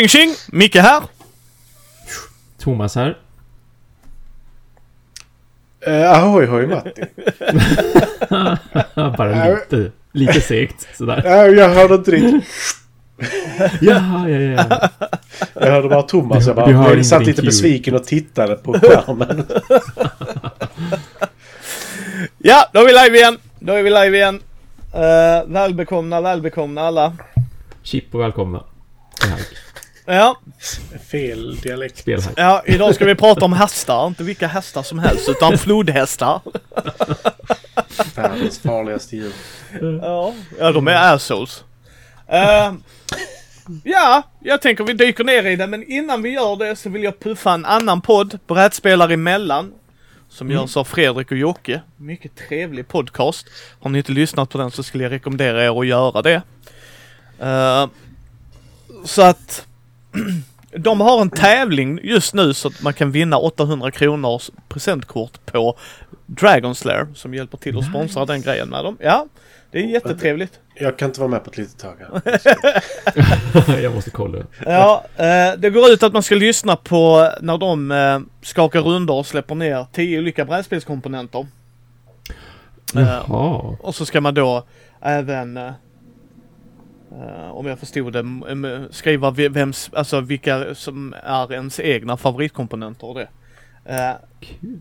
[0.00, 0.34] Tjing tjing!
[0.48, 1.02] Micke här.
[2.58, 3.18] Thomas här.
[5.88, 7.04] Uh, ahoy hoj Matti.
[9.18, 11.26] Bara lite, lite segt sådär.
[11.26, 12.44] Uh, jag hörde inte ditt...
[13.80, 14.88] Jaha, ja, ja.
[15.54, 16.46] Jag hörde bara Thomas.
[16.46, 19.46] Jag, bara, jag satt lite besviken och tittade på skärmen.
[22.38, 23.38] Ja, då är vi live igen.
[23.58, 24.42] Då är vi live igen.
[24.94, 27.16] Uh, välbekomna, välbekomna alla.
[27.82, 28.64] Chip och välkomna.
[29.22, 29.69] Hike.
[30.04, 30.40] Ja,
[31.10, 31.98] Fel dialekt.
[31.98, 32.32] Spelhike.
[32.36, 34.06] ja, idag ska vi prata om hästar.
[34.06, 36.40] Inte vilka hästar som helst, utan flodhästar.
[38.14, 39.32] Världens farligaste djur.
[40.02, 41.64] Ja, ja de är assholes.
[42.26, 42.72] Eh,
[43.84, 47.02] ja, jag tänker vi dyker ner i det, men innan vi gör det så vill
[47.02, 49.72] jag puffa en annan podd, Brädspelare emellan.
[50.28, 51.80] Som görs av Fredrik och Jocke.
[51.96, 53.46] Mycket trevlig podcast.
[53.80, 56.42] Har ni inte lyssnat på den så skulle jag rekommendera er att göra det.
[57.40, 57.88] Eh,
[59.04, 59.66] så att
[60.76, 65.78] de har en tävling just nu så att man kan vinna 800 kronors presentkort på
[66.26, 68.96] Dragon Slayer som hjälper till att sponsra den grejen med dem.
[69.00, 69.26] Ja,
[69.70, 70.60] det är jättetrevligt.
[70.74, 73.80] Jag kan inte vara med på ett litet tag här.
[73.82, 74.38] Jag måste kolla.
[74.66, 79.16] Ja, eh, det går ut att man ska lyssna på när de eh, skakar rundor
[79.16, 81.46] och släpper ner 10 olika brädspelskomponenter.
[82.96, 83.76] Eh, Jaha.
[83.80, 84.64] och så ska man då
[85.02, 85.60] även,
[87.12, 93.06] eh, om jag förstod det, skriva ve- vems, alltså vilka som är ens egna favoritkomponenter
[93.06, 93.28] och det.
[93.84, 94.80] Eh, Kul.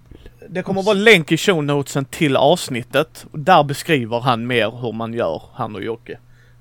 [0.50, 3.25] det kommer vara länk i show notesen till avsnittet.
[3.31, 6.17] Och där beskriver han mer hur man gör, han och Jocke.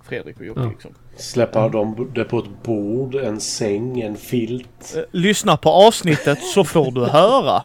[0.08, 0.68] Fredrik och Jocke Ja.
[0.70, 0.94] liksom.
[1.16, 4.94] Släpper de det på ett bord, en säng, en filt.
[4.96, 7.62] Eh, Lyssna på avsnittet så får du höra.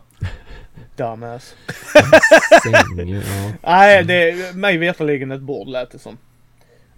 [0.95, 1.55] Dumbass.
[2.63, 3.21] Säng, ja.
[3.61, 6.17] Nej, det är mig veterligen ett bord lät det som.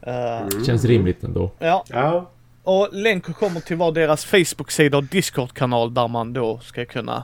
[0.05, 1.51] Eh, Känns rimligt ändå.
[1.59, 2.29] Ja, Ja.
[2.63, 7.23] och länk kommer till vara deras Facebook-sida och Discord-kanal där man då ska kunna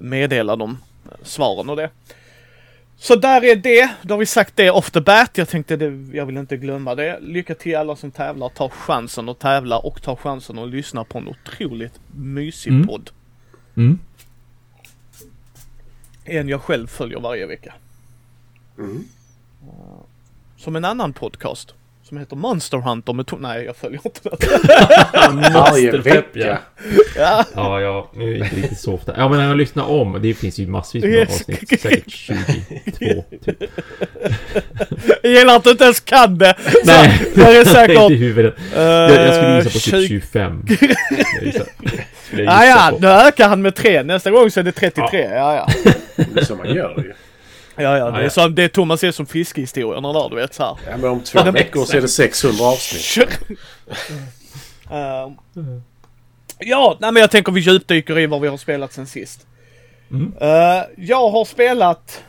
[0.00, 1.90] meddela dem eh, svaren och det.
[2.96, 3.90] Så där är det.
[4.02, 5.30] Då har vi sagt det off the bat.
[5.38, 7.18] Jag tänkte det, jag vill inte glömma det.
[7.20, 8.48] Lycka till alla som tävlar.
[8.48, 12.86] Ta chansen att tävla och ta chansen att lyssna på en otroligt mysig Mm.
[12.86, 13.10] podd.
[13.76, 13.98] Mm.
[16.24, 17.74] En jag själv följer varje vecka.
[18.78, 19.04] Mm.
[20.56, 21.74] Som en annan podcast.
[22.08, 24.20] Som heter Monster Hunter med to- Nej, jag följer inte
[25.52, 26.58] Masterpepp, vecka.
[27.16, 27.44] ja.
[27.54, 29.14] Ja, ja, nu är det inte riktigt så ofta.
[29.16, 31.28] Ja, men när jag lyssnar om, det finns ju massvis med Yes.
[31.40, 31.80] avsnitt.
[31.80, 33.56] Säkert 22, typ.
[35.22, 36.54] Jag gillar att du inte ens kan det.
[36.84, 38.54] Nej, det är säkert- inte i huvudet.
[38.74, 40.66] Jag, jag skulle gissa på Eh, typ 20 25.
[41.36, 41.66] Jag gissar.
[42.26, 44.02] Skulle jag Ja, ja, nu ökar han med tre.
[44.02, 45.20] Nästa gång så är det 33.
[45.20, 45.92] Ja, ja.
[46.34, 47.12] Det är så man gör det ju.
[47.78, 48.10] Ja, ja.
[48.10, 50.76] Det Ja, är, som, det är Thomas är som fiskehistorierna där, du vet så här.
[50.90, 53.28] Ja, men om två veckor så är det 600 avsnitt.
[54.90, 55.32] Ehm,
[56.58, 59.46] ja, nej men jag tänker vi djupdyker i vad vi har spelat sen sist.
[60.10, 60.32] Mm.
[60.40, 62.24] Eh, jag har spelat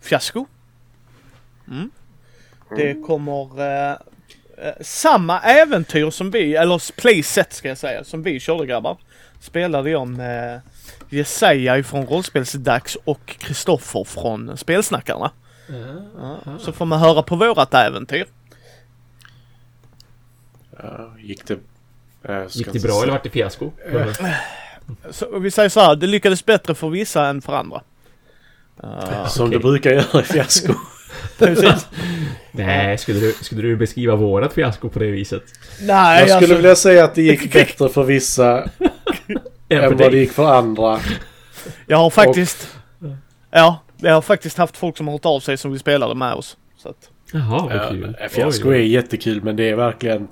[0.00, 0.46] Fiasko.
[1.68, 1.90] Mm.
[2.76, 3.90] Det kommer eh,
[4.58, 8.96] eh, samma äventyr som vi, eller playset ska jag säga, som vi körde grabbar.
[9.40, 10.60] Spelade jag med
[11.12, 15.30] Jesaja från Rollspelsdags och Kristoffer från Spelsnackarna.
[16.16, 18.26] Ja, så får man höra på vårat äventyr.
[20.82, 21.58] Ja, gick det...
[22.22, 23.70] Ska Gick det bra eller vart det fiasko?
[25.10, 27.82] Så vi säger så här, det lyckades bättre för vissa än för andra.
[28.84, 29.58] Uh, Som okej.
[29.58, 30.74] du brukar göra i fiasko.
[32.52, 35.42] Nej, skulle du, skulle du beskriva vårat fiasko på det viset?
[35.80, 38.68] Nej, Jag skulle alltså, vilja säga att det gick bättre för vissa
[39.72, 40.98] Än vad det gick för andra.
[41.86, 42.68] jag har faktiskt...
[43.50, 46.34] Ja, jag har faktiskt haft folk som har hört av sig som vi spelade med
[46.34, 46.56] oss.
[46.82, 48.16] Så att, Jaha, vad Ja, kul.
[48.30, 50.28] fiasko Oj, är jättekul men det är verkligen...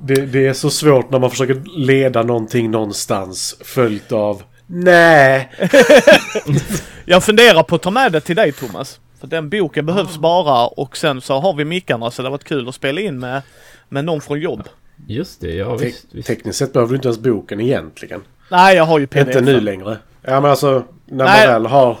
[0.00, 5.50] Det, det är så svårt när man försöker leda någonting någonstans följt av Nej!
[7.04, 9.00] jag funderar på att ta med det till dig Thomas.
[9.20, 10.20] För den boken behövs Ah.
[10.20, 13.18] bara och sen så har vi mickarna så det har varit kul att spela in
[13.18, 13.42] med,
[13.88, 14.68] med någon från jobb.
[15.06, 16.06] Just det, ja Te visst.
[16.10, 16.26] visst.
[16.26, 18.22] tekniskt sett behöver du inte ens boken egentligen.
[18.50, 19.26] Nej, jag har ju pdf.
[19.28, 19.98] Inte nu längre.
[20.22, 21.46] Ja men alltså när Nej.
[21.46, 21.98] man väl har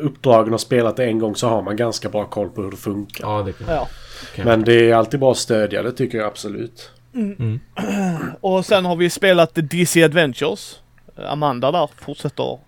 [0.00, 2.76] uppdragen och spelat det en gång så har man ganska bra koll på hur det
[2.76, 3.24] funkar.
[3.28, 3.88] Ja, det kan Ja.
[4.44, 6.90] Men det är alltid bra att stödja det tycker jag absolut.
[8.40, 10.80] Och sen har vi spelat The DC Adventures.
[11.28, 12.58] Amanda där fortsätter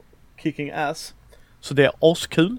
[0.42, 1.14] kicking ass.
[1.60, 2.56] Så det är askul.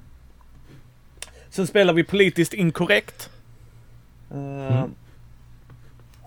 [1.50, 3.30] Sen spelar vi politiskt inkorrekt.
[4.34, 4.38] Uh,
[4.78, 4.92] Mm.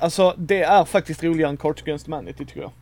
[0.02, 2.72] Alltså det är faktiskt roligare än Cards Against Humanity tycker jag.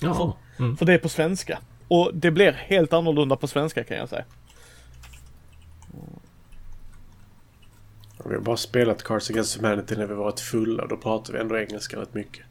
[0.00, 0.36] Ja.
[0.58, 0.76] Mm.
[0.76, 1.58] För det är på svenska.
[1.88, 4.24] Och det blir helt annorlunda på svenska kan jag säga.
[8.24, 10.86] Vi har bara spelat Cards Against Humanity när vi varit fulla.
[10.86, 12.44] Då pratar vi ändå engelska rätt mycket.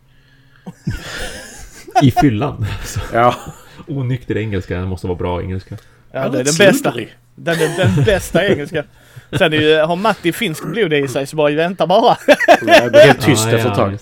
[2.01, 2.65] I fyllan.
[2.80, 3.36] Alltså, Ja.
[3.88, 5.77] onykter engelska måste vara bra engelska.
[6.12, 6.94] Ja, det är den bästa.
[7.36, 8.83] Den är den bästa engelska.
[9.38, 12.18] Sen är ju, har Matti finsk blod i sig så bara vänta bara.
[12.62, 13.98] Jag blir helt tyst efter ett tag.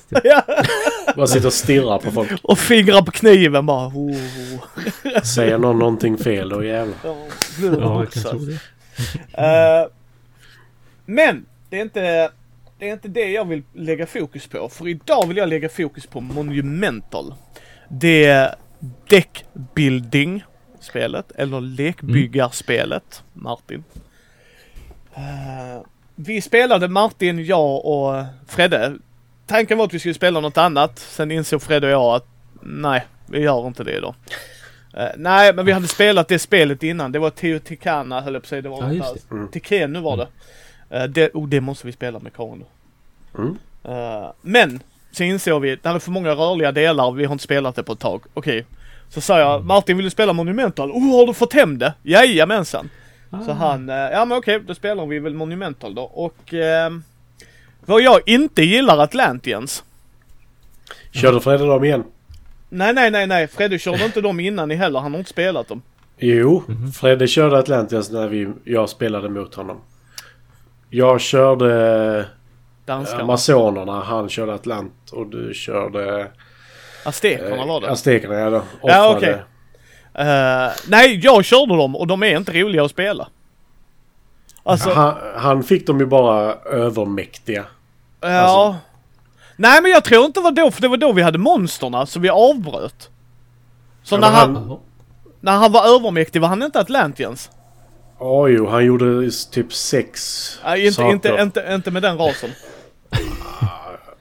[1.16, 2.32] Bara sitter och stirrar på folk.
[2.44, 3.88] Och fingrar på kniven bara.
[3.88, 5.22] Oh, oh.
[5.24, 6.96] Säger någon någonting fel då jävlar.
[7.04, 7.16] Ja,
[7.62, 8.60] Ja, jag kan tro det.
[9.34, 9.88] Eh,
[11.06, 12.30] men det är inte
[12.80, 14.70] det är inte det jag vill lägga fokus på.
[14.70, 17.34] För idag vill jag lägga fokus på Monumental.
[17.90, 18.56] Det är
[19.10, 20.44] deckbuilding
[20.80, 23.84] spelet eller lekbyggarspelet Martin.
[25.16, 25.82] Eh,
[26.16, 28.94] vi spelade Martin, jag och Fredde.
[29.48, 31.00] Tanken var att vi skulle spela något annat.
[31.00, 32.28] Sen insåg Fredde och jag att
[32.62, 34.16] nej, vi gör inte det idag.
[34.98, 37.12] Eh, nej, men vi hade spelat det spelet innan.
[37.12, 38.62] Det var Teotihuacana höll jag på att säga.
[38.62, 39.36] Det var Ja, något just där.
[39.36, 39.48] Mm.
[39.48, 40.28] Tekenu var det.
[40.98, 41.32] Eh, det.
[41.34, 43.42] Oh, det måste vi spela med Karin då.
[43.42, 43.58] Mm.
[43.84, 44.80] Eh, men,
[45.12, 47.94] så insåg vi, det hade för många rörliga delar vi har inte spelat det på
[47.94, 48.22] ett tag.
[48.34, 48.66] Okej.
[49.10, 50.92] Så sa jag, Martin vill du spela Monumental?
[50.92, 51.94] Oh, har du fått hem det?
[52.04, 52.90] Jajamensan.
[53.45, 56.01] Så han, eh, ja men okej, då spelar vi väl Monumental då.
[56.04, 56.92] Och eh,
[57.86, 59.83] vad jag inte gillar Atlantians.
[61.12, 62.04] Körde Fredde dem igen?
[62.69, 63.48] Nej, nej, nej, nej.
[63.48, 65.00] Freddy körde inte dem innan i heller.
[65.00, 65.81] Han har inte spelat dem.
[66.18, 66.63] Jo,
[66.94, 69.81] Fredde körde Atlantis när vi, jag spelade mot honom.
[70.89, 72.25] Jag körde
[72.86, 73.24] Danskarna.
[73.24, 76.27] Amazonerna, han körde Atlant och du körde...
[77.06, 77.89] Aztekerna var det.
[77.89, 78.62] Aztekerna, ja då.
[78.83, 79.44] Ja, Offrade.
[80.18, 83.28] Eh, nej, jag körde dem och de är inte roliga att spela.
[84.64, 87.66] Alltså, Han, han fick dem ju bara övermäktiga.
[88.22, 88.28] ja.
[88.28, 88.76] alltså-
[89.58, 92.06] Nej men jag tror inte det var då, för det var då vi hade monsterna,
[92.06, 93.10] så vi avbröt.
[94.04, 94.80] Så Ja, när, han, han-
[95.40, 97.50] när han var övermäktig var han inte Atlantians?
[98.20, 101.12] Ja, jo, han gjorde typ sex Nej, inte, saker.
[101.14, 102.50] inte, inte, inte med den rasen.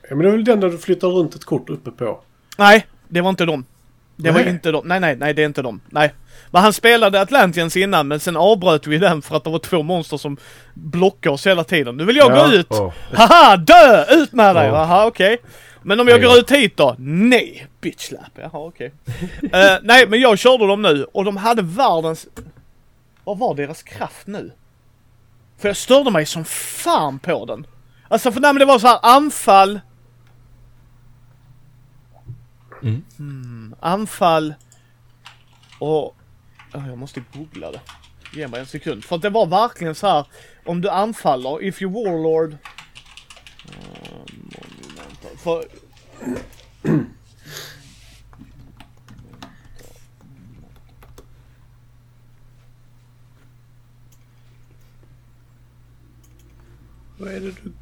[0.08, 2.20] Ja, men det är väl den där du flyttar runt ett kort uppe på.
[2.58, 3.64] Nej, det var inte dem.
[4.16, 4.48] Det var Nej.
[4.50, 4.82] inte dem.
[4.86, 5.80] Nej, nej, nej, det är inte dem.
[5.90, 6.14] Nej.
[6.50, 9.82] Men han spelade Atlantians innan, men sen avbröt vi den för att det var två
[9.82, 10.36] monster som
[10.74, 11.96] blockade oss hela tiden.
[11.96, 12.46] Nu vill jag Ja.
[12.46, 12.66] gå ut!
[12.70, 12.92] Åh.
[13.12, 14.04] Haha, dö!
[14.08, 14.66] Ut med dig!
[14.66, 14.74] Ja.
[14.74, 15.38] Jaha, okej.
[15.82, 16.94] Men om jag Nej, går ut hit då?
[16.98, 17.66] Nej!
[17.80, 18.30] Bitch slap.
[18.34, 18.92] Jaha, okej.
[19.52, 22.26] Eh, nej, men jag körde dem nu och de hade världens...
[23.24, 24.50] Vad var deras kraft nu?
[25.58, 27.66] För jag störde mig som fan på den.
[28.08, 29.80] Alltså för nej, men det var så här anfall...
[32.82, 33.02] Mm.
[33.18, 34.54] Hmm, anfall
[35.78, 36.16] och...
[36.72, 37.80] Ja, jag måste googla det.
[38.32, 39.04] Ge mig en sekund.
[39.04, 40.26] För att det var verkligen så här.
[40.64, 42.52] Om du anfaller, if you warlord...
[42.52, 42.58] Uh,
[44.34, 45.36] monumental.
[45.36, 45.64] För...
[57.18, 57.72] Vad är det du...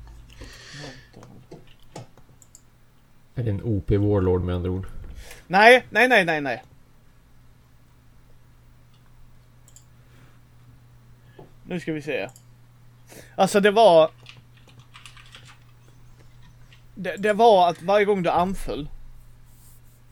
[3.34, 4.86] Är det en OP Warlord med andra ord?
[5.46, 6.62] Nej, nej, nej, nej, nej.
[11.64, 12.28] Nu ska vi se.
[13.36, 14.10] Alltså det var...
[16.94, 18.88] Det, det var att varje gång du anföll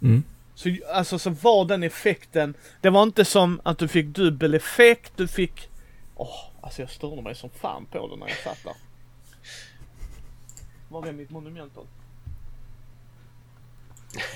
[0.03, 0.23] Mm.
[0.55, 5.13] så, alltså, så var den effekten, det var inte som att du fick dubbel effekt,
[5.17, 5.69] du fick...
[6.17, 8.75] Åh, alltså jag störde mig som fan på det när jag satt där.
[10.89, 11.87] Var är mitt monument då?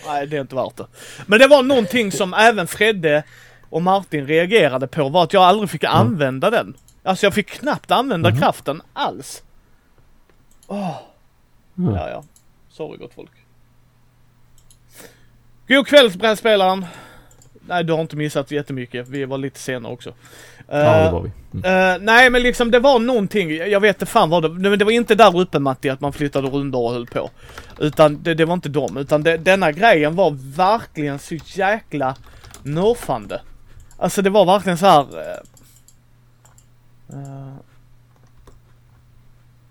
[0.07, 0.87] Nej, det är inte värt det.
[1.27, 3.23] Men det var någonting som även Fredde
[3.71, 6.77] och Martin reagerade på var att jag aldrig fick använda den.
[7.03, 8.39] Alltså jag fick knappt använda Mhm.
[8.41, 9.43] kraften alls.
[10.67, 10.79] Åh.
[11.75, 11.97] Ja.
[11.97, 12.25] Ja, ja.
[12.71, 13.31] Sorry gott folk.
[15.69, 16.87] God kväll brädspelaren.
[17.67, 19.09] Nej, du har inte missat jättemycket.
[19.09, 20.15] Vi var lite sena också.
[20.69, 21.31] Ja, det Eh, var vi.
[21.59, 21.95] Mm.
[21.95, 23.51] eh, nej, men liksom det var någonting.
[23.57, 26.13] Jag vet inte fan vad det Men det var inte där uppe Matti, att man
[26.13, 27.31] flyttade rundor och höll på.
[27.79, 28.97] Utan det, det var inte dem.
[28.97, 32.17] Utan det, denna grejen var verkligen så jäkla
[32.63, 33.41] nerfande.
[33.97, 35.07] Alltså det var verkligen så här.
[37.13, 37.55] Uh,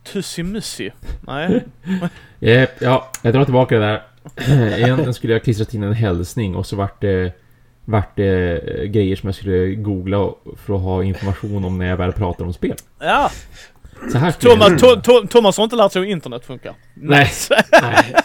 [0.04, 0.92] Tussimussi.
[1.22, 1.64] Nej.
[2.40, 4.04] Japp, ja, jag drar tillbaka det där.
[4.78, 7.34] Egentligen skulle jag klistrat in en hälsning och så vart det,
[7.86, 11.98] vart det eh, grejer som jag skulle googla för att ha information om när jag
[11.98, 12.76] väl pratar om spel.
[13.00, 13.32] Ja.
[14.12, 16.74] Så här Thomas, jag- to, to, Thomas har inte lärt sig hur internet funkar.
[16.94, 17.32] Nej.
[17.82, 18.16] Nej.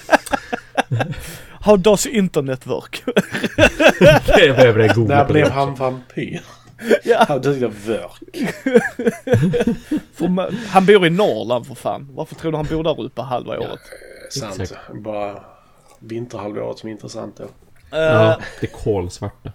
[1.61, 3.03] How does internet work?
[4.01, 5.53] Jag behöver googla När blev det.
[5.53, 6.41] han vampyr?
[7.05, 8.21] ja, Han dödade vörk.
[10.15, 12.09] för ma- han bor i Norrland för fan.
[12.13, 13.81] Varför tror du han bor där uppe halva året?
[14.31, 14.61] Sant.
[14.61, 14.81] Exakt.
[14.95, 15.43] Bara
[15.99, 17.45] vinterhalvåret som är intressant då.
[17.97, 19.53] Eh, Ja, det kolsvarta.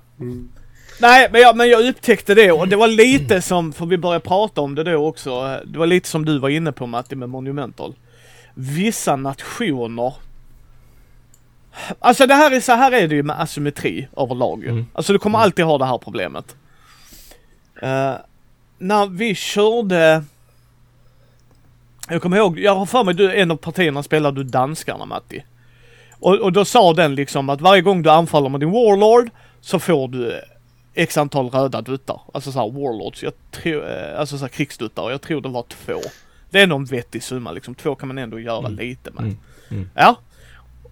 [1.00, 4.26] Nej, men jag, men jag upptäckte det och det var lite som, för vi började
[4.26, 7.30] prata om det då också, det var lite som du var inne på Matti med
[7.30, 7.96] Monumental.
[8.54, 10.14] Vissa nationer
[12.00, 14.64] Alltså det här är så här är det ju med asymmetri överlag.
[14.64, 14.86] Mm.
[14.94, 16.56] Alltså du kommer alltid ha det här problemet.
[17.82, 18.14] Eh,
[18.78, 20.24] när vi körde...
[22.10, 25.44] Jag kommer ihåg, jag har för mig du, en av partierna spelade du danskarna Matti.
[26.20, 29.30] Och, och då sa den liksom att varje gång du anfaller med din warlord
[29.62, 30.42] så får du
[30.94, 32.22] x antal röda duttar.
[32.34, 36.00] Alltså såhär warlords, jag tror, eh, alltså såhär krigsduttar jag tror det var två.
[36.50, 37.76] Det är nog en vettig summa liksom.
[37.76, 38.76] Två kan man ändå göra Mm.
[38.76, 39.24] lite med.
[39.24, 39.38] Mm.
[39.72, 39.90] Mm.
[39.96, 40.16] Ja.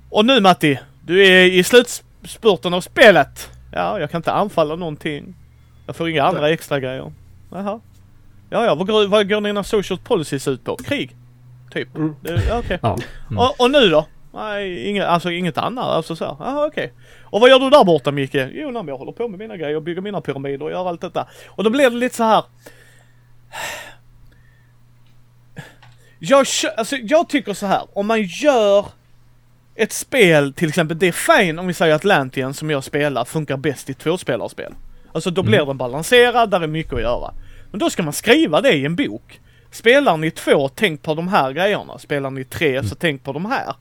[0.10, 3.50] Och nu Matti, du är i slutspurten av spelet.
[3.72, 5.36] Ja, jag kan inte anfalla någonting.
[5.86, 7.12] Jag får inga andra extra grejer.
[7.51, 7.79] Jaha.
[8.50, 10.75] Ja, ja, vad går, vad går dina social policies ut på?
[10.77, 11.15] Krig?
[11.74, 11.96] Typ?
[11.96, 12.15] Mm.
[12.51, 12.79] Okej.
[12.81, 12.98] Ja.
[13.29, 13.38] Mm.
[13.38, 14.08] Och, och nu då?
[14.33, 15.85] Nej, inget, alltså inget annat.
[15.85, 16.35] Alltså så här.
[16.39, 16.93] Jaha, okej.
[17.23, 18.35] Och vad gör du där borta Micke?
[18.51, 21.01] Jo, nej, jag håller på med mina grejer och bygger mina pyramider och gör allt
[21.01, 21.27] detta.
[21.47, 22.43] Och då blir det lite så här.
[26.19, 26.45] Jag,
[26.77, 27.81] alltså, jag tycker så här.
[27.93, 28.85] Om man gör
[29.75, 31.11] ett spel, till exempel det är
[31.41, 34.73] fine om vi säger Atlantian som jag spelar funkar bäst i tvåspelarspel.
[35.13, 37.33] Alltså då blir den balanserad, där är mycket att göra.
[37.71, 39.39] Men då ska man skriva det i en bok.
[39.71, 42.00] Spelar ni två, tänk på de här grejerna.
[42.00, 43.75] Spelar ni tre, så tänk på de här.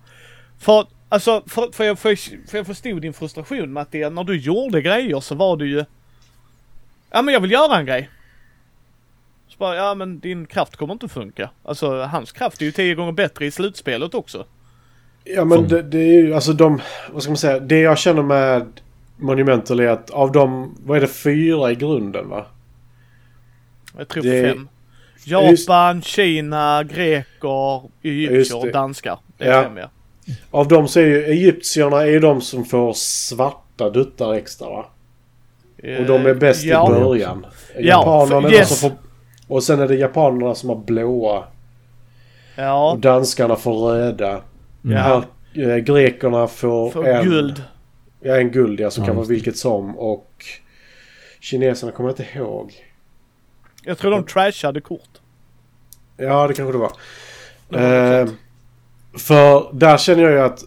[0.61, 2.17] För, alltså, för, för, jag, för,
[2.50, 5.69] för jag förstod din frustration med att det, när du gjorde grejer så var du
[5.71, 5.85] ju...
[7.11, 8.11] Ja men jag vill göra en grej.
[9.49, 11.50] Så bara, ja men din kraft kommer inte funka.
[11.62, 14.47] Alltså hans kraft är ju tio gånger bättre i slutspelet också.
[15.25, 16.81] Ja men Som- det, det är ju alltså de,
[17.12, 18.67] vad ska man säga, det jag känner med
[19.17, 22.47] Monumental är att av de, vad är det, fyra i grunden va?
[23.99, 24.69] Jag tror Det- fem.
[25.25, 29.19] Japan, Kina, greker, egyptier Just och danskar.
[29.38, 29.62] Det är Ja.
[29.62, 29.90] fem ja.
[30.50, 34.85] Av dem så är ju egyptierna är ju de som får svarta duttar extra va?
[35.99, 36.97] Och de är bäst ja.
[36.97, 37.47] i början.
[37.75, 38.81] Ja, Japanerna de yes.
[38.81, 38.99] som får,
[39.49, 41.45] Och sen är det japanerna som har blåa.
[42.55, 44.31] Ja, Och danskarna får röda.
[44.85, 44.97] Mm.
[44.97, 45.25] Ja.
[45.55, 47.62] Här, eh, grekerna får, för en, guld.
[48.21, 49.99] Ja, en guld ja, som Ja, kan vara vilket som.
[49.99, 50.45] Och
[51.41, 52.73] kineserna kommer jag inte ihåg.
[53.85, 55.21] Jag tror de trashade kort.
[56.17, 56.93] Ja, det kanske det var.
[57.69, 58.29] Det var Eh.
[59.19, 60.64] För där känner jag ju att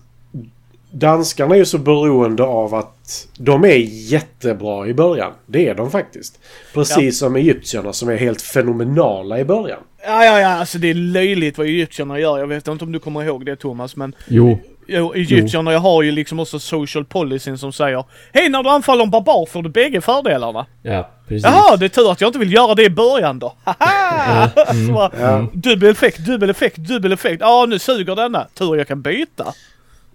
[0.91, 3.77] danskarna är ju så beroende av att de är
[4.11, 5.31] jättebra i början.
[5.45, 6.39] Det är de faktiskt.
[6.73, 9.79] Precis som egyptierna som är helt fenomenala i början.
[10.05, 12.39] Ja, ja, ja, alltså det är löjligt vad egyptierna gör.
[12.39, 14.59] Jag vet inte om du kommer ihåg det Thomas, men Jo.
[14.87, 19.09] Jo, egyptierna har ju liksom också social policyn som säger Hej, när du anfaller en
[19.09, 20.65] barbar får du bägge fördelarna.
[20.81, 21.43] Ja, precis.
[21.43, 23.53] Jaha, det är tur att jag inte vill göra det i början då.
[23.63, 24.49] Haha!
[24.93, 25.47] Bara, Ja.
[25.53, 27.41] Dubbel effekt, dubbel effekt, dubbel effekt.
[27.41, 28.47] Ja, nu suger denna.
[28.53, 29.45] Tur jag kan byta.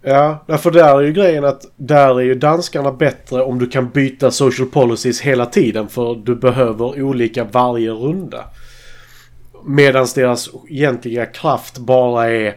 [0.02, 3.88] Ja, därför där är ju grejen att där är ju danskarna bättre om du kan
[3.90, 8.44] byta social policies hela tiden för du behöver olika varje runda.
[9.66, 12.54] Medan deras egentliga kraft bara är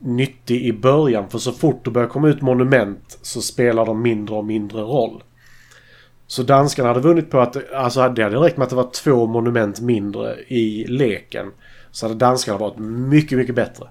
[0.00, 4.36] nyttig i början för så fort det börjar komma ut monument så spelar de mindre
[4.36, 5.22] och mindre roll.
[6.26, 9.26] Så danskarna hade vunnit på att, alltså det hade räckt med att det var två
[9.26, 11.52] monument mindre i leken.
[11.90, 13.88] Så hade danskarna varit mycket, mycket bättre.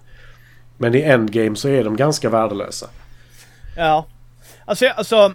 [0.77, 2.89] Men i endgame så är de ganska värdelösa.
[3.77, 4.05] Ja.
[4.65, 5.33] Alltså, alltså.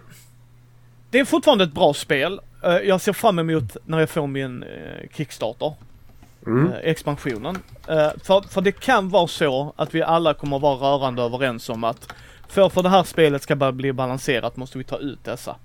[1.11, 2.41] Det är fortfarande ett bra spel.
[2.65, 5.75] Eh, jag ser fram emot när jag får min eh, Kickstarter.
[6.47, 6.73] Mm.
[6.73, 7.59] eh, expansionen.
[7.89, 11.85] Eh, för, för det kan vara så att vi alla kommer vara rörande överens om
[11.85, 12.13] att
[12.49, 15.57] för, för det här spelet ska bara bli balanserat måste vi ta ut dessa.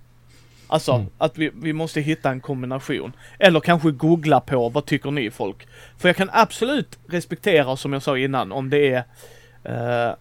[0.68, 1.08] Alltså Mm.
[1.18, 3.14] att vi, vi måste hitta en kombination.
[3.40, 5.68] Eller kanske googla på vad tycker ni folk?
[5.98, 9.04] För jag kan absolut respektera som jag sa innan om det är
[9.64, 10.16] eh,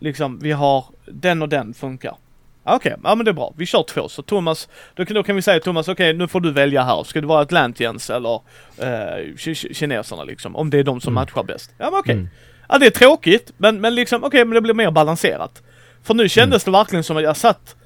[0.00, 2.16] liksom vi har den och den funkar.
[2.66, 3.52] Okej, ja men det är bra.
[3.56, 4.08] Vi kör två.
[4.08, 7.04] Så Thomas, då kan, då kan vi säga Thomas, okej nu får du välja här.
[7.04, 8.34] Ska det vara Atlantians eller
[8.78, 10.56] eh, ki- ki- kineserna liksom?
[10.56, 11.20] Om det är de som Mm.
[11.22, 11.70] matchar bäst.
[11.78, 12.14] Ja men okej.
[12.14, 12.28] Mm.
[12.68, 15.62] Ja det är tråkigt, men, men liksom okej, men det blir mer balanserat.
[16.02, 17.76] För nu kändes det verkligen som att jag satt,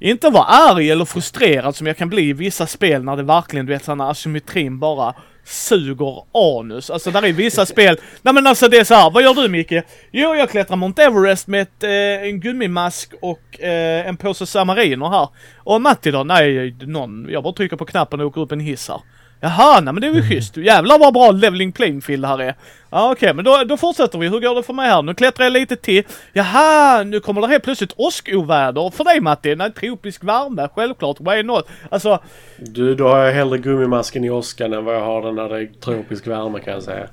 [0.00, 3.66] inte var arg eller frustrerad som jag kan bli i vissa spel när det verkligen,
[3.66, 5.14] du vet sådana asymmetrin bara
[5.48, 6.90] suger anus.
[6.90, 9.48] Alltså där är vissa spel, nej men alltså det är så här, vad gör du
[9.48, 9.72] Micke?
[10.10, 15.08] Jo jag klättrar Mount Everest med ett, eh, en gummimask och eh, en påse samariner
[15.08, 15.28] här.
[15.56, 16.24] Och Matti då?
[16.24, 19.00] Nej, någon, jag bara trycker på knappen och åker upp en hiss här.
[19.40, 20.56] Jaha, nej men det är väl schysst.
[20.56, 22.54] Jävlar vad bra leveling playing field det här är.
[22.90, 24.28] Ja okej, men då, då fortsätter vi.
[24.28, 25.02] Hur går det för mig här?
[25.02, 26.04] Nu klättrar jag lite till.
[26.32, 29.54] Jaha, nu kommer det helt plötsligt åskoväder för dig Matti.
[29.56, 31.16] Nej, tropisk värme, självklart.
[31.20, 31.68] Why not?
[31.90, 32.18] Alltså,
[32.58, 35.60] Du, då har jag hellre gummimasken i åskan än vad jag har den när det
[35.60, 37.08] är tropisk värme kan jag säga.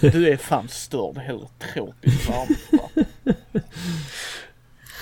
[0.00, 1.18] du, du är fan störd.
[1.18, 2.56] Hellre tropisk värme.
[2.72, 3.02] va?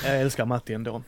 [0.05, 1.03] Jag älskar Matti ändå.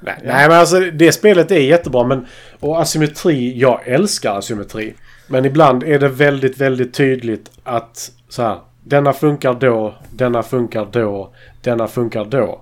[0.00, 2.26] Nej, nej men alltså det spelet är jättebra men
[2.60, 4.94] och asymmetri, jag älskar asymmetri.
[5.26, 10.88] Men ibland är det väldigt, väldigt tydligt att så här, denna funkar då, denna funkar
[10.92, 11.32] då,
[11.62, 12.60] denna funkar då.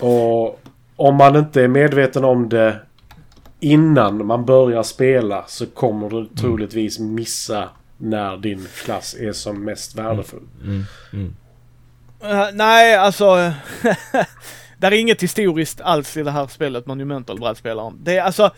[0.00, 0.60] Och
[0.96, 2.80] om man inte är medveten om det
[3.60, 9.98] innan man börjar spela så kommer du troligtvis missa när din klass är som mest
[9.98, 10.42] värdefull.
[10.64, 10.82] Mm.
[11.12, 11.34] Mm.
[12.24, 13.24] Eh, nej, alltså.
[14.78, 17.98] där är inget historiskt alls i det här spelet, Monumental brädspelaren.
[18.02, 18.50] Det är alltså.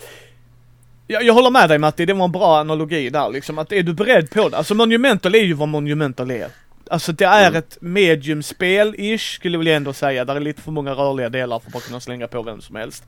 [1.07, 3.59] Jag, jag håller med dig Matti, det var en bra analogi där liksom.
[3.59, 4.57] Att är du beredd på det?
[4.57, 6.49] Alltså Monumental är ju vad Monumental är.
[6.91, 7.59] Alltså det är Mm.
[7.59, 10.25] ett medium-spel-ish skulle jag väl ändå säga.
[10.25, 12.77] Där är lite för många rörliga delar för att bara kunna slänga på vem som
[12.77, 13.05] helst.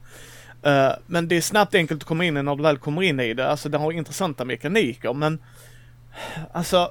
[0.62, 3.20] Eh, men det är snabbt enkelt att komma in i när du väl kommer in
[3.20, 3.48] i det.
[3.48, 5.38] Alltså det har intressanta mekaniker men...
[6.52, 6.90] Alltså...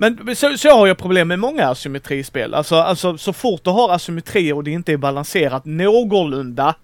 [0.00, 2.54] Men så, så har jag problem med många asymmetrispel.
[2.54, 6.74] Alltså, alltså så fort du har asymmetri och det inte är balanserat någorlunda.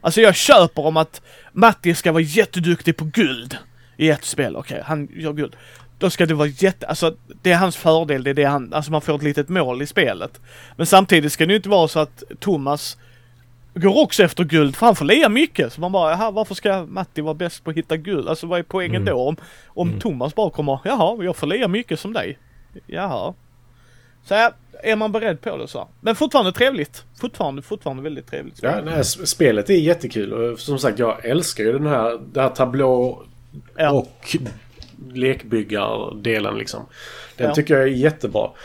[0.00, 1.22] Alltså jag köper om att
[1.52, 3.56] Matti ska vara jätteduktig på guld
[3.96, 4.56] i ett spel.
[4.56, 5.56] Okej, han gör guld.
[5.98, 8.90] Då ska det vara jätte, alltså det är hans fördel, det är det han, alltså
[8.92, 10.40] man får ett litet mål i spelet.
[10.76, 12.96] Men samtidigt ska det ju inte vara så att Thomas
[13.74, 15.72] går också efter guld för han får lea mycket.
[15.72, 18.28] Så man bara, jaha varför ska Matti vara bäst på att hitta guld?
[18.28, 19.14] Alltså vad är poängen Mm.
[19.14, 19.28] då?
[19.28, 19.36] Om,
[19.66, 20.00] om Mm.
[20.00, 22.38] Thomas bara kommer, jaha jag får lea mycket som dig.
[22.86, 23.34] Jaha.
[24.24, 25.88] Så ja, är man beredd på det så.
[26.00, 27.04] Men fortfarande trevligt.
[27.20, 28.62] Fortfarande, fortfarande väldigt trevligt.
[28.62, 32.48] Ja, nej, spelet är jättekul och som sagt jag älskar ju den här, det här
[32.48, 33.22] tablå
[33.76, 33.90] Ja.
[33.90, 34.36] och
[35.12, 36.86] lekbyggardelen liksom.
[37.36, 37.54] Den Ja.
[37.54, 38.42] tycker jag är jättebra.
[38.42, 38.56] Och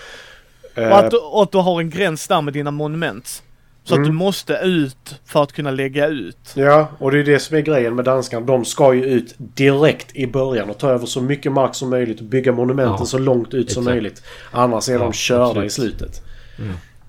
[0.77, 3.43] Eh, att, du- och att du har en gräns där med dina monument.
[3.85, 4.09] Så att Mm.
[4.09, 6.53] du måste ut för att kunna lägga ut.
[6.55, 8.45] Ja, och det är det som är grejen med danskarna.
[8.45, 12.19] De ska ju ut direkt i början och ta över så mycket mark som möjligt
[12.19, 13.93] och bygga monumenten Ja, så långt ut som exakt.
[13.93, 14.23] möjligt.
[14.51, 15.71] Annars är de Ja, körda absolut.
[15.71, 16.21] i slutet.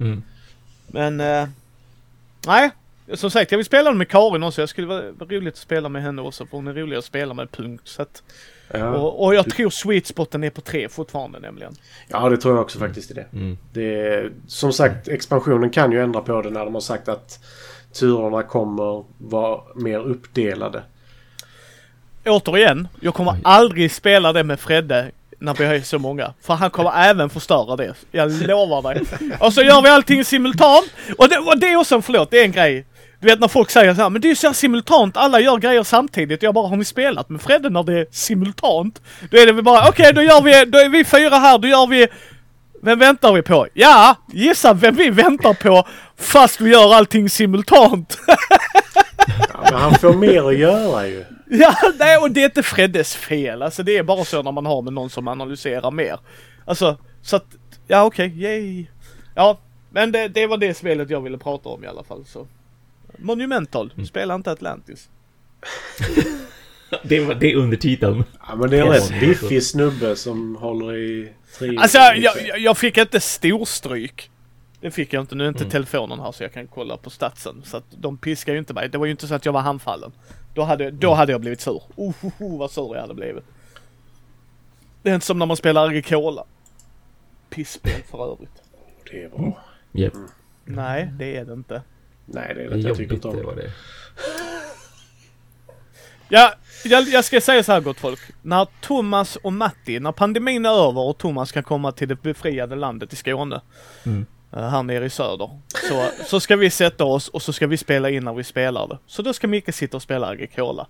[0.00, 0.22] Mm.
[0.86, 1.48] Men, eh,
[2.46, 2.70] nej.
[3.14, 4.62] Som sagt, jag vill spela med Karin också.
[4.62, 6.46] Jag skulle vara vara roligt att spela med henne också.
[6.46, 7.82] För hon är rolig att spela med, punkt.
[7.84, 8.22] Så att,
[8.72, 8.88] Ja.
[8.90, 11.76] och, och jag tror sweet spoten är på tre fortfarande nämligen.
[12.08, 13.26] ja, det tror jag också faktiskt i det.
[13.32, 13.58] Mm.
[13.72, 17.38] det är, som sagt, expansionen kan ju ändra på det när de har sagt att
[17.92, 20.82] turerna kommer vara mer uppdelade.
[22.26, 23.40] Återigen, jag kommer Oj.
[23.44, 26.34] aldrig spela det med Fredde när vi är så många.
[26.40, 27.94] För han kommer även förstöra det.
[28.10, 29.02] Jag lovar dig.
[29.40, 30.90] Och så gör vi allting simultant.
[31.18, 32.84] Och det, och det är också en, förlåt, det är en grej.
[33.20, 35.56] Du vet när folk säger så här, men det är ju så simultant, alla gör
[35.56, 36.42] grejer samtidigt.
[36.42, 39.02] Jag bara, har ni spelat med Fredde när det är simultant?
[39.30, 41.68] Då är det väl bara, okej då gör vi, då är vi fyra här, då
[41.68, 42.08] gör vi
[42.82, 43.66] vem väntar vi på?
[43.74, 48.18] Ja, gissa vem vi väntar på fast vi gör allting simultant.
[48.26, 51.24] Ja, men han får mer att göra ju.
[51.46, 53.62] Ja, nej och det är inte Freddes fel.
[53.62, 56.18] Alltså det är bara så när man har med någon som analyserar mer.
[56.64, 57.46] Alltså, så att,
[57.86, 58.86] ja okej, yay.
[59.34, 59.58] Ja,
[59.90, 62.46] men det, det var det spelet jag ville prata om i alla fall så.
[63.18, 65.08] Monumental, spela inte Atlantis.
[67.02, 68.24] Det, var, det är undertiteln.
[68.48, 71.76] Ja, men det är en rätt biffig snubbe som håller i tre...
[71.78, 74.30] Alltså jag, jag, fick inte storstryk.
[74.80, 75.70] Det fick jag inte, nu är inte Mm.
[75.70, 77.62] telefonen här så jag kan kolla på statsen.
[77.64, 78.88] Så att de piskar ju inte mig.
[78.88, 80.12] Det var ju inte så att jag var handfallen.
[80.54, 81.16] Då hade, då Mm.
[81.18, 81.82] hade jag blivit sur.
[81.96, 83.44] Oh, oh, oh vad sur jag hade blivit.
[85.02, 86.44] Det är inte som när man spelar Agricola.
[87.50, 88.62] Pissspel för övrigt.
[89.10, 89.64] Det är bra.
[89.92, 90.12] Japp.
[90.64, 91.82] Nej, det är det inte.
[92.26, 92.88] Nej, det är Det det inte.
[92.88, 93.70] Jag tycker inte det om var det.
[96.28, 98.20] Ja, jag, jag ska säga så här gott folk.
[98.42, 102.76] När Thomas och Matti, när pandemin är över och Thomas kan komma till det befriade
[102.76, 103.60] landet i Skåne.
[104.06, 104.26] Mm.
[104.52, 105.60] eh, Här nere i söder.
[105.88, 108.88] Så, så ska vi sätta oss och så ska vi spela in när vi spelar
[108.88, 108.98] det.
[109.06, 110.86] Så då ska Micke sitta och spela Agricola.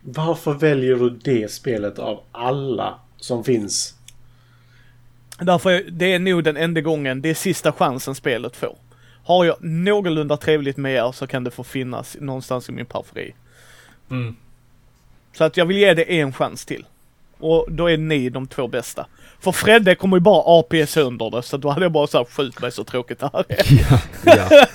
[0.00, 3.94] Varför väljer du det spelet av alla som finns?
[5.38, 8.76] Därför, är- det är nog den enda gången, det är sista chansen spelet får.
[9.24, 13.34] Har jag någorlunda trevligt med er så kan det få finnas någonstans i min parfyri.
[14.10, 14.36] Mm.
[15.32, 16.84] Så att jag vill ge det en chans till.
[17.38, 19.06] Och då är ni de två bästa.
[19.40, 22.60] För Fredde kommer ju bara AP sönder det, så då hade jag bara såhär, skjut
[22.60, 23.64] mig så tråkigt det här är.
[24.24, 24.66] Ja, ja.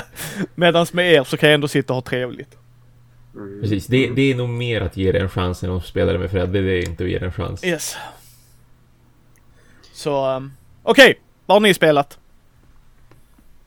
[0.54, 2.56] Medans med er så kan jag ändå sitta och ha trevligt.
[3.60, 3.86] Precis.
[3.86, 6.30] Det, det är nog mer att ge det en chans än att spela det med
[6.30, 6.62] Fredde.
[6.62, 7.64] Det är inte att ge det en chans.
[7.64, 7.96] Yes.
[9.92, 11.18] Så, um, okej.
[11.46, 12.18] Vad har ni spelat?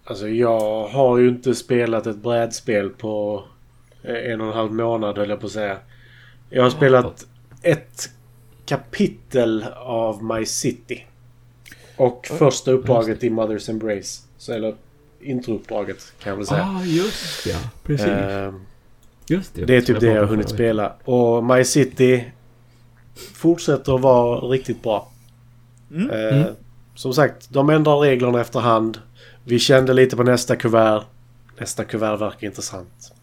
[0.08, 3.44] Alltså jag har ju inte spelat ett brädspel på
[4.04, 5.78] eh, en och en halv månad höll jag på att säga.
[6.50, 7.28] Jag har spelat
[7.62, 8.10] ett
[8.65, 11.06] kapitel av My City.
[11.98, 14.22] Och första uppdraget i Mother's Embrace.
[14.38, 14.76] Så, eller
[15.22, 16.63] introuppdraget kan jag väl säga.
[16.63, 17.58] Ah, just ja.
[17.84, 18.08] Precis.
[18.08, 18.65] Ehm,
[19.28, 19.65] just det.
[19.65, 20.94] det är typ det jag har hunnit spela.
[21.04, 22.32] Och My City
[23.34, 25.12] fortsätter att vara riktigt bra.
[25.91, 26.10] Mm.
[26.10, 26.54] Eh, Mm.
[26.96, 29.00] Som sagt, de ändrar reglerna efterhand.
[29.47, 31.03] Vi kände lite på nästa kuvert.
[31.60, 33.13] Nästa kuvert verkar intressant.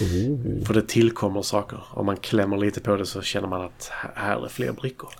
[0.00, 0.64] Oh.
[0.66, 1.80] För det tillkommer saker.
[1.90, 5.10] Om man klämmer lite på det så känner man att här är fler brickor.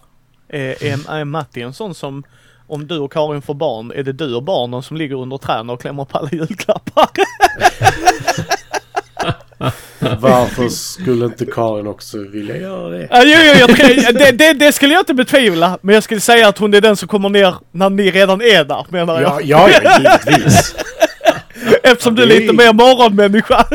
[0.48, 2.24] Är, är, är Matti en sån som
[2.66, 5.70] om du och Karin får barn, är det du och barnen som ligger under träden
[5.70, 7.10] och klämmer på alla julklappar?
[10.20, 13.08] Varför skulle inte Karin också vilja göra det?
[13.10, 16.20] Ja, jo, jo, jag, tror- det, det, det skulle jag inte betvivla, men jag skulle
[16.20, 19.42] säga att hon är den som kommer ner när ni redan är där, menar jag.
[19.44, 19.90] Ja, ja, ja
[20.26, 20.74] givetvis.
[21.82, 23.66] Eftersom du är lite mer morgonmänniska.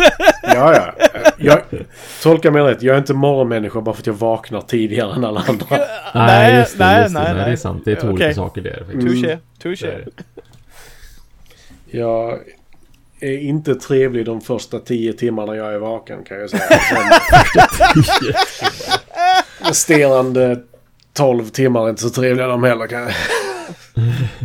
[0.44, 0.94] Ja, ja.
[1.38, 1.62] Jag
[2.24, 2.82] tolkar mig rätt.
[2.82, 5.66] Jag är inte morgonmänniska bara för att jag vaknar tidigare än alla andra.
[5.70, 7.22] Nej, Nej, just det, nej, just det.
[7.24, 7.82] nej, Nej, det är sant.
[7.86, 8.14] Det är två Okej.
[8.14, 8.86] olika saker.
[9.02, 9.88] Touché, Det touché.
[9.88, 11.98] är det.
[12.00, 12.40] Jag
[13.22, 16.64] är inte trevlig de första tio timmarna jag är vaken kan jag säga.
[19.60, 20.62] Resterande
[21.14, 22.88] tolv timmar är inte så trevliga de heller.
[22.88, 23.12] Kan jag.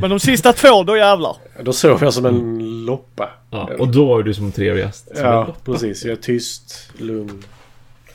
[0.00, 1.36] Men de sista två, då jävlar.
[1.62, 3.30] Då sover jag som en loppa.
[3.50, 5.16] Ja, och då är du som trevligast.
[5.16, 6.04] Som Ja, precis.
[6.04, 7.44] Jag är tyst, lugn.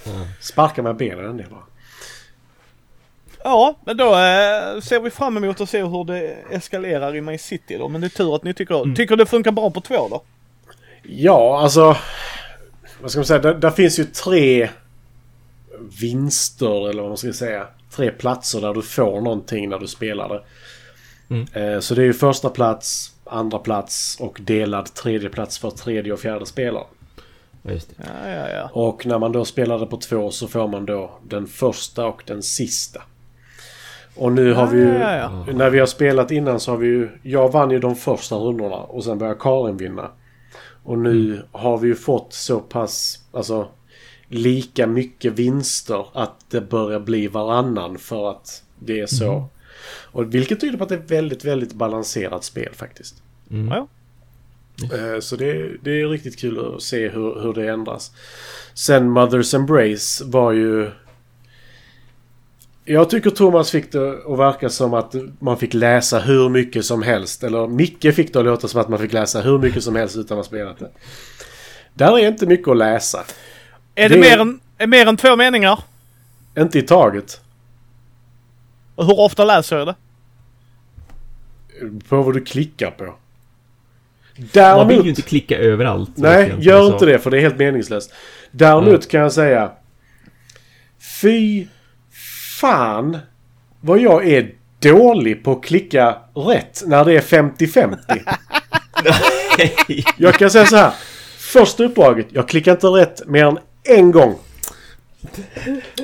[0.04, 0.12] Ja.
[0.40, 1.64] Sparkar med benen en del bara.
[3.44, 7.38] Ja, men då eh, ser vi fram emot att se hur det eskalerar i My
[7.38, 7.90] City då.
[7.90, 10.22] Men det är tur att ni tycker, tycker det funkar bra på två då.
[11.04, 11.98] Ja, alltså...
[13.02, 13.40] Vad ska man säga?
[13.40, 14.70] Där, där finns ju tre
[16.02, 17.68] vinster, eller vad man ska säga.
[17.96, 20.42] Tre platser där du får någonting när du spelar det.
[21.30, 21.48] Mm.
[21.54, 26.14] Eh, så det är ju första plats, andra plats och delad tredje plats för tredje
[26.14, 26.88] och fjärde spelaren.
[27.62, 28.04] Ja, just det.
[28.24, 28.70] Ja, ja, ja.
[28.74, 32.24] Och när man då spelar det på två så får man då den första och
[32.26, 33.02] den sista.
[34.16, 34.94] Och nu har vi ju...
[34.94, 37.10] Ja, ja, När vi har spelat innan så har vi ju...
[37.22, 40.12] Jag vann ju de första rundorna och sen började Karin vinna.
[40.84, 43.20] Och nu har vi ju fått så pass...
[43.32, 43.68] Alltså
[44.28, 49.48] lika mycket vinster att det börjar bli varannan för att det är så.
[49.92, 53.24] Och vilket tyder på att det är väldigt, väldigt balanserat spel faktiskt.
[53.52, 53.68] Mm.
[53.68, 53.88] ja.
[54.98, 58.12] Eh, Så det, det är riktigt kul att se hur, hur det ändras.
[58.74, 60.92] Sen Mother's Embrace var ju...
[62.86, 67.02] Jag tycker Thomas fick det att verka som att man fick läsa hur mycket som
[67.02, 67.44] helst.
[67.44, 70.16] Eller Micke fick det att låta som att man fick läsa hur mycket som helst
[70.16, 70.92] utan att ha spelat det.
[71.94, 73.24] Där är inte mycket att läsa.
[73.96, 75.80] Är det, Det- mer, än, är mer än två meningar?
[76.58, 77.42] Inte i taget.
[78.96, 79.96] Och hur ofta läser jag det?
[82.10, 83.04] På vad du klickar på.
[83.04, 83.16] Man
[84.36, 85.06] vill Däremot...
[85.06, 86.10] ju inte klicka överallt.
[86.16, 88.14] Nej, gör inte det för det är helt meningslöst.
[88.52, 89.72] Däremot kan jag säga...
[91.22, 91.68] Fy
[92.62, 93.18] fan
[93.82, 97.98] vad jag är dålig på att klicka rätt när det är 50-50.
[100.18, 100.94] jag kan säga så här.
[101.38, 104.36] Första uppdraget, jag klickar inte rätt mer än en gång.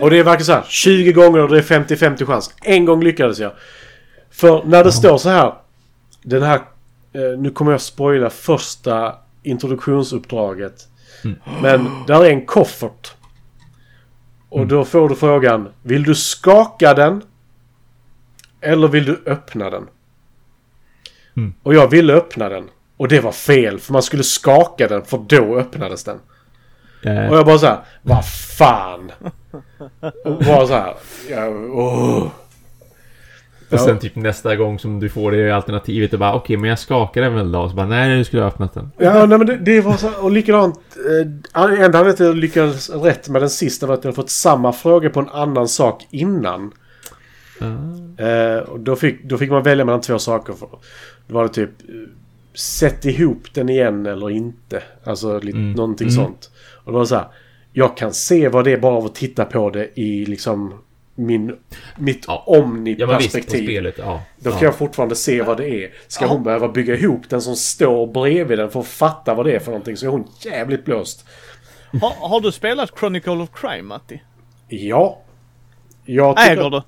[0.02, 0.66] Och det är verkligen så här.
[0.68, 2.54] 20 gånger och det är 50-50 chans.
[2.64, 3.52] En gång lyckades jag.
[4.32, 5.54] För när det står så här.
[6.22, 6.60] Den här...
[7.14, 10.88] Eh, nu kommer jag spoila första introduktionsuppdraget.
[11.62, 13.17] Men där är en koffert.
[14.50, 15.70] Och då får du frågan.
[15.84, 17.22] Vill du skaka den?
[18.62, 19.88] Eller vill du öppna den?
[21.38, 21.54] Mm.
[21.64, 22.70] Och jag ville öppna den.
[22.98, 23.80] Och det var fel.
[23.80, 26.20] För man skulle skaka den för då öppnades den.
[27.04, 27.80] eh, Och jag bara så här.
[28.02, 28.26] Vad
[28.58, 29.12] fan?
[30.26, 30.94] Och bara så här.
[31.30, 32.28] Ja, åh.
[33.72, 36.80] Och sen typ nästa gång som du får det alternativet och bara okej men jag
[36.80, 37.60] skakar den väl då?
[37.60, 38.92] Och så bara nej nu skulle ha öppnat den.
[38.98, 40.80] Ja, nej, men det, det var så Och likadant.
[41.56, 45.10] Eh, enda att jag lyckades rätt med den sista var att jag fått samma fråga
[45.10, 46.72] på en annan sak innan.
[47.62, 48.24] Ah.
[48.24, 50.54] Eh, och då, fick, då fick man välja mellan två saker.
[50.54, 50.68] För,
[51.28, 51.96] då var det typ eh,
[52.54, 54.84] sätt ihop den igen eller inte.
[55.04, 55.72] Alltså lite, Mm.
[55.72, 56.16] någonting Mm.
[56.26, 56.50] sånt.
[56.84, 57.26] Och det var så här.
[57.74, 60.74] Jag kan se vad det är bara av att titta på det i liksom
[61.18, 61.56] min,
[61.98, 62.44] mitt Ja.
[62.48, 63.64] Ja omni-perspektiv.
[63.64, 63.96] spelet.
[63.98, 64.22] Ja.
[64.40, 64.54] Då ja.
[64.54, 65.90] kan jag fortfarande se vad det är.
[66.08, 69.52] Ska hon behöva bygga ihop den som står bredvid den för att fatta vad det
[69.56, 71.26] är för någonting så är hon jävligt blåst.
[72.02, 74.22] Har, har du spelat Chronicle of Crime, Matti?
[74.68, 75.22] Ja.
[76.06, 76.82] Jag tycker- Äger du?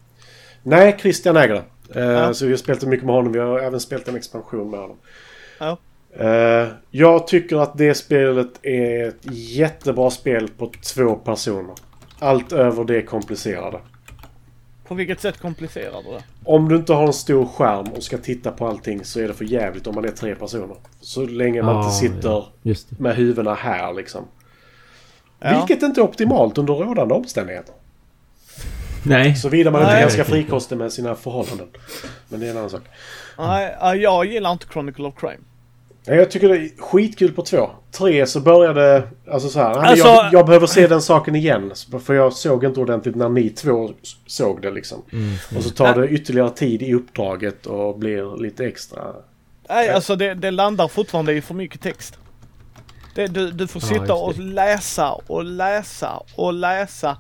[0.64, 2.00] Nej, Christian äger det.
[2.02, 2.34] Eh, Ja.
[2.34, 3.32] Så vi har spelat mycket med honom.
[3.34, 4.98] Vi har även spelat en expansion med honom.
[5.60, 5.78] Ja.
[6.20, 11.76] Eh, jag tycker att det spelet är ett jättebra spel på två personer.
[12.20, 13.80] Allt över det komplicerade.
[14.90, 16.24] På vilket sätt komplicerar du det?
[16.46, 19.34] Om du inte har en stor skärm och ska titta på allting så är det
[19.34, 20.76] för jävligt om man är tre personer.
[21.02, 22.76] Så länge man Ah, inte sitter ja.
[22.90, 24.28] Med huvudena här liksom.
[25.40, 25.58] Ja.
[25.58, 27.76] Vilket inte är optimalt under rådande omständigheter.
[29.04, 29.36] Nej.
[29.36, 30.04] Såvida man inte är Nej.
[30.04, 31.68] ganska frikostig med sina förhållanden.
[32.30, 32.84] Men det är en annan sak.
[33.38, 35.44] Nej, ja, jag gillar inte Chronicle of Crime.
[36.06, 37.70] Jag tycker det är skitkul på två.
[37.92, 39.04] Tre så började...
[39.32, 39.70] Alltså så här.
[39.70, 41.72] "Nej, men Alltså- jag, jag behöver se den saken igen.
[42.06, 43.92] För jag såg inte ordentligt när ni två
[44.26, 45.02] såg det liksom.
[45.12, 45.34] Mm.
[45.58, 49.02] Och så tar det ytterligare tid i uppdraget och blir lite extra...
[49.70, 52.18] Nej, alltså det, det landar fortfarande i för mycket text.
[53.16, 57.18] Det, du, du får sitta och läsa och läsa och läsa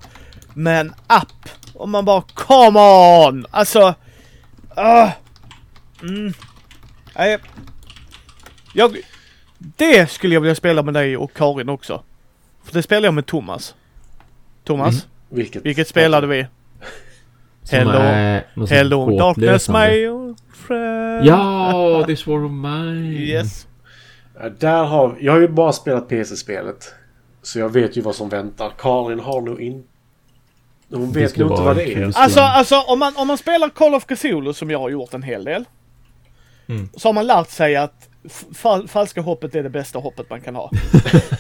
[0.54, 1.50] med en app.
[1.74, 3.46] Och man bara come on!
[3.52, 3.88] Alltså...
[4.78, 5.10] Uh,
[7.16, 7.38] Nej.
[8.74, 8.98] Jag...
[9.58, 12.04] Det skulle jag vilja spela med dig och Karin också.
[12.64, 13.76] För det spelar jag med Thomas.
[14.64, 15.06] Thomas, Mm.
[15.30, 15.66] Vilket?
[15.66, 16.48] vilket spelade vi?
[17.72, 17.92] Hello.
[17.92, 21.26] är Hello darkness my old friend.
[21.26, 23.14] Ja, this war of mine.
[23.14, 23.68] Yes.
[24.40, 26.94] Ja, Där har, jag har ju bara spelat PC-spelet.
[27.42, 28.72] Så jag vet ju vad som väntar.
[28.78, 29.88] Karin har nog inte...
[30.92, 32.12] Hon vet nog inte vad det är.
[32.16, 35.24] Alltså, alltså om, man, om man spelar Call of Cthulhu som jag har gjort en
[35.24, 35.66] hel del.
[36.68, 36.90] Mm.
[36.98, 38.09] Så har man lärt sig att
[38.56, 40.72] fal falska hoppet är det bästa hoppet man kan ha.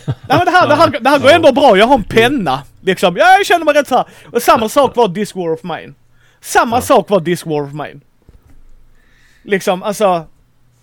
[0.05, 2.63] Nej men det här, det här, det här går ändå bra, jag har en penna.
[2.81, 4.05] Liksom, ja, jag känner mig rätt så här.
[4.31, 5.93] Och samma sak var This War of Mine.
[6.41, 8.01] Samma sak var This War of Mine.
[9.43, 10.25] Liksom, alltså.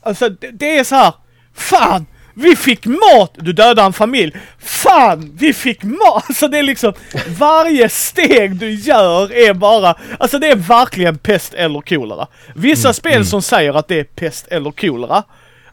[0.03, 1.15] Alltså det, det är så här.
[1.55, 2.07] Fan!
[2.39, 3.33] Vi fick mat!
[3.35, 4.37] Du dödade en familj.
[4.59, 5.33] Fan!
[5.39, 6.25] Vi fick mat!
[6.29, 6.93] Alltså det är liksom
[7.39, 12.27] varje steg du gör är bara, alltså det är verkligen pest eller kolera.
[12.55, 15.23] Vissa spel som säger att det är pest eller kolera,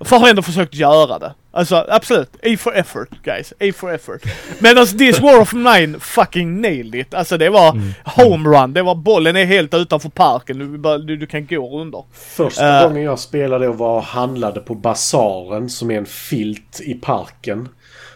[0.04, 1.34] för har ändå försökt göra det.
[1.56, 4.22] Alltså absolut, A for effort guys, A for effort.
[4.60, 7.14] Medan This War of Mine fucking nailed it.
[7.14, 11.28] Alltså det var homerun, det var bollen är helt utanför parken, du, bara, du, du
[11.28, 12.04] kan gå under.
[12.14, 12.88] Första Eh.
[12.88, 17.70] gången jag spelade och var och handlade på basaren som är en filt i parken.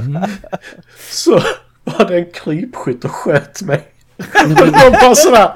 [1.10, 1.42] Så
[1.84, 3.84] var det en krypskytt och sköt mig.
[4.48, 5.52] Var bara sådär.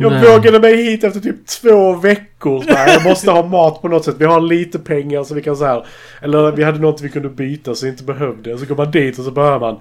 [0.00, 0.30] Jag Nej.
[0.32, 2.62] vågade mig hit efter typ två veckor.
[2.62, 4.14] Så bara, Jag måste ha mat på något sätt.
[4.18, 5.86] Vi har lite pengar så vi kan så här.
[6.22, 8.58] Eller vi hade något vi kunde byta så vi inte behövde.
[8.58, 9.80] Så går man dit och så börjar man.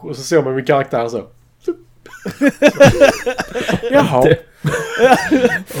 [0.00, 1.26] Och så ser man min karaktär så.
[3.90, 4.24] Jaha.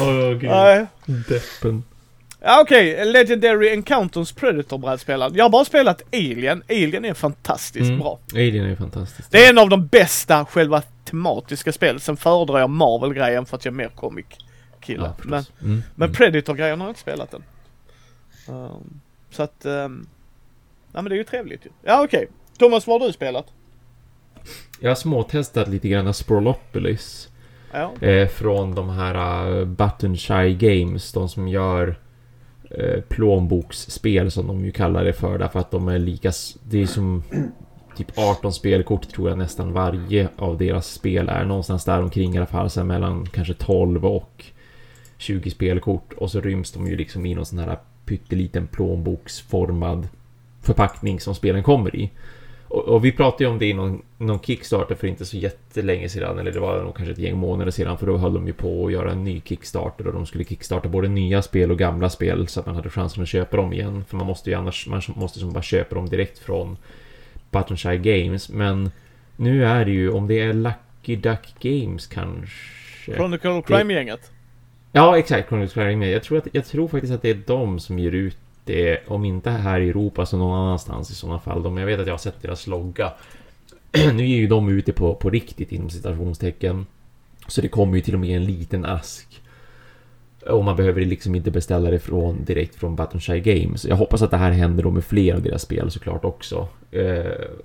[0.00, 0.50] Åh gud.
[0.50, 0.86] Nej.
[1.28, 1.82] Deppen.
[2.46, 5.32] Ja, Okej, Legendary Encounters Predator-brädspelaren.
[5.34, 6.62] Jag har bara spelat Alien.
[6.68, 7.98] Alien är fantastiskt Mm.
[7.98, 8.18] bra.
[8.34, 9.30] Alien är fantastiskt.
[9.30, 12.00] Det är en av de bästa själva tematiska spelen.
[12.00, 15.04] Sen föredrar jag Marvel-grejen för att jag är mer comic-kille.
[15.04, 15.44] Ja, men.
[15.62, 15.82] Mm.
[15.94, 16.14] men mm.
[16.14, 17.42] Predator-grejen har jag inte spelat än.
[18.48, 19.66] Um, så att...
[19.66, 20.06] Um,
[20.92, 21.70] ja men det är ju trevligt ju.
[21.82, 22.28] Ja okej.
[22.58, 23.46] Thomas, vad har du spelat?
[24.80, 27.28] Jag har småtestat lite grann Sprolopolis.
[27.72, 27.92] Ja.
[28.00, 31.12] Eh, från de här uh, Button Shy Games.
[31.12, 31.98] De som gör
[32.70, 35.38] eh, plånboksspel som de ju kallar det för.
[35.38, 36.32] Därför att de är lika...
[36.62, 37.22] Det är som
[37.96, 41.44] typ 18 spelkort tror jag nästan varje av deras spel är.
[41.44, 42.70] Någonstans där omkring i alla fall.
[42.70, 44.44] Sen mellan kanske 12 och
[45.18, 46.12] 20 spelkort.
[46.12, 50.08] Och så ryms de ju liksom i någon sån här pytteliten plånboksformad
[50.62, 52.10] förpackning som spelen kommer i.
[52.68, 56.08] Och, och vi pratade ju om det i någon, någon Kickstarter för inte så jättelänge
[56.08, 58.52] sedan, eller det var nog kanske ett gäng månader sedan, för då höll de ju
[58.52, 62.10] på att göra en ny Kickstarter och de skulle kickstarta både nya spel och gamla
[62.10, 64.04] spel så att man hade chansen att köpa dem igen.
[64.08, 66.76] För man måste ju annars, man måste som bara köpa dem direkt från
[67.58, 68.48] Button Shy Games.
[68.48, 68.90] Men
[69.36, 73.14] nu är det ju, om det är Lucky Duck Games kanske?
[73.14, 74.30] Chronicle Crime-gänget.
[74.92, 75.48] Ja, exakt.
[75.48, 76.06] Chronicles of Crime.
[76.10, 79.24] Jag tror, att, jag tror faktiskt att det är de som ger ut det, om
[79.24, 81.62] inte här i Europa så någon annanstans i sådana fall.
[81.62, 83.12] De, jag vet att jag har sett deras logga.
[84.14, 86.86] nu ger ju de ut det på, på riktigt inom citationstecken.
[87.48, 89.42] Så det kommer ju till och med en liten ask.
[90.48, 93.84] Och man behöver liksom inte beställa det från, direkt från Button Games.
[93.84, 96.68] Jag hoppas att det här händer då med fler av deras spel såklart också.
[96.90, 97.24] Eh,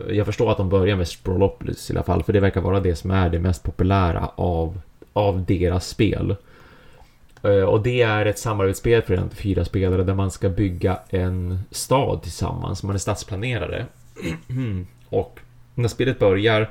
[0.09, 2.95] jag förstår att de börjar med Sprolopolis i alla fall, för det verkar vara det
[2.95, 4.81] som är det mest populära av,
[5.13, 6.35] av deras spel.
[7.43, 10.99] Eh, Och det är ett samarbetsspel för en till fyra spelare där man ska bygga
[11.09, 12.83] en stad tillsammans.
[12.83, 13.85] Man är stadsplanerare.
[15.09, 15.39] Och
[15.75, 16.69] när spelet börjar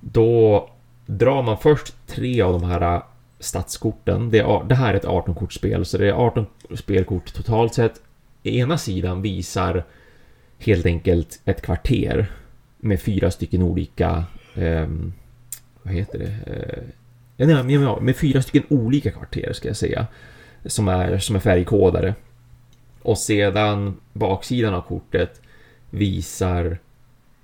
[0.00, 0.68] då
[1.06, 3.02] drar man först tre av de här
[3.42, 4.30] stadskorten.
[4.30, 8.00] Det, är, det här är ett 18-kortsspel, så det är 18 spelkort totalt sett.
[8.42, 9.84] Ena sidan visar
[10.58, 12.30] helt enkelt ett kvarter
[12.78, 14.24] med fyra stycken olika...
[14.54, 14.86] Eh,
[15.82, 16.52] vad heter det?
[17.36, 20.06] Eh, nej, ja, med fyra stycken olika kvarter ska jag säga.
[20.64, 22.14] Som är, som är färgkodade.
[23.02, 25.40] Och sedan baksidan av kortet
[25.90, 26.78] visar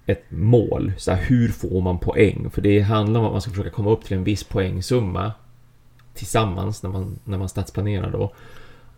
[0.06, 0.92] ett mål.
[0.96, 2.50] Så här, hur får man poäng?
[2.50, 5.32] För det handlar om att man ska försöka komma upp till en viss poängsumma
[6.18, 8.33] tillsammans när man, när man stadsplanerar då.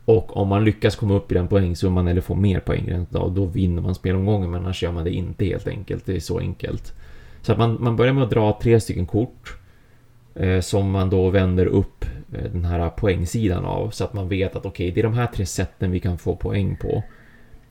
[0.05, 3.45] Och om man lyckas komma upp i den poängsumman eller få mer poäng då, då
[3.45, 4.51] vinner man spelomgången.
[4.51, 6.07] Men annars gör man det inte helt enkelt.
[6.07, 6.95] Det är så enkelt.
[7.43, 9.61] Så att man, man börjar med att dra tre stycken kort.
[10.35, 13.91] Eh, som man då vänder upp eh, den här poängsidan av.
[13.91, 16.37] Så att man vet att okej, det är de här tre sätten vi kan få
[16.37, 17.03] poäng på.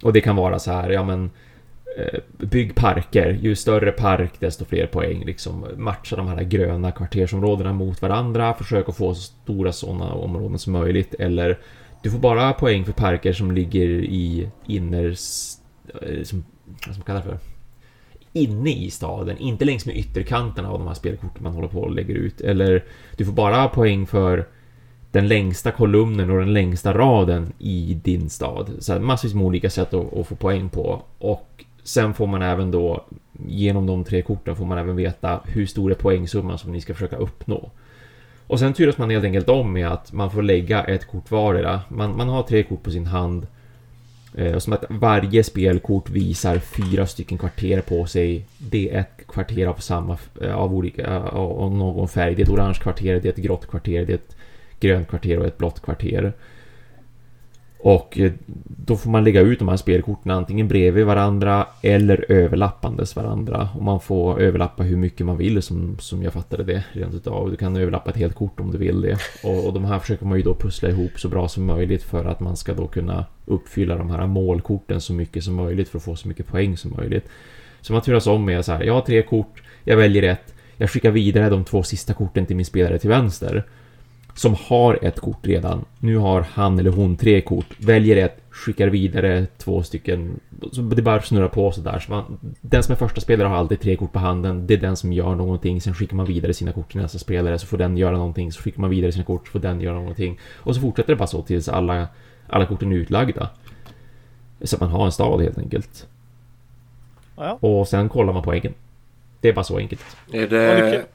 [0.04, 1.32] Och det kan vara så här, ja men
[2.00, 5.26] Eh, Bygg parker, ju större park desto fler poäng.
[5.26, 8.54] Liksom matcha de här gröna kvartersområdena mot varandra.
[8.54, 11.14] Försök att få så stora sådana områden som möjligt.
[11.14, 11.60] Eller
[12.04, 15.10] du får bara poäng för parker som ligger i inner...
[16.02, 17.40] Eh, som, vad ska man kalla det för?
[18.34, 21.96] Inne i staden, inte längs med ytterkanterna av de här spelkorten man håller på och
[21.96, 22.42] lägger ut.
[22.42, 22.84] Eller
[23.18, 24.48] du får bara poäng för
[25.12, 28.72] den längsta kolumnen och den längsta raden i din stad.
[28.80, 31.02] Så här, massvis med olika sätt att, att få poäng på.
[31.18, 33.06] Och sen får man även då,
[33.48, 36.94] genom de tre korten får man även veta hur stor är poängsumman som ni ska
[36.94, 37.72] försöka uppnå.
[38.48, 41.82] Och sen turas man helt enkelt om med att man får lägga ett kort vardera.
[41.90, 43.48] Man, man har tre kort på sin hand.
[44.36, 48.46] Eh, som att varje spelkort visar fyra stycken kvarter på sig.
[48.58, 52.36] Det är ett kvarter av samma, eh, av olika, eh, av någon färg.
[52.36, 54.36] Det är ett orange kvarter, det är ett grått kvarter, det är ett
[54.80, 56.34] grönt kvarter och ett blått kvarter.
[57.82, 58.32] Och eh,
[58.66, 63.70] då får man lägga ut de här spelkorten antingen bredvid varandra eller överlappandes varandra.
[63.76, 67.50] Och man får överlappa hur mycket man vill som, som jag fattade det rent utav.
[67.52, 69.18] Du kan överlappa ett helt kort om du vill det.
[69.44, 72.26] Och, och de här försöker man ju då pussla ihop så bra som möjligt för
[72.26, 76.04] att man ska då kunna uppfylla de här målkorten så mycket som möjligt för att
[76.04, 77.30] få så mycket poäng som möjligt.
[77.82, 80.90] Så man turas om med så här, jag har tre kort, jag väljer ett, jag
[80.90, 83.66] skickar vidare de två sista korten till min spelare till vänster
[84.34, 85.86] som har ett kort redan.
[86.00, 87.66] Nu har han eller hon tre kort.
[87.78, 90.40] Väljer ett, skickar vidare två stycken.
[90.72, 92.00] Så det bara snurrar på sådär.
[92.00, 94.68] Så man, den som är första spelare har alltid tre kort på handen.
[94.68, 95.82] Det är den som gör någonting.
[95.82, 97.60] Sen skickar man vidare sina kort till nästa spelare.
[97.60, 98.52] Så får den göra någonting.
[98.52, 99.48] Så skickar man vidare sina kort.
[99.48, 100.40] Så får den göra någonting.
[100.56, 102.08] Och så fortsätter det bara så tills alla,
[102.48, 103.50] alla korten är utlagda.
[104.62, 106.08] Så att man har en stad helt enkelt.
[107.36, 107.58] Ja.
[107.62, 108.74] Och sen kollar man poängen.
[109.42, 110.02] Det är bara så enkelt.
[110.34, 111.06] Är det.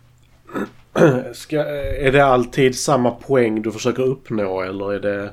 [1.33, 5.31] Ska, eh, är det alltid samma poäng du försöker uppnå eller är det...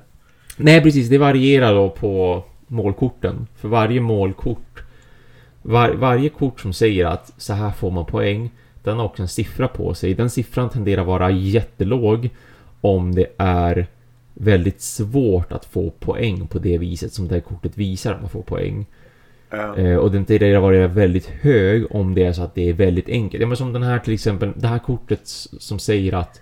[0.57, 3.47] Nej precis, det varierar då på målkorten.
[3.55, 4.83] För varje målkort,
[5.61, 8.49] var, varje kort som säger att så här får man poäng,
[8.83, 10.13] den har också en siffra på sig.
[10.13, 12.29] Den siffran tenderar vara jättelåg
[12.81, 13.87] om det är
[14.33, 18.29] väldigt svårt att få poäng på det viset som det här kortet visar att man
[18.29, 18.85] får poäng.
[19.51, 23.09] Eh, och den att vara väldigt hög om det är så att det är väldigt
[23.09, 23.41] enkelt.
[23.41, 25.21] Ja men som den här till exempel, det här kortet
[25.59, 26.41] som säger att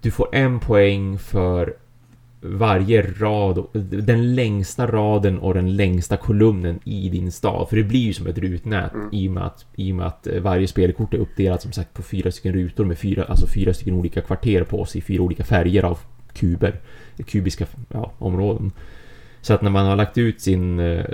[0.00, 1.74] du får en poäng för
[2.40, 7.68] varje rad, den längsta raden och den längsta kolumnen i din stad.
[7.68, 10.26] För det blir ju som ett rutnät i, och med att, i och med att
[10.26, 13.74] eh, varje spelkort är uppdelat som sagt på fyra stycken rutor med fyra, alltså fyra
[13.74, 15.98] stycken olika kvarter på sig, fyra olika färger av
[16.32, 16.80] kuber,
[17.26, 18.72] kubiska ja, områden.
[19.46, 20.80] Så att när man har lagt ut sin...
[20.80, 21.04] Eh,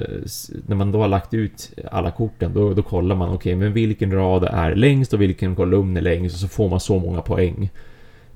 [0.67, 4.13] när man då har lagt ut alla korten, då, då kollar man okej, men vilken
[4.13, 7.71] rad är längst och vilken kolumn är längst och så får man så många poäng.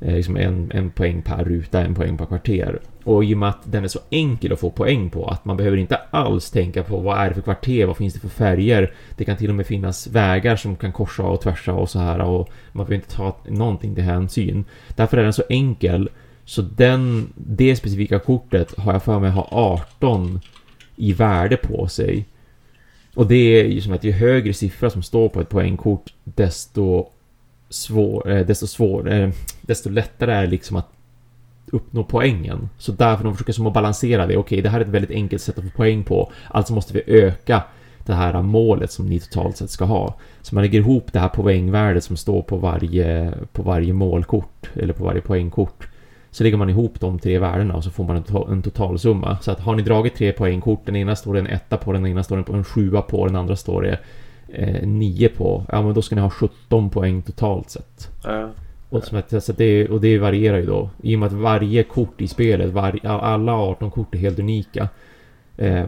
[0.01, 2.79] Eh, liksom en, en poäng per ruta, en poäng per kvarter.
[3.05, 5.57] Och i och med att den är så enkel att få poäng på, att man
[5.57, 8.95] behöver inte alls tänka på vad är det för kvarter, vad finns det för färger.
[9.17, 12.21] Det kan till och med finnas vägar som kan korsa och tvärsa och så här
[12.21, 14.65] och man behöver inte ta någonting till hänsyn.
[14.97, 16.09] Därför är den så enkel
[16.47, 20.41] så den, det specifika kortet har jag för mig har 18
[20.97, 22.27] i värde på sig.
[23.15, 27.07] Och det är ju som att ju högre siffra som står på ett poängkort desto
[27.69, 29.31] svår, eh, desto svår, eh,
[29.63, 30.89] desto lättare är det liksom att
[31.73, 32.69] uppnå poängen.
[32.79, 34.37] Så därför de försöker som att balansera det.
[34.37, 36.33] Okej, det här är ett väldigt enkelt sätt att få poäng på.
[36.51, 37.63] Alltså måste vi öka
[38.07, 40.15] det här målet som ni totalt sett ska ha.
[40.43, 44.93] Så man lägger ihop det här poängvärdet som står på varje, på varje målkort eller
[44.93, 45.89] på varje poängkort.
[46.31, 49.39] Så lägger man ihop de tre värdena och så får man en, to- en totalsumma.
[49.41, 52.07] Så att har ni dragit tre poängkort, den ena står det en etta på, den
[52.07, 53.99] ena står det på en sjua på, den andra står det
[54.49, 55.65] eh, nio på.
[55.73, 58.11] Ja men då ska ni ha 17 poäng totalt sett.
[58.25, 58.49] Ja.
[58.89, 60.91] Och, som att, så det, och det varierar ju då.
[61.03, 64.89] I och med att varje kort i spelet, var, alla 18 kort är helt unika.
[65.57, 65.87] Eh,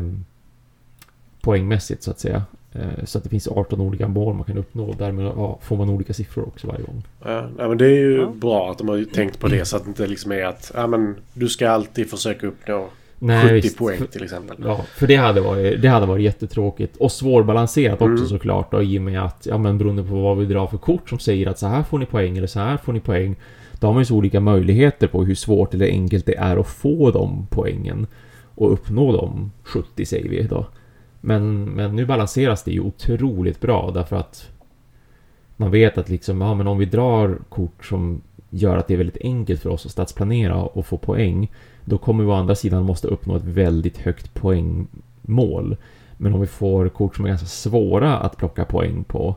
[1.40, 2.42] poängmässigt så att säga.
[2.78, 5.90] Eh, så att det finns 18 olika mål man kan uppnå och därmed får man
[5.90, 7.02] olika siffror också varje gång.
[7.24, 8.32] Ja, men det är ju Ja.
[8.34, 10.86] bra att de har tänkt på det så att det inte liksom är att ja,
[10.86, 12.88] men du ska alltid försöka uppnå
[13.18, 13.78] Nej, 70 visst.
[13.78, 14.56] poäng till exempel.
[14.64, 16.96] Ja, för det hade varit, det hade varit jättetråkigt.
[16.96, 18.26] Och svårbalanserat också Mm.
[18.26, 18.74] såklart.
[18.74, 21.18] Och I och med att, ja men beroende på vad vi drar för kort som
[21.18, 23.36] säger att så här får ni poäng eller så här får ni poäng.
[23.80, 26.66] Då har man ju så olika möjligheter på hur svårt eller enkelt det är att
[26.68, 28.06] få de poängen.
[28.54, 30.66] Och uppnå de 70 säger vi då.
[31.20, 34.50] Men, men nu balanseras det ju otroligt bra därför att
[35.56, 38.98] man vet att liksom, ja men om vi drar kort som gör att det är
[38.98, 41.52] väldigt enkelt för oss att stadsplanera och få poäng.
[41.84, 45.76] Då kommer vi å andra sidan måste uppnå ett väldigt högt poängmål.
[46.16, 49.36] Men om vi får kort som är ganska svåra att plocka poäng på.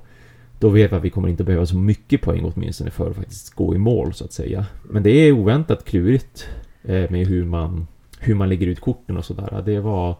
[0.60, 3.56] Då vet vi att vi kommer inte behöva så mycket poäng åtminstone för att faktiskt
[3.56, 4.66] gå i mål så att säga.
[4.84, 6.48] Men det är oväntat klurigt
[6.84, 7.88] eh, med hur man,
[8.20, 9.64] hur man lägger ut korten och sådär.
[9.66, 10.16] Det var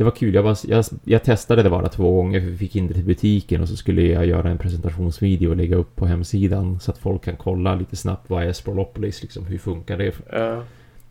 [0.00, 0.34] det var kul.
[0.34, 3.04] Jag, var, jag, jag testade det bara två gånger för vi fick in det till
[3.04, 6.98] butiken och så skulle jag göra en presentationsvideo och lägga upp på hemsidan så att
[6.98, 10.14] folk kan kolla lite snabbt vad är Sprolopolis liksom, hur funkar det?
[10.32, 10.64] Ja.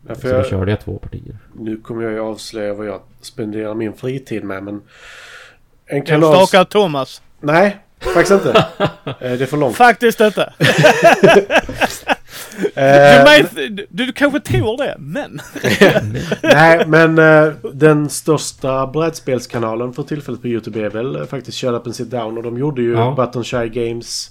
[0.08, 1.38] Ja, Så för då jag, körde jag två partier.
[1.58, 4.82] nu kommer jag ju avslöja vad jag spenderar min fritid med men...
[5.86, 6.34] En kanal...
[6.34, 7.22] Enstaka Thomas.
[7.40, 8.66] Nej, faktiskt inte.
[9.04, 9.76] Eh, det är för långt.
[9.76, 10.52] Faktiskt inte.
[12.74, 15.40] Eh, Du, du, du kanske tror det, men...
[16.42, 21.70] Nej, men eh, den största brädspelskanalen för tillfället på YouTube är väl eh, faktiskt Shut
[21.72, 22.36] Up and Sit Down.
[22.36, 23.14] Och de gjorde ju Ja.
[23.16, 24.30] Button Shy Games.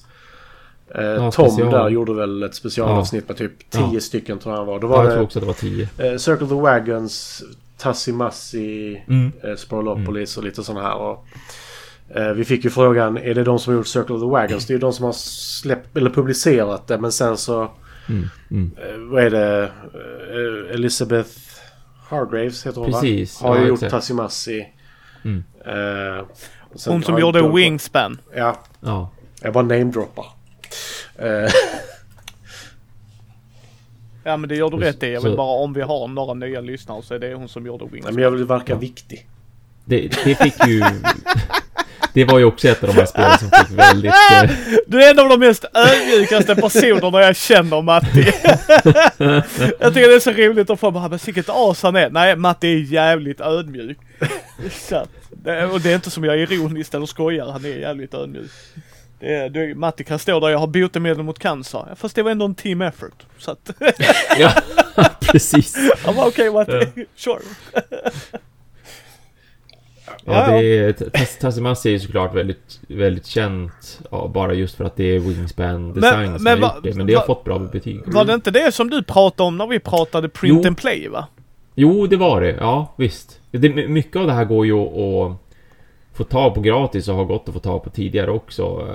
[0.95, 1.71] Eh, Ja, Tom special.
[1.71, 3.99] där gjorde väl ett specialavsnitt med typ 10 Ja.
[3.99, 4.79] stycken tror jag han var.
[4.79, 5.89] Då Ja, var jag tror också att det var tio.
[5.97, 7.43] eh, Circle the Wagons,
[7.77, 9.31] Tassi Massi, Mm.
[9.43, 10.95] eh, Sporolopolis och lite sådana här.
[10.95, 11.25] Och,
[12.15, 14.65] eh, vi fick ju frågan, är det de som har gjort Circle of the Wagons?
[14.67, 16.97] Det är ju de som har släppt, eller publicerat det.
[16.97, 17.71] Men sen så,
[18.09, 18.29] Mm.
[18.51, 18.71] Mm.
[18.77, 19.63] eh, vad är det?
[19.63, 21.29] Eh, Elizabeth
[22.09, 23.47] Hargraves heter hon Precis, va?
[23.47, 23.91] Har ju ja, gjort exakt.
[23.91, 24.67] Tassi Massi.
[25.25, 25.43] Mm.
[26.75, 28.21] Sen Hon som gjorde Doug- Wingspan.
[28.35, 29.09] Ja, Ja.
[29.41, 30.25] jag bara namedroppar.
[31.15, 31.27] Eh,
[34.23, 35.13] Ja men det gör du rätt i.
[35.13, 37.65] Jag vill så- bara om vi har några nya lyssnare så är det hon som
[37.65, 38.15] gjorde nej, Wingspan.
[38.15, 39.27] men jag vill verka viktig.
[39.85, 40.81] Det, det fick ju...
[42.19, 44.11] Det var ju också ett av de här spelen som fick väldigt...
[44.33, 44.51] Eh,
[44.87, 48.23] Du är en av de mest ödmjukaste personerna jag känner Matti.
[49.79, 52.09] jag tycker det är så roligt att få bara, men vilket as han är.
[52.09, 53.97] Nej, Matti är jävligt ödmjuk.
[54.71, 55.05] Så
[55.71, 58.51] och det är inte som jag är ironiskt eller skojar, han är jävligt ödmjuk.
[59.19, 61.85] Det är, du, Matti kan stå där, jag har botemedel mot cancer.
[61.89, 63.25] Ja, Fast det var ändå en team effort.
[63.37, 63.71] Så att,
[64.39, 64.51] ja,
[65.19, 65.77] precis.
[66.05, 67.39] jag var okej Matti, sure.
[70.25, 70.93] Ja, det är...
[70.93, 73.99] Tass- Tassimasi är ju såklart väldigt, väldigt känt.
[74.11, 76.95] Ja, bara just för att det är Wingspan Design som men har gjort det.
[76.95, 78.01] Men det har va- fått bra betyg.
[78.05, 80.67] Var det inte det som du pratade om när vi pratade print Jo.
[80.67, 81.27] and play va?
[81.75, 82.51] Jo, det var det.
[82.59, 83.39] Ja, visst.
[83.51, 85.37] Det, my- mycket av det här går ju att
[86.13, 88.87] få tag på gratis och har gått att få tag på tidigare också.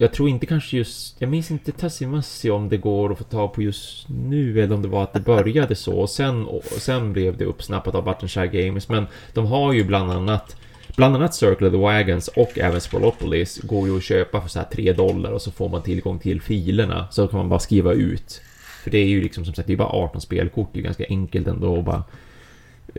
[0.00, 1.20] Jag tror inte kanske just...
[1.20, 4.82] Jag minns inte Tassimassi om det går att få tag på just nu eller om
[4.82, 8.46] det var att det började så och sen, och sen blev det uppsnappat av Buttonshire
[8.46, 8.88] Games.
[8.88, 10.56] Men de har ju bland annat
[10.96, 14.58] Bland annat Circle of the Wagons och även Spolopolis går ju att köpa för så
[14.58, 17.08] här 3 dollar och så får man tillgång till filerna.
[17.10, 18.40] Så kan man bara skriva ut.
[18.82, 20.68] För det är ju liksom som sagt, det är bara 18 spelkort.
[20.72, 22.04] Det är ganska enkelt ändå att bara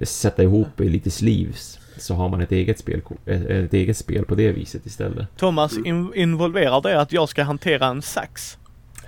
[0.01, 1.78] sätta ihop i lite sleeves.
[2.01, 5.27] Så har man ett eget, spelkort, ett, eget spel på det viset istället.
[5.37, 8.57] Thomas, in, involverar det att jag ska hantera en sax?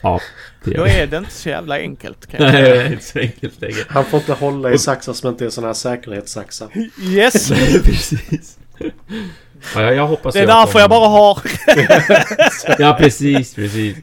[0.01, 0.19] Ja,
[0.63, 0.91] det Då det.
[1.01, 2.75] är det inte så jävla enkelt kan jag Nej, säga.
[2.75, 3.83] det är inte så enkelt längre.
[3.87, 6.69] Han får inte hålla i saxar som inte är sådana här säkerhetssaxar.
[7.01, 7.49] Yes!
[7.49, 8.57] Nej, precis.
[9.75, 11.41] Ja, jag, jag hoppas Det är att därför de- jag bara har...
[12.81, 13.97] Ja, precis, precis.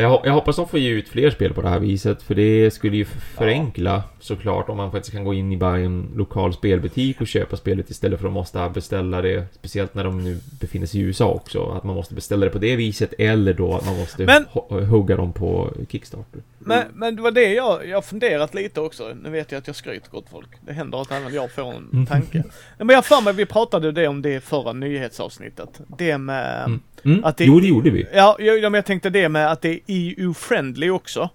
[0.00, 2.70] Jag, jag hoppas de får ge ut fler spel på det här viset, för det
[2.70, 7.20] skulle ju förenkla såklart om man faktiskt kan gå in i bara en lokal spelbutik
[7.20, 11.00] och köpa spelet istället för att måste beställa det, speciellt när de nu befinner sig
[11.00, 13.96] i USA också, att man måste beställa det på det viset eller då att man
[13.98, 14.46] måste Men-
[14.86, 16.40] hugga dem på Kickstarter.
[16.58, 19.14] Men, men det var det jag, jag har funderat lite också.
[19.22, 20.48] Nu vet jag att jag skryter gott folk.
[20.60, 22.38] Det händer att även jag får en tanke.
[22.38, 25.80] Nej, Men jag för mig, vi pratade det om det förra nyhetsavsnittet.
[25.98, 26.64] Det med...
[26.64, 26.80] Mm.
[27.04, 27.24] Mm.
[27.24, 28.06] Att det- Jo, det gjorde vi.
[28.14, 31.30] Ja, jag, ja, men jag tänkte det med att det EU-friendly också.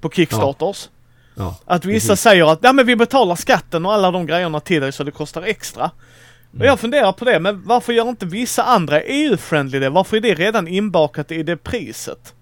[0.00, 0.88] På Kickstarters.
[1.34, 2.22] Ja, Att vissa precis.
[2.22, 5.10] säger att ja, men vi betalar skatten och alla de grejerna till dig så det
[5.10, 5.90] kostar extra.
[6.48, 6.66] Och Mm.
[6.66, 9.90] jag funderar på det, men varför gör inte vissa andra EU-friendly det?
[9.90, 12.34] Varför är det redan inbakat i det priset?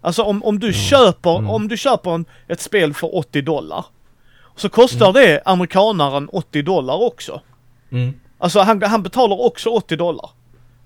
[0.00, 1.50] Alltså om, om du köper, Mm.
[1.50, 3.84] om du köper en, ett spel för 80 dollar.
[4.56, 5.22] Så kostar Mm.
[5.22, 7.40] det amerikanaren 80 dollar också.
[7.92, 8.12] Mm.
[8.38, 10.30] Alltså han, han betalar också 80 dollar.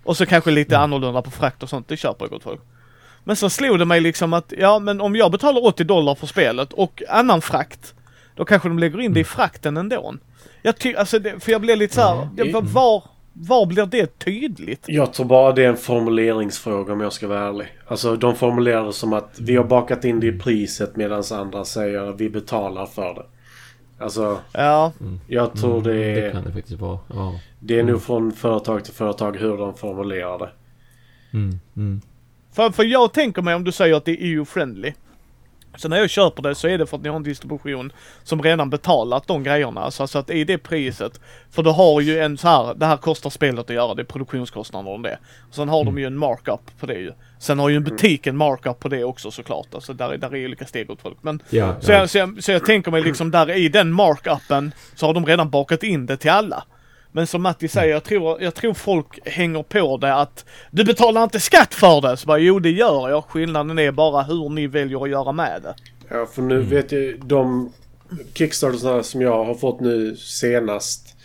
[0.04, 0.82] Och så kanske lite Mm.
[0.84, 2.60] annorlunda på frakt och sånt, det köper gott folk.
[3.28, 6.26] Men så slog det mig liksom att, ja men om jag betalar 80 dollar för
[6.26, 7.94] spelet och annan frakt,
[8.34, 10.14] då kanske de lägger in det i frakten ändå.
[10.62, 12.28] Jag tycker, alltså det, för jag blir lite så här, Ja.
[12.44, 13.02] det, var- var,
[13.32, 14.84] var blir det tydligt?
[14.88, 17.66] Jag tror bara det är en formuleringsfråga om jag ska vara ärlig.
[17.86, 21.64] Alltså de formulerar det som att vi har bakat in det i priset medan andra
[21.64, 23.26] säger att vi betalar för det.
[24.04, 24.92] Alltså Ja,
[25.26, 26.98] jag tror det Mm, Det är, kan det faktiskt vara.
[27.14, 27.40] Ja.
[27.60, 30.50] det är nog från företag till företag hur de formulerar det.
[31.32, 31.60] Mm.
[31.76, 32.00] Mm.
[32.56, 34.92] För, för jag tänker mig om du säger att det är EU-friendly.
[35.78, 37.92] Så när jag köper det så är det för att ni har en distribution
[38.22, 39.80] som redan betalat de grejerna.
[39.80, 42.96] Alltså, alltså att i det priset, för du har ju en så här, det här
[42.96, 45.18] kostar spelet att göra, det är produktionskostnader om det.
[45.50, 47.12] Sen har de ju en markup på det ju.
[47.38, 49.66] Sen har ju en butik en markup på det också såklart.
[49.74, 51.16] Alltså där, är- där är olika steg åt folk.
[51.20, 51.98] Men Ja, så, ja.
[51.98, 55.26] jag, så, jag, så jag tänker mig liksom där i den markupen så har de
[55.26, 56.64] redan bakat in det till alla.
[57.16, 61.24] Men som Matti säger, jag tror, jag tror folk hänger på det att du betalar
[61.24, 62.16] inte skatt för det.
[62.16, 63.24] Så bara, jo det gör jag.
[63.24, 65.74] Skillnaden är bara hur ni väljer att göra med det.
[66.08, 67.72] Ja, för nu vet jag de
[68.34, 71.16] Kickstartersna som jag har fått nu senast.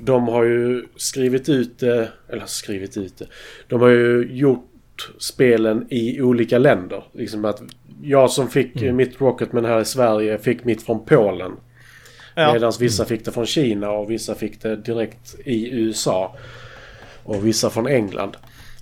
[0.00, 3.26] De har ju skrivit ut det, eller skrivit ut det.
[3.68, 7.04] De har ju gjort spelen i olika länder.
[7.12, 7.62] Liksom att
[8.02, 11.52] jag som fick eh, mitt Rocketman här i Sverige fick mitt från Polen.
[12.38, 12.52] Ja.
[12.52, 16.36] Medan vissa fick det från Kina och vissa fick det direkt i USA.
[17.24, 18.36] Och vissa från England.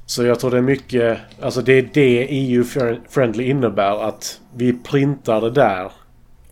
[0.06, 5.40] Så jag tror det är mycket, alltså det är det EU-friendly innebär att vi printar
[5.40, 5.92] det där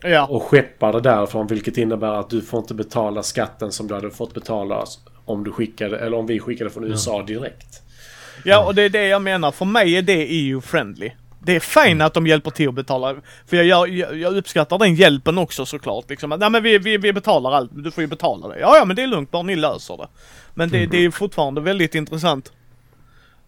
[0.01, 3.93] Ja, och skeppar det därifrån vilket innebär att du får inte betala skatten som du
[3.93, 4.85] hade fått betala
[5.25, 7.81] om du skickade, eller om vi skickade från USA direkt.
[8.43, 9.51] ja och det är det jag menar.
[9.51, 11.11] För mig är det EU-friendly.
[11.45, 13.15] Det är fint att de hjälper till att betala.
[13.47, 16.09] För jag, jag, jag uppskattar den hjälpen också såklart.
[16.09, 16.31] Liksom.
[16.31, 18.59] att, Nej men vi, vi, vi betalar allt, du får ju betala det.
[18.59, 20.07] Ja ja men det är lugnt, bara ni löser det.
[20.53, 22.51] Men det, det är fortfarande väldigt intressant.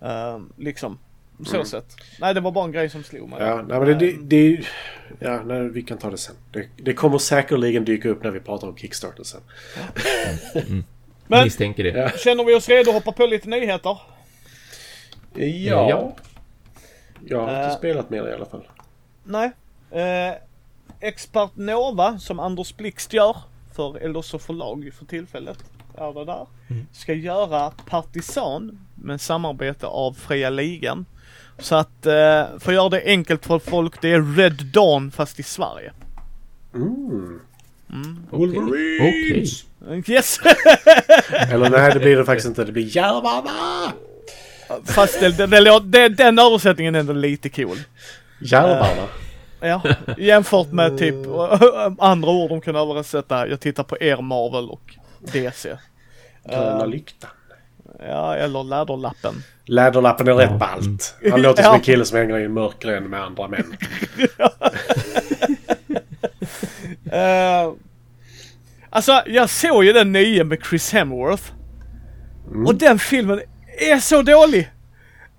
[0.03, 0.99] Uh, liksom.
[1.45, 1.95] Så sett.
[2.19, 3.39] Nej det var bara en grej som slog mig.
[3.41, 4.65] Ja, nej, men det, det, det
[5.19, 6.35] Ja, nej, vi kan ta det sen.
[6.51, 9.41] Det, det kommer säkerligen dyka upp när vi pratar om Kickstarter sen.
[11.27, 12.19] Men- Misstänker det.
[12.19, 13.97] Känner vi oss redo att hoppa på lite nyheter?
[15.33, 15.89] Ja.
[15.89, 16.15] Ja.
[17.29, 17.77] Jag har inte Eh.
[17.77, 18.67] spelat mer i alla fall.
[19.23, 19.51] Nej.
[19.91, 20.33] Eh,
[20.99, 23.37] Expert Nova, som Anders Blixt gör
[23.75, 25.57] för Eldosso förlag för tillfället,
[25.97, 26.45] är det där.
[26.91, 31.05] Ska göra Partisan med samarbete av Fria Ligan.
[31.59, 32.11] Så att, eh,
[32.59, 35.91] för att göra det enkelt för folk, det är Red Dawn fast i Sverige.
[36.73, 37.39] Mm.
[38.31, 38.47] Okej.
[38.47, 39.65] Wolverines!
[40.09, 40.39] Yes!
[41.51, 42.63] Eller nej, det blir det faktiskt inte.
[42.65, 43.93] Det blir Järvarna!
[44.85, 45.47] Fast det,
[45.81, 47.77] det, den översättningen är ändå lite cool.
[48.41, 49.07] Järvarna.
[49.59, 49.81] Ja,
[50.17, 51.15] jämfört med typ
[51.99, 53.47] andra ord de kan översätta.
[53.47, 54.95] Jag tittar på er Marvel och
[55.33, 55.77] DC.
[56.49, 57.29] Gröna lyktan.
[57.99, 59.43] Ja, eller Läderlappen.
[59.65, 60.57] Läderlappen är rätt Ja.
[60.57, 61.15] ballt.
[61.31, 63.77] Han låter som en kille som hänger i en mörk gränd med andra män.
[67.05, 67.73] Uh,
[68.89, 71.43] alltså, jag såg ju den nya med Chris Hemsworth.
[72.65, 73.41] Och den filmen
[73.77, 74.69] är så dålig.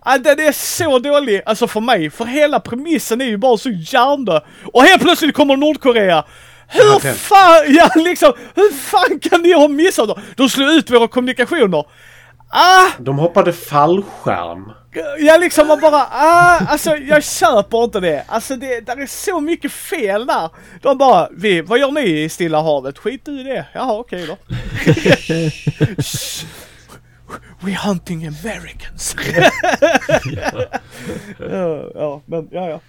[0.05, 2.11] Ja, den är så dålig, alltså för mig.
[2.11, 4.43] För hela premissen är ju bara så hjärndöd.
[4.73, 6.25] Och helt plötsligt kommer Nordkorea.
[6.69, 10.23] Hur Ja, fan, ja liksom, hur fan kan ni ha missat det?
[10.37, 11.85] De slog ut våra kommunikationer.
[12.51, 12.87] Ah!
[12.99, 14.73] De hoppade fallskärm.
[15.19, 18.25] Jag liksom man bara, ah, alltså jag köper inte det.
[18.29, 20.51] Alltså det, där är så mycket fel där.
[20.83, 22.99] De bara, vi, vad gör ni i Stilla havet?
[22.99, 23.67] Skit i det.
[23.73, 24.37] Jaha okej då.
[27.61, 29.17] We're hunting Americans.
[31.39, 32.81] ja, ja, men ja ja.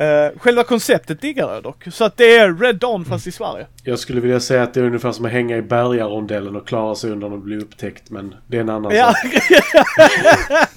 [0.00, 1.84] Uh, själva konceptet diggar jag dock.
[1.92, 3.66] Så att det är Red Dawn fast i Sverige.
[3.82, 6.94] Jag skulle vilja säga att det är ungefär som att hänga i bergarondellen och klara
[6.94, 8.10] sig undan och bli upptäckt.
[8.10, 9.14] Men det är en annan Ja.
[9.14, 9.32] sak.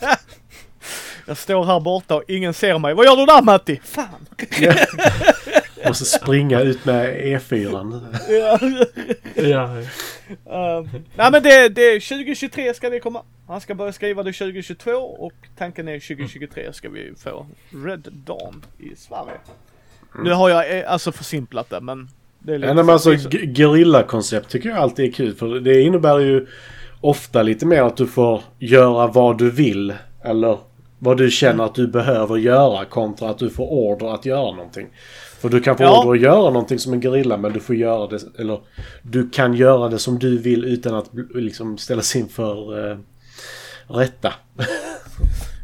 [1.27, 2.93] jag står här borta och ingen ser mig.
[2.93, 3.81] Vad gör du där Matti?
[3.83, 4.25] Fan.
[5.87, 8.01] Måste springa ut med E4.
[8.29, 8.59] Ja.
[9.35, 9.63] Ja.
[10.45, 13.21] Uh, nej men det, det 2023 ska det komma.
[13.47, 17.45] Han ska börja skriva det 2022 och tanken är 2023 ska vi få
[17.85, 19.37] Red Dawn i Sverige.
[20.23, 22.09] Nu har jag eh, alltså försimplat det men
[22.39, 25.35] det är lite Ja, men alltså, så- gerillakoncept tycker jag alltid är kul.
[25.35, 26.47] För det innebär ju
[27.01, 29.93] ofta lite mer att du får göra vad du vill.
[30.23, 30.57] Eller
[30.99, 34.87] vad du känner att du behöver göra kontra att du får order att göra någonting.
[35.41, 36.03] För du kan få Ja.
[36.03, 38.61] order att göra någonting som en gerilla men du får göra det, eller
[39.01, 42.97] du kan göra det som du vill utan att liksom ställas inför eh,
[43.87, 44.33] rätta.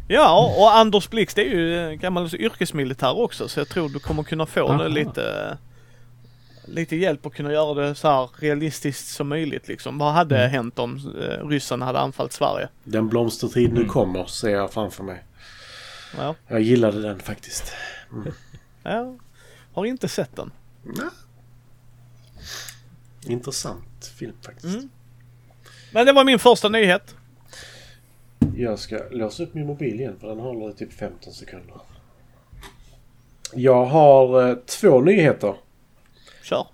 [0.09, 4.23] Ja och Anders Blixt är ju eh, gammal yrkesmilitär också så jag tror du kommer
[4.23, 4.83] kunna få Aha.
[4.83, 5.57] det lite
[6.69, 9.97] Lite hjälp att kunna göra det så här realistiskt som möjligt liksom.
[9.97, 10.51] Vad hade Mm.
[10.51, 12.67] hänt om eh, ryssarna hade anfallit Sverige?
[12.83, 15.23] Den blomstertid nu kommer ser jag framför mig.
[16.17, 17.73] Ja, Jag gillade den faktiskt.
[18.83, 19.15] ja.
[19.77, 20.51] Har inte sett den.
[23.25, 24.75] Intressant film faktiskt.
[24.75, 24.89] Mm.
[25.91, 27.15] Men det var min första nyhet.
[28.55, 31.75] Jag ska låsa upp min mobil igen för den håller i typ 15 sekunder.
[33.53, 35.55] Jag har eh, två nyheter.
[36.43, 36.67] Kör.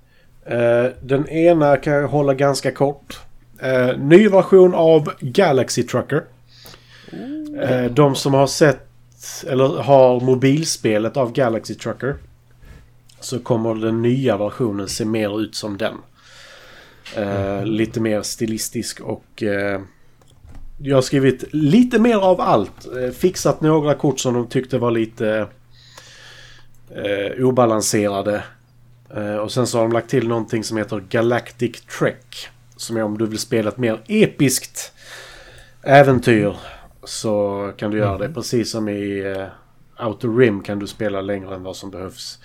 [0.46, 3.20] Eh, den ena kan jag hålla ganska kort.
[3.60, 6.24] Eh, ny version av Galaxy Trucker.
[7.62, 8.88] Eh, de som har sett
[9.48, 12.18] eller har mobilspelet av Galaxy Trucker.
[13.24, 15.96] Så kommer den nya versionen se mer ut som den.
[17.16, 19.82] Eh, lite mer stilistisk och eh,
[20.78, 22.86] jag har skrivit lite mer av allt.
[22.86, 25.48] Eh, fixat några kort som de tyckte var lite
[26.90, 28.44] eh, obalanserade.
[29.16, 32.48] Eh, och sen så har de lagt till någonting som heter Galactic Trek.
[32.76, 34.94] Som är om du vill spela ett mer episkt
[35.82, 36.56] äventyr.
[37.04, 38.34] Så kan du göra det.
[38.34, 39.48] Precis som i eh,
[40.00, 42.40] Outer Rim kan du spela längre än vad som behövs.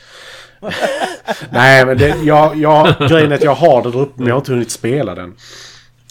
[1.50, 4.34] Nej men det, jag, jag, grejen är att jag har det där uppe men jag
[4.34, 5.34] har inte hunnit spela den.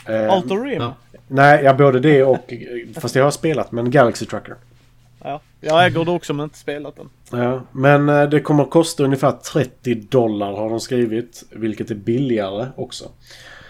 [0.05, 0.81] Eh, Outer Rim.
[0.81, 0.95] Ja.
[1.27, 2.53] Nej, ja, både det och...
[2.99, 4.55] Fast jag har spelat, men Galaxy Trucker.
[5.23, 5.41] Ja.
[5.61, 7.09] Jag äger det också men inte spelat den.
[7.41, 11.43] Ja, men eh, det kommer att kosta ungefär 30 dollar har de skrivit.
[11.49, 13.05] Vilket är billigare också.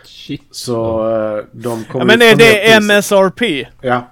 [0.04, 0.48] Shit.
[0.52, 2.84] Så eh, de kommer Ja, men är det priset.
[2.84, 3.68] MSRP?
[3.82, 4.08] Ja.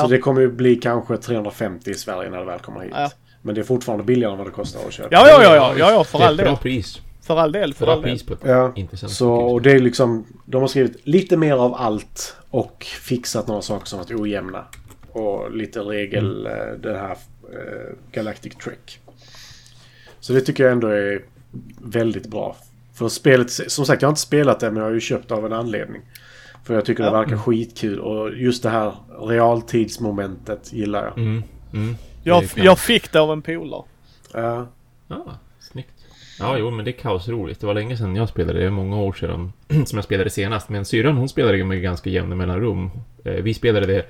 [0.00, 2.92] Så det kommer ju bli kanske 350 i Sverige när det väl kommer hit.
[2.94, 3.10] Ja.
[3.42, 5.08] Men det är fortfarande billigare än vad det kostar att köpa.
[5.12, 6.56] Ja, ja, ja, ja, ja, ja, för Det all bra del.
[6.56, 7.00] pris.
[7.22, 8.10] För all del, för Bra all del.
[8.10, 10.26] pris på ett Ja, intressant så och det är liksom...
[10.44, 14.64] De har skrivit lite mer av allt och fixat några saker som varit ojämna.
[15.12, 16.58] Och lite regel, Mm.
[16.60, 17.10] eh, den här
[17.52, 18.98] eh, Galactic Trek.
[20.20, 21.22] Så det tycker jag ändå är
[21.78, 22.56] väldigt bra.
[22.94, 25.46] För spelet, som sagt jag har inte spelat det men jag har ju köpt av
[25.46, 26.02] en anledning.
[26.64, 28.92] För jag tycker det verkar skitkul och just det här
[29.28, 31.18] realtidsmomentet gillar jag.
[31.18, 31.42] Mm,
[31.72, 31.96] mm.
[32.22, 33.82] Jag, jag fick det av en polare.
[34.32, 34.66] Ja.
[35.08, 35.24] Ja,
[35.60, 35.88] snyggt.
[36.38, 37.60] Ja, jo, men det är kaosroligt.
[37.60, 38.58] Det var länge sedan jag spelade.
[38.58, 39.52] Det är många år sedan
[39.86, 40.68] som jag spelade senast.
[40.68, 42.90] Men syrran, hon spelade med ganska jämna mellanrum.
[43.24, 44.06] Eh, Vi spelade det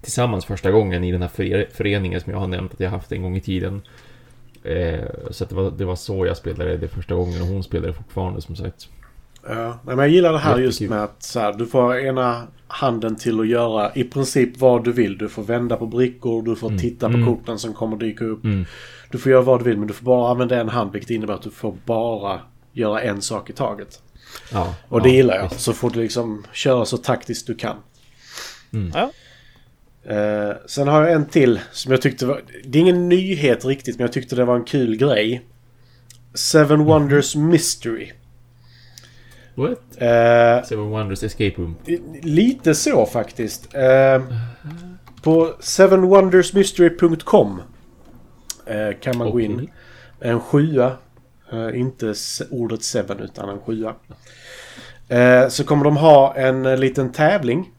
[0.00, 3.12] tillsammans första gången i den här före- föreningen som jag har nämnt att jag haft
[3.12, 3.82] en gång i tiden.
[4.64, 5.00] Eh,
[5.30, 8.40] Så det var, det var så jag spelade det första gången och hon spelade fortfarande
[8.42, 8.88] som sagt.
[9.48, 13.16] Ja, men jag gillar det här just med att så här, du får ena handen
[13.16, 15.18] till att göra i princip vad du vill.
[15.18, 17.26] Du får vända på brickor, du får titta på Mm.
[17.26, 18.44] korten som kommer dyka upp.
[18.44, 18.64] Mm.
[19.10, 21.34] Du får göra vad du vill men du får bara använda en hand vilket innebär
[21.34, 22.40] att du får bara
[22.72, 24.02] göra en sak i taget.
[24.52, 25.48] Ja, Och ja, det gillar jag.
[25.48, 25.60] visst.
[25.60, 27.76] Så får du liksom köra så taktiskt du kan.
[28.94, 29.10] Ja.
[30.14, 32.40] Eh, sen har jag en till som jag tyckte var...
[32.64, 35.42] Det är ingen nyhet riktigt men jag tyckte det var en kul grej.
[36.34, 38.10] Seven Wonders Mystery.
[39.56, 40.02] What?
[40.02, 41.76] Eh, Seven Wonders Escape Room.
[42.22, 43.74] Lite så faktiskt.
[43.74, 44.22] Eh,
[45.22, 47.62] på sevenwondersmystery.com
[48.66, 49.70] eh, kan man gå in.
[50.20, 50.92] En sjua.
[51.52, 52.14] Eh, inte
[52.50, 53.94] ordet seven utan en sjua.
[55.08, 57.70] Eh, så kommer de ha en eh, liten tävling.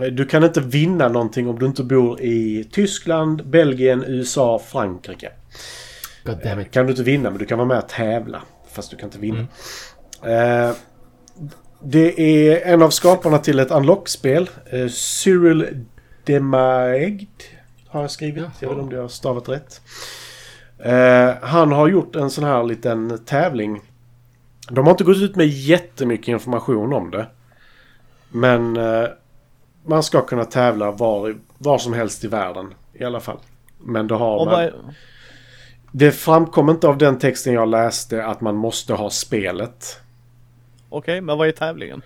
[0.00, 5.32] Eh, Du kan inte vinna någonting om du inte bor i Tyskland, Belgien, USA, Frankrike.
[6.70, 8.42] Kan du inte vinna men du kan vara med och tävla.
[8.72, 9.46] Fast du kan inte vinna.
[10.22, 10.70] Eh,
[11.84, 14.50] det är en av skaparna till ett unlock-spel.
[14.70, 15.84] Eh, Cyril
[16.24, 17.42] Demaegd
[17.88, 18.44] har jag skrivit.
[18.60, 19.80] Jag vet inte om jag har stavat rätt.
[20.78, 23.80] Eh, han har gjort en sån här liten tävling.
[24.70, 27.26] De har inte gått ut med jättemycket information om det.
[28.28, 29.08] Men eh,
[29.86, 32.74] man ska kunna tävla var, var som helst i världen.
[32.92, 33.38] I alla fall.
[33.78, 34.70] Men då har man...
[35.94, 40.01] Det framkom inte av den texten jag läste att man måste ha spelet.
[40.92, 42.02] Okej, men vad är tävlingen?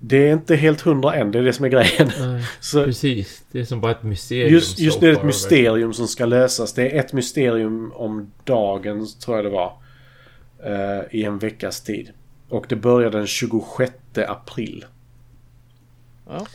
[0.00, 2.10] Det är inte helt hundra än, det är det som är grejen.
[2.20, 3.44] Nej, Så precis.
[3.52, 4.52] Det är som bara ett mysterium.
[4.52, 6.72] just, just nu är det ett mysterium som ska lösas.
[6.72, 9.72] Det är ett mysterium om dagen, tror jag det var.
[10.64, 12.10] eh, I en veckas tid.
[12.48, 13.92] Och det börjar den 26
[14.28, 14.84] april.
[16.28, 16.46] Ja.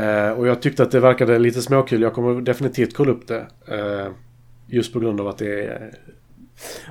[0.00, 2.02] Eh, och jag tyckte att det verkade lite småkul.
[2.02, 3.46] Jag kommer definitivt kolla upp det.
[3.68, 4.12] eh,
[4.66, 5.94] just på grund av att det är...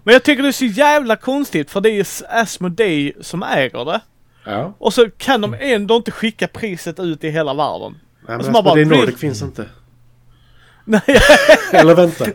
[0.03, 3.86] Men jag tycker det är så jävla konstigt för det är ju Asmodee som äger
[3.86, 4.01] det.
[4.45, 4.74] Ja.
[4.78, 7.97] Och så kan de ändå inte skicka priset ut i hela världen.
[8.28, 9.65] Nej, Alltså, men det Nordic finns inte.
[10.86, 11.01] Nej,
[11.72, 12.26] Eller vänta.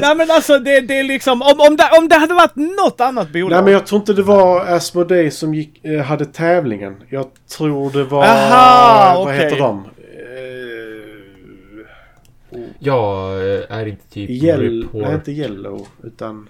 [0.00, 3.00] nej men alltså det, det är liksom, om, om, det, om det hade varit något
[3.00, 3.50] annat bolag.
[3.50, 6.96] Nej men jag tror inte det var Asmodee som gick, eh, hade tävlingen.
[7.08, 7.26] Jag
[7.56, 8.24] tror det var...
[8.24, 9.38] Aha, vad okej.
[9.44, 9.84] heter de?
[12.80, 13.34] Eh, Jag
[13.68, 15.02] är inte typ Yellow, report.
[15.02, 16.48] nej inte Yellow utan...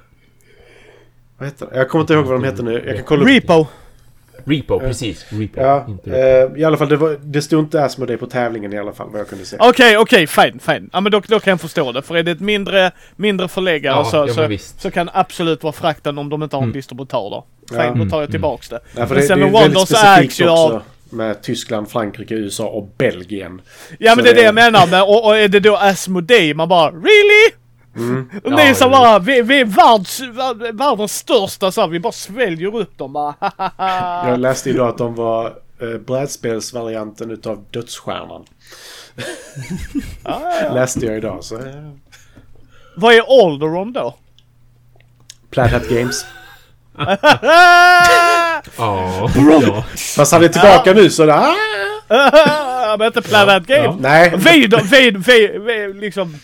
[1.39, 1.77] Vad heter det?
[1.79, 2.83] Jag kommer inte ihåg vad de heter nu.
[2.87, 3.29] Jag kan kolla upp.
[3.29, 3.67] Repo.
[4.45, 5.27] Repo, precis.
[5.33, 5.61] Repo.
[5.61, 6.11] Ja, Repo.
[6.11, 9.09] eh, i alla fall det, var, det stod inte Asmodee på tävlingen i alla fall
[9.11, 9.57] vad jag kunde se.
[9.61, 10.91] Okej, okej, fine, fine.
[10.93, 12.03] Ja men då, då kan jag förstå det.
[12.03, 15.73] För är det ett mindre, mindre förläggare Ja, så, ja, så, så kan absolut vara
[15.73, 16.73] frakten om de inte har en Mm.
[16.77, 17.45] distributör då.
[17.71, 17.95] Fine, Ja.
[18.05, 18.81] då tar jag tillbaks det.
[18.95, 20.83] För men det, det ju väldigt Wonders ägs ju av...
[21.11, 23.61] med Tyskland, Frankrike, USA och Belgien.
[23.99, 26.55] Ja Så men det är det jag menar med, och, och är det då Asmodee,
[26.55, 27.53] man bara really?
[27.97, 28.31] Mm.
[28.45, 31.89] Och Ja, ni är så bara, vi, vi är världs, vär- världens största så här,
[31.89, 33.35] vi bara sväljer upp dem bara.
[34.29, 35.47] Jag läste idag att de var
[35.81, 38.45] eh, brädspelsvarianten utav Dödsstjärnan.
[40.25, 40.75] Ja, ja.
[40.75, 41.57] Läste jag idag så...
[41.57, 41.91] Eh,
[42.97, 44.15] Vad är Alderon då?
[45.51, 46.27] Plaid Hat Games.
[48.79, 49.31] Ja.
[49.63, 49.85] ja.
[50.17, 51.31] Fast han är tillbaka nu så...
[51.31, 51.55] Ah!
[52.99, 53.85] men inte Planet Game.
[53.85, 53.97] Ja.
[54.01, 54.33] Nej.
[54.37, 56.35] Vi, vi, vi, vi, liksom...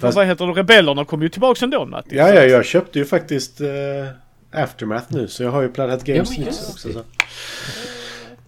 [0.00, 0.52] Fast- Vad heter det?
[0.52, 2.16] Rebellerna kom ju tillbaks ändå Matti.
[2.16, 6.04] Ja, ja, jag köpte ju faktiskt eh, Aftermath nu så jag har ju Plaid Hat
[6.04, 6.88] Games Ja, just också.
[6.88, 6.94] det.
[6.94, 7.02] Så.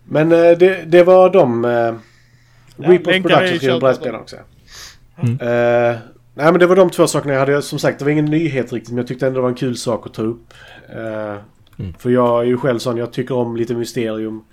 [0.05, 1.64] Men eh, det, det var de...
[1.64, 1.94] Uh,
[2.76, 3.80] Repos länkar i Productions chatten.
[3.80, 4.36] brädspelare också.
[5.22, 5.32] Mm.
[5.40, 5.98] Eh,
[6.34, 7.62] nej men det var de två sakerna jag hade.
[7.62, 9.76] Som sagt det var ingen nyhet riktigt men jag tyckte ändå det var en kul
[9.76, 10.55] sak att ta upp.
[10.88, 11.36] Eh,
[11.78, 11.94] Mm.
[11.94, 14.44] För jag är ju själv sån, jag tycker om lite mysterium.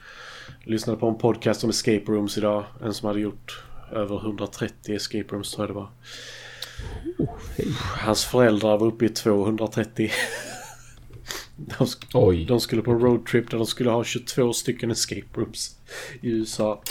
[0.64, 2.64] Lyssnade på en podcast om escape rooms idag.
[2.84, 5.90] En som hade gjort över 130 escape rooms tror jag det var.
[7.98, 10.12] Hans föräldrar var uppe i 230.
[11.56, 12.46] De, sk- Oj.
[12.46, 15.76] de skulle på en roadtrip där de skulle ha 22 stycken escape rooms
[16.22, 16.82] i USA.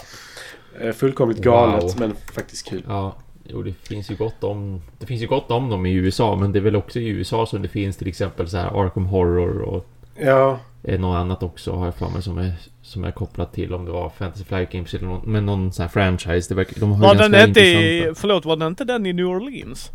[0.81, 1.95] Eh, Fullkomligt galet Wow.
[1.99, 2.83] men faktiskt kul.
[2.87, 4.83] Ja, jo det finns ju gott om...
[4.99, 7.47] Det finns ju gott om dem i USA, men det är väl också i USA
[7.47, 9.87] som det finns till exempel så här Arkham Horror och
[10.21, 12.53] Ja, eh, något annat också har jag för mig som är,
[12.83, 15.83] som är kopplat till om det var Fantasy Flight Games eller någon, men någon sån
[15.83, 16.49] här franchise.
[16.49, 19.27] Det verkar, de har Var den inte i, förlåt var den inte den i New
[19.27, 19.91] Orleans?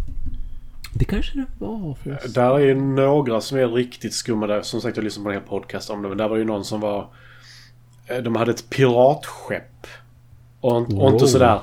[0.95, 2.31] Det kanske det var förresten.
[2.33, 4.61] där är ju några som är riktigt skumma där.
[4.61, 6.07] Som sagt, jag lyssnade på en hel podcast om det.
[6.09, 7.07] Men där var ju någon som var...
[8.07, 9.87] eh, De hade ett piratskepp.
[10.61, 11.13] Och, och Wow.
[11.13, 11.59] inte sådär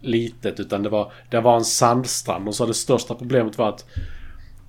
[0.00, 2.48] litet utan det var, det var en sandstrand.
[2.48, 3.84] Och så det största problemet var att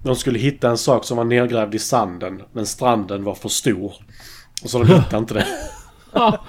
[0.03, 2.41] de skulle hitta en sak som var nedgrävd i sanden.
[2.51, 3.93] Men stranden var för stor.
[4.63, 5.47] Och så de hittade inte det.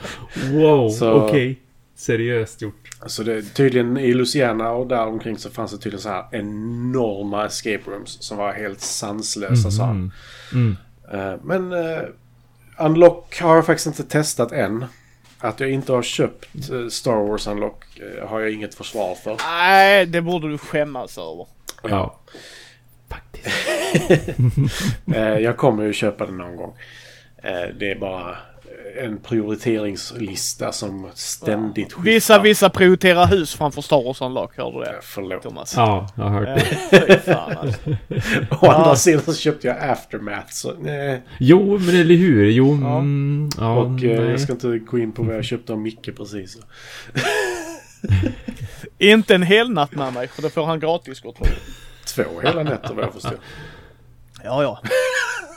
[0.53, 1.61] Wow, okej.
[1.97, 2.89] Seriöst gjort.
[3.07, 7.47] Så det, tydligen i Louisiana och där omkring så fanns det tydligen så här enorma
[7.47, 10.13] escape rooms som var helt sanslösa sa han.
[10.53, 10.77] Mm.
[11.13, 12.03] Eh, Men uh,
[12.79, 14.85] Unlock har jag faktiskt inte testat än.
[15.39, 17.85] Att jag inte har köpt eh, Star Wars Unlock
[18.29, 19.37] har jag inget försvar för.
[19.47, 21.47] Nej, det borde du skämmas över.
[21.83, 22.21] Ja.
[23.15, 24.39] Faktiskt.
[25.15, 26.75] Eh, jag kommer ju köpa den någon gång.
[27.43, 28.37] Eh, det är bara
[29.03, 32.03] en prioriteringslista som ständigt skiftar.
[32.13, 34.99] Vissa, vissa prioriterar hus framför Star Wars Unlock, hör du Eh, det?
[35.03, 35.43] Förlåt.
[35.43, 35.75] Thomas.
[35.77, 36.55] Ja, jag har hört Eh,
[37.07, 37.21] det.
[37.25, 37.81] Fan alltså.
[38.67, 40.51] Å andra sidan så köpte jag Aftermath.
[40.53, 41.23] Så, nej.
[41.39, 42.51] Jo, men eller hur?
[42.51, 42.99] Jo, Ja.
[42.99, 44.31] mm, ja, Och eh, nej.
[44.31, 46.57] jag ska inte gå in på vad jag köpte av Micke precis.
[48.99, 51.51] Inte en hel natt med mig, för det får han gratis gott folk.
[52.07, 53.39] Två hela nätter vad jag förstår.
[54.45, 54.81] Ja, ja.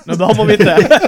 [0.06, 1.00] Nu behöver vi inte.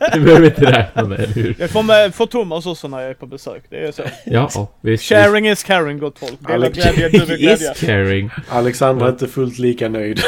[0.12, 1.54] Du behöver inte räkna med, eller hur?
[1.58, 3.62] Det får, med, får Thomas också när jag är på besök.
[3.70, 4.02] Det är så.
[4.24, 5.04] Ja, ja visst.
[5.04, 6.32] Sharing is caring gott folk.
[6.40, 7.72] Dela Alex- glädje, du vill glädja.
[7.72, 8.30] Is caring.
[8.48, 10.20] Alexandra är inte fullt lika nöjd.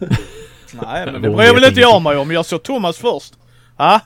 [0.82, 2.30] Nej, men det bryr väl inte jag mig om.
[2.30, 3.34] Jag såg Thomas först.
[3.76, 4.00] Ha?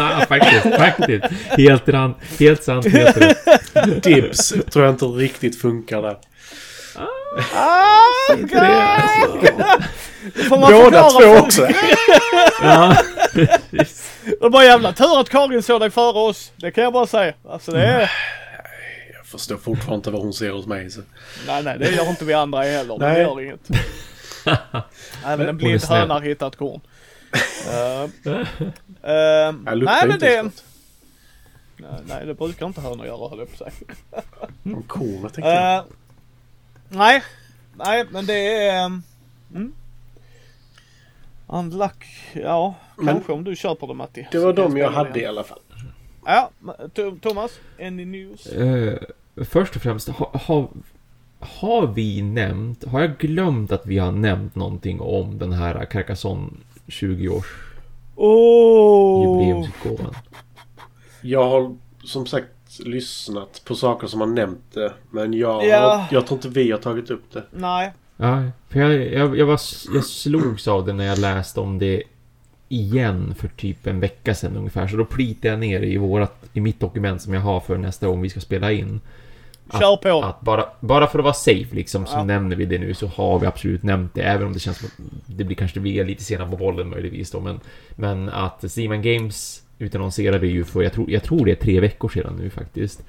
[0.00, 1.24] Ah, faktiskt, faktiskt.
[1.48, 4.02] Helt, ran, helt sant, helt rätt.
[4.02, 6.16] Dibs tror jag inte riktigt funkar där.
[7.54, 9.38] Ah, Inte det, alltså.
[10.48, 11.68] får man Båda två för- också.
[12.62, 12.96] Ja,
[13.32, 14.10] precis.
[14.40, 16.52] Det var jävla tur att Karin såg dig före oss.
[16.56, 17.34] Det kan jag bara säga.
[17.48, 18.10] Alltså det är...
[19.16, 20.90] Jag förstår fortfarande inte vad hon ser hos mig.
[20.90, 21.00] Så.
[21.46, 22.98] Nej, nej, det gör inte vi andra heller.
[22.98, 23.20] Det Nej.
[23.22, 23.68] gör inget.
[25.26, 26.80] Även en blind höna har hittat korn.
[27.68, 28.42] Uh, uh,
[29.02, 30.16] nej, men det...
[30.18, 30.42] det...
[31.76, 34.22] Nej, nej, det brukar inte hönor göra, höll jag på att säga.
[34.64, 35.84] Om korna tänkte jag.
[36.92, 37.22] Uh, nej,
[37.76, 38.86] nej, men det är...
[38.86, 39.02] Um,
[39.54, 39.72] mm.
[41.46, 44.28] Unluck, ja, Men- kanske om du köper det Matti.
[44.32, 45.26] Det var de jag hade i det.
[45.28, 45.58] alla fall.
[46.26, 46.50] Ja,
[47.22, 48.46] Thomas, any news?
[48.46, 48.98] Eh,
[49.44, 50.68] först och främst, ha, ha,
[51.40, 56.50] har vi nämnt, har jag glömt att vi har nämnt någonting om den här Carcassonne
[56.86, 57.46] 20-års
[58.16, 59.22] Oh.
[59.22, 60.14] jubileumsutgåvan?
[61.22, 62.46] Jag har som sagt
[62.84, 64.92] lyssnat på saker som har nämnt det.
[65.10, 65.94] Men jag, Ja.
[65.96, 67.42] har, jag tror inte vi har tagit upp det.
[67.50, 69.60] Nej, Ja, för jag, jag, jag, var,
[69.94, 72.02] jag slogs av det när jag läste om det
[72.68, 74.88] igen för typ en vecka sedan ungefär.
[74.88, 78.06] Så då plitade jag ner i, vårat, i mitt dokument som jag har för nästa
[78.06, 79.00] gång vi ska spela in.
[79.72, 80.22] kör på.
[80.26, 82.24] Att bara, bara för att vara safe liksom så Ja.
[82.24, 84.22] nämner vi det nu så har vi absolut nämnt det.
[84.22, 86.88] Även om det känns som att det blir kanske vi är lite sena på bollen
[86.90, 87.40] möjligtvis då.
[87.40, 87.60] Men,
[87.96, 92.08] men att Seaman Games utannonserade ju för, jag tror, jag tror det är tre veckor
[92.08, 93.02] sedan nu faktiskt.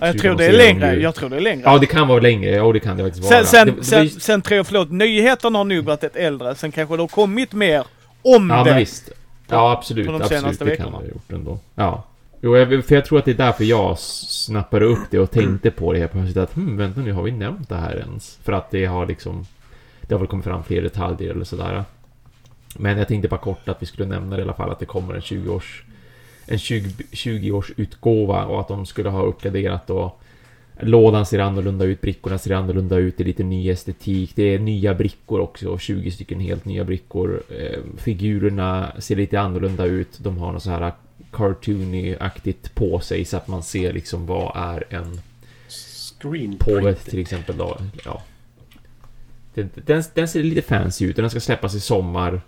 [0.00, 0.94] jag så tror det är längre.
[0.94, 1.62] ju- Jag tror det är längre.
[1.64, 2.50] Ja, det kan vara längre.
[2.50, 3.44] Ja, det kan det faktiskt vara.
[3.44, 6.54] Sen, sen, det, sen, ju- sen tror jag, förlåt, nyheterna har nog varit ett äldre.
[6.54, 7.84] Sen kanske det har kommit mer
[8.22, 8.70] om Ja, det.
[8.70, 9.10] men visst.
[9.48, 10.06] Ja, absolut.
[10.06, 10.40] på de absolut.
[10.42, 10.90] senaste det veckorna.
[10.90, 11.58] kan det ha gjort ändå.
[11.74, 12.04] Ja.
[12.40, 15.70] Jo, jag, för jag tror att det är därför jag snappade upp det och tänkte
[15.70, 18.38] på det helt plötsligt att hmm, vänta nu, har vi nämnt det här ens?
[18.44, 19.46] För att det har liksom...
[20.00, 21.84] Det har väl kommit fram fler detaljer eller sådär.
[22.76, 24.86] Men jag tänkte bara kort att vi skulle nämna det i alla fall att det
[24.86, 25.82] kommer en 20-års...
[26.46, 30.20] En 20, 20-års utgåva och att de skulle ha uppgraderat och
[30.80, 34.58] Lådan ser annorlunda ut, brickorna ser annorlunda ut, det är lite ny estetik, det är
[34.58, 37.42] nya brickor också, 20 stycken helt nya brickor.
[37.48, 40.92] Eh, figurerna ser lite annorlunda ut, de har något så här
[41.30, 45.20] cartoony-aktigt på sig så att man ser liksom vad är en
[45.68, 47.04] Screen påve print.
[47.04, 47.78] till exempel då.
[48.04, 48.22] Ja.
[49.54, 52.40] Den, den, den ser lite fancy ut och den ska släppas i sommar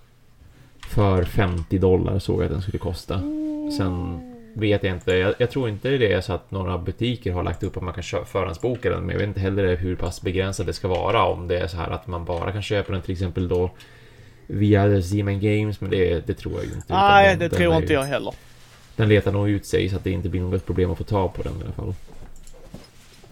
[0.88, 3.20] för 50 dollar såg jag att den skulle kosta.
[3.76, 4.20] Sen
[4.54, 5.12] vet jag inte.
[5.14, 7.94] Jag, jag tror inte det är så att några butiker har lagt upp att man
[7.94, 9.00] kan kö- förhandsboka den.
[9.00, 11.24] Men jag vet inte heller hur pass begränsad det ska vara.
[11.24, 13.70] Om det är så här att man bara kan köpa den till exempel då
[14.46, 15.80] via Zeman Games.
[15.80, 16.76] Men det, det tror jag inte.
[16.88, 18.34] Nej, den- det den tror inte jag heller.
[18.96, 21.34] Den letar nog ut sig så att det inte blir något problem att få tag
[21.34, 21.94] på den i alla fall.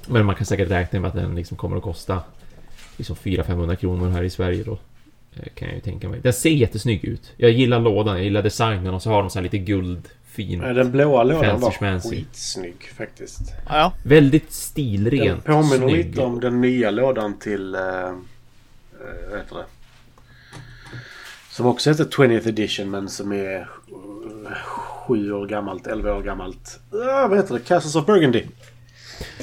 [0.06, 2.20] Men man kan säkert räkna med att den liksom kommer att kosta
[2.96, 4.78] liksom 400-500 kronor här i Sverige då.
[5.36, 6.20] Eh, Kan jag ju tänka mig.
[6.20, 7.32] Den ser jättesnygg ut.
[7.36, 10.58] Jag gillar lådan, jag gillar designen och så har de så här lite guldfin.
[10.58, 13.40] Nej, Den blåa lådan var skitsnygg faktiskt.
[13.68, 15.44] Ja, Väldigt Den stilrent.
[15.44, 16.06] påminner snygg.
[16.06, 17.74] lite om den nya lådan till...
[17.74, 18.18] Uh,
[19.30, 19.64] vad heter det?
[21.50, 23.68] Som också heter 20th edition men som är
[25.06, 26.80] sju år gammalt, 11 år gammalt.
[26.94, 27.60] Uh, vad heter det?
[27.60, 28.44] Castles of Burgundy.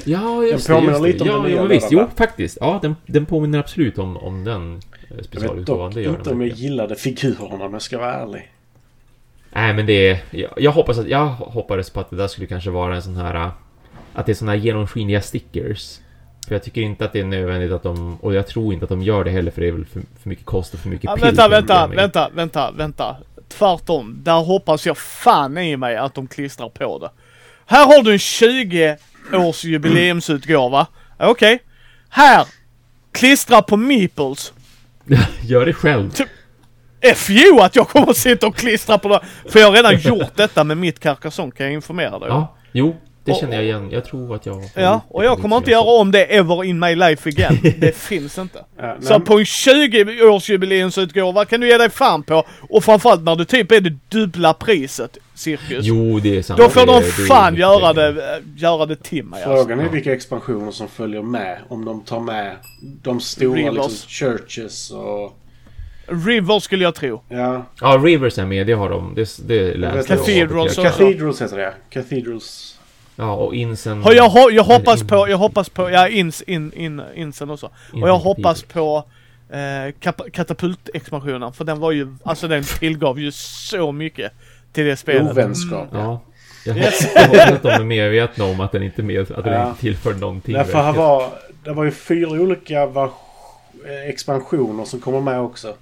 [0.04, 0.80] Ja, just Den det.
[0.80, 1.30] påminner Just lite det.
[1.30, 1.88] om ja, den ja, visst.
[1.90, 2.58] Jo, faktiskt.
[2.60, 5.86] Ja, den, den påminner absolut om, om den eh, Jag vet specialutgåvan.
[5.90, 8.52] dock Det inte om jag gillade figurerna om jag ska vara ärlig.
[9.54, 10.18] Nej, men det är...
[10.30, 11.08] Jag, jag hoppas att...
[11.08, 13.34] Jag hoppades på att det där skulle kanske vara en sån här...
[13.34, 13.48] äh,
[14.14, 15.98] Att det är såna här genomskinliga stickers.
[16.48, 18.18] För jag tycker inte att det är nödvändigt att de...
[18.20, 20.28] Och jag tror inte att de gör det heller för det är väl för, för
[20.28, 23.16] mycket kost och för mycket ja pill vänta, vänta, vänta, vänta, vänta.
[23.48, 24.16] Tvärtom.
[24.22, 27.10] Där hoppas jag fan i mig att de klistrar på det.
[27.66, 28.96] Här har du en 20
[29.32, 30.86] års jubileumsutgåva.
[31.18, 31.62] Okej.
[32.08, 32.46] Här.
[33.12, 34.52] Klistra på meeples.
[35.42, 36.10] Gör det själv.
[37.16, 39.20] FU att jag kommer att sitta och klistra på det.
[39.48, 42.28] För jag har redan gjort detta med mitt Carcassonne kan jag informera dig.
[42.28, 42.96] Ja, jo.
[43.24, 43.90] Det känner jag igen.
[43.90, 44.62] Jag tror att jag...
[44.74, 47.58] Ja, och jag kommer inte göra om det ever in my life again.
[47.78, 48.64] Det finns inte.
[48.78, 52.44] Ja, Så på en 20 års jubileumsutgåva kan du ge dig fan på.
[52.70, 55.84] Och framförallt när du typ är det dubbla priset, cirkus.
[55.84, 56.60] Jo, det är sant.
[56.60, 59.64] Då får de fan göra det, äh, göra det till mig alltså.
[59.64, 61.58] Frågan är vilka expansioner som följer med.
[61.68, 62.56] Om de tar med
[63.02, 63.74] de stora Rivers.
[63.74, 65.38] liksom, churches och...
[66.06, 67.22] River skulle jag tro.
[67.28, 68.66] Ja, Ja, Rivers är med.
[68.66, 69.14] Det har de.
[69.14, 70.18] Det, det läste jag.
[70.18, 71.74] Cathedrals Cathedrals heter det.
[71.90, 72.71] Cathedrals.
[73.22, 74.02] Ja, och Insen...
[74.02, 77.50] Har jag, ho- jag hoppas in- på, jag hoppas på, ja ins, in, in, insen
[77.50, 77.70] också.
[77.92, 79.04] Och jag hoppas på
[79.50, 79.56] eh,
[80.00, 81.52] kap- katapultexpansionen.
[81.52, 84.32] För den var ju, alltså den tillgav ju så mycket
[84.72, 85.30] till det spelet.
[85.30, 85.88] Ovänskap.
[85.92, 86.20] Ja.
[86.66, 87.14] Jag Yes.
[87.14, 89.68] hoppas att de är medvetna om att den inte, med, att den Ja.
[89.68, 90.54] inte tillför någonting.
[90.54, 90.96] Därför verkligen.
[91.06, 91.28] var,
[91.64, 95.74] det var ju fyra olika eh, expansioner som kommer med också.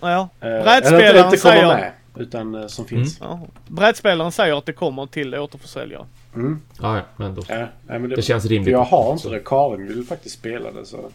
[0.00, 0.28] Ja.
[0.40, 1.90] Eh, eller Brädspelaren inte kommer säger, med.
[2.16, 3.18] Utan eh, som finns.
[3.20, 6.06] ja, brädspelaren säger att det kommer till återförsäljare.
[6.34, 6.60] Mm.
[6.80, 7.42] Ja, ja, men då...
[7.48, 8.72] Ja, nej, men det, Det känns rimligt.
[8.72, 9.40] jag har inte det.
[9.44, 11.10] Karin vill faktiskt spela det så...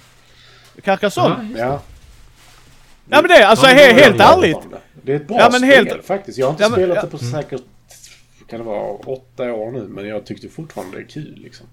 [0.84, 1.50] Carcassonne?
[1.58, 1.82] Ja, Ja.
[3.10, 4.58] Ja men det, alltså Ja, men helt det ärligt.
[5.02, 6.38] Det är ett bra Ja, men spel helt- faktiskt.
[6.38, 7.02] Jag har inte Ja, men- spelat ja.
[7.02, 7.62] det på säkert...
[8.50, 9.88] Kan det vara åtta år nu?
[9.88, 11.68] Men jag tyckte fortfarande det är kul liksom.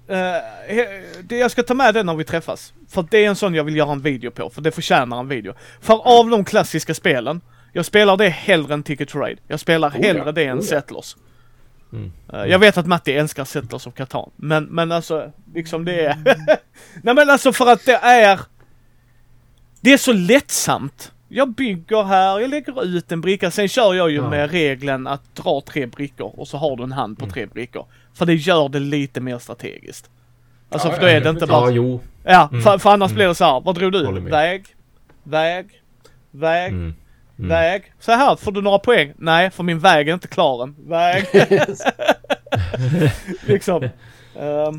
[1.23, 2.73] Det, jag ska ta med den när vi träffas.
[2.89, 5.29] För det är en sån jag vill göra en video på, för det förtjänar en
[5.29, 5.55] video.
[5.81, 7.41] För av de klassiska spelen,
[7.75, 9.41] jag spelar det hellre än Ticket to Ride.
[9.49, 10.69] Jag spelar Oh ja, hellre det än oh ja.
[10.69, 11.17] Settlers.
[11.93, 12.13] Mm.
[12.33, 16.17] Eh, jag vet att Matti älskar Settlers of Catan, men, men alltså, liksom det är...
[17.03, 18.41] Nej men alltså för att det är...
[19.81, 21.13] Det är så lättsamt.
[21.29, 24.31] Jag bygger här, jag lägger ut en bricka, sen kör jag ju Ja.
[24.31, 27.29] med regeln att dra tre brickor och så har du en hand Mm.
[27.29, 27.87] på tre brickor.
[28.15, 30.11] För det gör det lite mer strategiskt.
[30.71, 31.71] Alltså Ja, för då ja, är det inte bara...
[31.71, 32.01] Ja, jo.
[32.25, 32.63] Ja, Mm.
[32.63, 33.17] för, för annars Mm.
[33.17, 33.61] blir det så här.
[33.61, 34.21] vad drog du?
[34.21, 34.65] Väg,
[35.23, 35.67] väg,
[36.31, 36.73] väg,
[37.39, 37.49] Mm.
[37.49, 37.93] Väg.
[38.01, 39.13] Så här, får du några poäng?
[39.17, 40.75] Nej, för min väg är inte klar än.
[40.79, 41.27] Väg.
[43.47, 43.89] liksom.
[44.35, 44.73] Ja,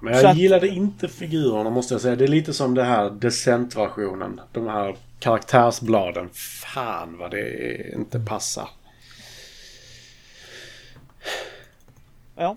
[0.00, 2.16] Men jag Så att- gillade inte figurerna måste jag säga.
[2.16, 4.40] Det är lite som det här Descent-versionen.
[4.52, 6.28] De här karaktärsbladen.
[6.32, 8.68] Fan vad det inte passar.
[12.36, 12.56] ja.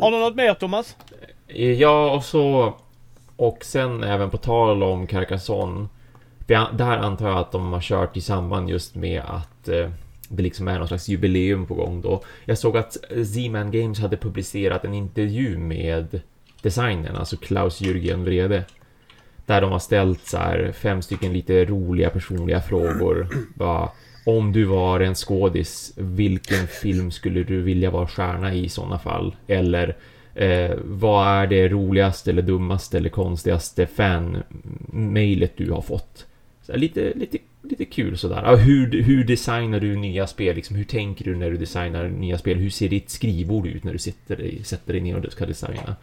[0.00, 0.96] Har du något mer Thomas?
[1.78, 2.74] Ja, och så...
[3.36, 5.88] Och sen även på tal om Carcassonne
[6.50, 9.90] för jag- Där antar jag att de har kört i samband just med att eh,
[10.28, 12.22] det liksom är någon slags jubileum på gång då.
[12.44, 12.96] Jag såg att
[13.34, 16.20] Z-Man Games hade publicerat en intervju med
[16.62, 18.64] designern, alltså Klaus Jürgen Vrede.
[19.46, 23.28] Där de har ställt så här fem stycken lite roliga personliga frågor.
[23.54, 23.88] Bara,
[24.26, 28.98] om du var en skådis, vilken film skulle du vilja vara stjärna i i sådana
[28.98, 29.36] fall?
[29.46, 29.96] Eller
[30.34, 36.26] eh, vad är det roligaste eller dummaste eller konstigaste fan-mailet du har fått?
[36.76, 38.42] Lite, lite, lite kul sådär.
[38.44, 40.56] Ja, hur, hur designar du nya spel?
[40.56, 42.58] Liksom, hur tänker du när du designar nya spel?
[42.58, 45.96] Hur ser ditt skrivbord ut när du sätter dig, sätter dig ner och ska designa?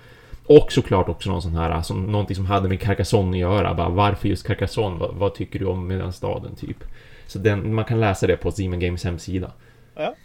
[0.46, 3.74] Och såklart också någon sån här, alltså, någonting som hade med Carcassonne att göra.
[3.74, 5.00] Bara, varför just Carcassonne?
[5.00, 6.84] Vad, vad tycker du om med den staden, typ?
[7.28, 9.52] Så den, man kan läsa det på Zeman Games hemsida.
[9.96, 10.16] Ja,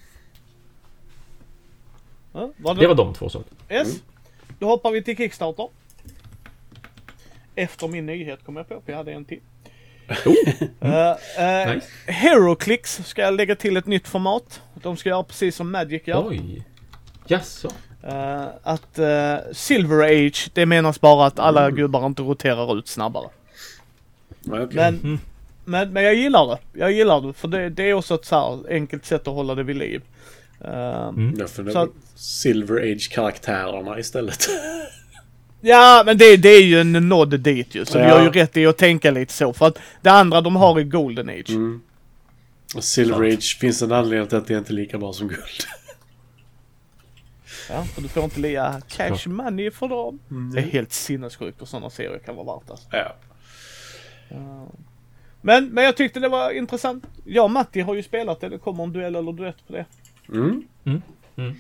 [2.56, 3.56] var det, Det var de två sakerna.
[3.70, 4.02] Yes.
[4.58, 5.68] Då hoppar vi till Kickstarter.
[7.54, 9.40] Efter min nyhet kom jag på, för jag hade en till.
[10.26, 10.34] Oh,
[10.80, 11.86] eh, nice.
[12.06, 14.60] Heroclix ska jag lägga till ett nytt format.
[14.74, 16.26] De ska göra precis som Magic gör.
[16.28, 16.64] Oj.
[17.26, 17.68] Jaså?
[18.02, 23.28] Eh, att eh, Silver Age, det menas bara att alla gubbar inte roterar ut snabbare.
[24.46, 24.66] Okej.
[24.72, 25.18] Men, Mhm.
[25.64, 26.58] men, men jag gillar det.
[26.80, 29.54] Jag gillar det, för det, det är också ett så här enkelt sätt att hålla
[29.54, 30.02] det vid liv.
[30.64, 31.34] Eh, Mm.
[31.38, 34.38] Jag funderar Så på Silver Age-karaktärerna istället.
[35.64, 37.84] Ja, men det, det är ju en nådd dit ju.
[37.84, 38.04] Så Ja.
[38.04, 39.52] vi har ju rätt i att tänka lite så.
[39.52, 41.50] För att det andra de har är Golden Age.
[41.50, 41.82] Mm.
[42.74, 45.40] Och Silver Age finns en anledning till att det inte är lika bra som guld.
[47.68, 50.18] Ja, för du får inte lia cash money för dem.
[50.30, 50.52] Mm.
[50.54, 52.88] Det är helt sinnessjukt och sådana serier kan vara värt alltså.
[52.90, 53.16] Ja.
[55.40, 57.04] Men, men jag tyckte det var intressant.
[57.24, 58.48] Jag och Matti har ju spelat det.
[58.48, 59.84] Det kommer en duell eller duett på det.
[60.28, 60.62] Mm.
[60.84, 61.02] Mm.
[61.36, 61.54] Mm.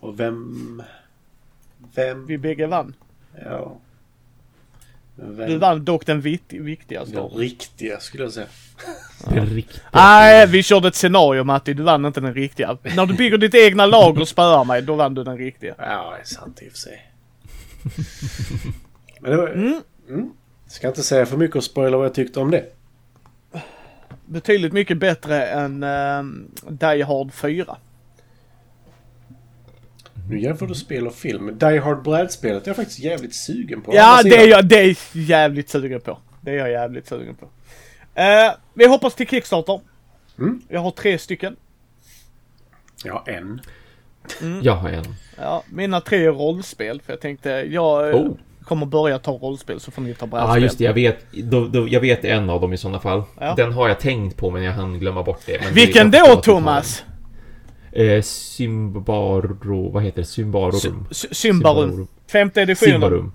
[0.00, 0.82] Och vem...
[1.94, 2.26] Vem...
[2.26, 2.94] Vi bägge vann.
[3.44, 3.76] Ja.
[5.14, 5.50] Vem...
[5.50, 7.14] Du vann dock den vit- viktigaste.
[7.14, 8.46] Den riktiga skulle jag säga.
[9.30, 9.82] Det är riktigt.
[9.92, 11.74] Nej, vi körde ett scenario Matti.
[11.74, 12.78] Du vann inte den riktiga.
[12.96, 15.74] När du bygger ditt egna lag och spöar mig, då vann du den riktiga.
[15.78, 17.10] Ja, det är sant i och för sig.
[19.20, 19.48] Men det var...
[19.48, 19.82] Mm.
[20.08, 20.30] Mm.
[20.66, 22.64] Ska inte säga för mycket och spoila vad jag tyckte om det.
[24.26, 27.76] Betydligt mycket bättre än um, Die Hard 4.
[30.30, 31.58] Nu jämför du spel och film.
[31.58, 33.94] Die Hard brädspelet är jag faktiskt jävligt sugen på.
[33.94, 36.18] Ja, det är, jag, det är jävligt sugen på.
[36.40, 37.46] Det är jag jävligt sugen på.
[38.20, 39.80] Eh, vi hoppas till Kickstarter.
[40.38, 40.62] Mm.
[40.68, 41.56] Jag har tre stycken.
[43.04, 43.60] Ja, en.
[44.62, 45.14] Jag har en.
[45.40, 47.00] Ja, mina tre är rollspel.
[47.00, 48.36] För jag tänkte, jag eh, Oh.
[48.64, 50.50] kommer börja ta rollspel så får ni ta Ja, brädspel.
[50.50, 50.84] ah, just det.
[50.84, 53.22] Jag vet, då, då, jag vet en av dem i sådana fall.
[53.40, 53.54] Ja.
[53.56, 55.60] Den har jag tänkt på, men jag hann glömma bort det.
[55.64, 57.04] Men Vilken det, jag då Thomas?
[57.92, 59.90] Eh, Symbaro...
[59.90, 60.26] Vad heter det?
[60.26, 61.06] Symbarorum.
[61.10, 62.08] Sy- Symbarum.
[62.32, 62.92] Femte editionen.
[62.92, 63.32] Symbarum.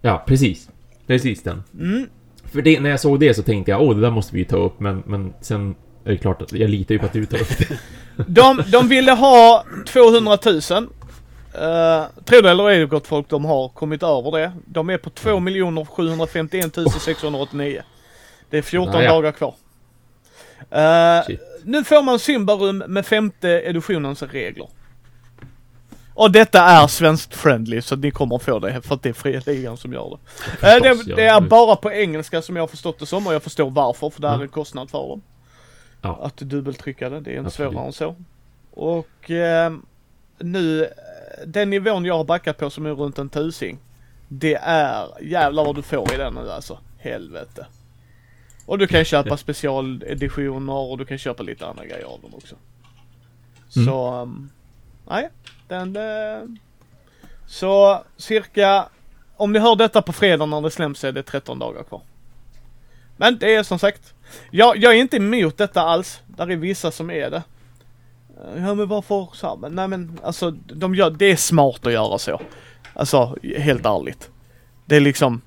[0.00, 0.68] Ja, precis.
[1.06, 1.62] Precis den.
[1.80, 2.06] Mm.
[2.44, 4.56] För det, när jag såg det så tänkte jag, åh, det där måste vi ta
[4.56, 5.74] upp, men, men sen
[6.04, 7.78] är det klart att jag litar ju på att du tar upp det.
[8.26, 10.54] De, de ville ha 200 000.
[10.54, 14.52] Uh, tror det eller ej gott folk, de har kommit över det.
[14.66, 17.82] De är på 2 751 689.
[18.50, 19.10] Det är 14 Naja.
[19.12, 19.54] dagar kvar.
[21.26, 21.40] Shit.
[21.64, 24.68] nu får man Symbarum med femte editionens regler.
[26.14, 29.42] Och detta är svenskt friendly så ni kommer få det för att det är fria
[29.46, 30.40] ligan som gör det.
[30.40, 31.16] Förstås, det, ja.
[31.16, 34.10] det är bara på engelska som jag har förstått det som och jag förstår varför
[34.10, 35.22] för det här är en kostnad för dem.
[36.02, 36.18] Ja.
[36.22, 37.72] Att dubbeltrycka det, det är inte Absolut.
[37.72, 38.16] svårare än så.
[38.70, 39.72] Och eh,
[40.38, 40.88] nu,
[41.46, 43.78] den nivån jag har backat på som är runt en tusing.
[44.28, 46.78] Det är jävlar vad du får i den nu alltså.
[46.98, 47.66] Helvete.
[48.66, 52.56] Och du kan köpa specialeditioner och du kan köpa lite andra grejer av dem också.
[53.76, 53.86] Mm.
[53.86, 54.50] Så, um,
[55.08, 55.28] nej.
[55.68, 56.42] Den, eh,
[57.46, 58.88] så cirka,
[59.36, 62.02] om ni hör detta på fredag när det släpps är det 13 dagar kvar.
[63.16, 64.14] Men det är som sagt,
[64.50, 66.20] jag, jag är inte emot detta alls.
[66.26, 67.42] Där är vissa som är det.
[68.44, 69.56] Eh, Ja men varför så här?
[69.56, 72.40] Men, nej men alltså, de gör, det är smart att göra så.
[72.94, 74.30] Alltså, helt ärligt.
[74.86, 75.40] Det är liksom,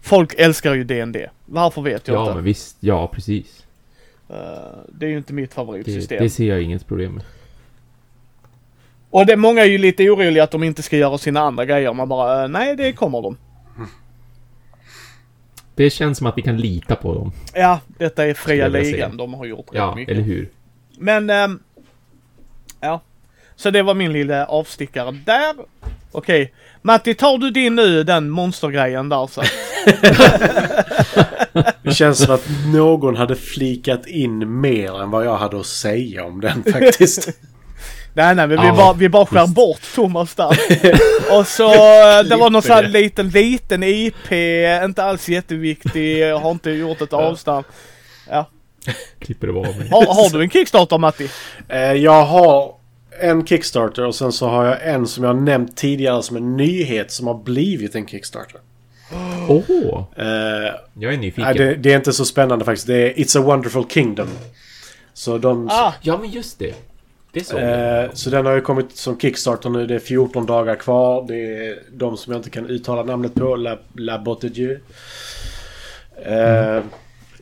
[0.00, 1.16] folk älskar ju DND.
[1.46, 2.34] Varför vet jag Ja, inte.
[2.34, 2.76] men visst.
[2.80, 3.66] Ja, precis.
[4.28, 4.36] Eh,
[4.88, 6.22] det är ju inte mitt Det, favoritsystem.
[6.22, 7.24] det ser jag inget problem med.
[9.10, 11.92] Och det, många är ju lite oroliga att de inte ska göra sina andra grejer.
[11.92, 13.36] Man bara, eh, nej det kommer de.
[15.74, 17.32] Det känns som att vi kan lita på dem.
[17.54, 19.16] Ja, detta är fria ligan.
[19.16, 20.12] De har gjort Ja, mycket.
[20.14, 20.48] eller hur?
[20.98, 21.58] Men, ehm,
[22.80, 23.00] ja.
[23.56, 25.54] Så det var min lilla avstickare där.
[26.12, 26.52] Okej.
[26.82, 29.42] Matti, tar du din nu, den monstergrejen där så?
[31.82, 36.24] Det känns som att någon hade flikat in mer än vad jag hade att säga
[36.24, 37.28] om den faktiskt.
[38.14, 40.58] nej, nej, men vi, Ja, bara, vi bara skär bort Thomas där.
[41.38, 44.32] Och så, eh, det var någon sån här liten, liten IP,
[44.84, 47.66] inte alls jätteviktig, har inte gjort ett avstamp.
[49.18, 49.88] Klipper det av mig.
[49.90, 51.28] Har, har du en Kickstarter Matti?
[51.68, 52.72] Eh, jag har
[53.20, 57.12] en Kickstarter och sen så har jag en som jag nämnt tidigare som en nyhet
[57.12, 58.60] som har blivit en Kickstarter.
[59.48, 60.04] Åh!
[60.16, 61.44] Eh, jag är nyfiken.
[61.44, 62.86] nej, det, det är inte så spännande faktiskt.
[62.86, 64.28] Det är It's a Wonderful Kingdom.
[65.14, 66.74] Så, de, Ah, Ja, men just det.
[67.32, 68.04] Det såg jag.
[68.04, 69.86] eh, så den har ju kommit som Kickstarter nu.
[69.86, 71.24] Det är 14 dagar kvar.
[71.28, 73.56] Det är de som jag inte kan uttala namnet på.
[73.56, 74.80] La, La Botte Dieu.
[76.24, 76.82] Eh,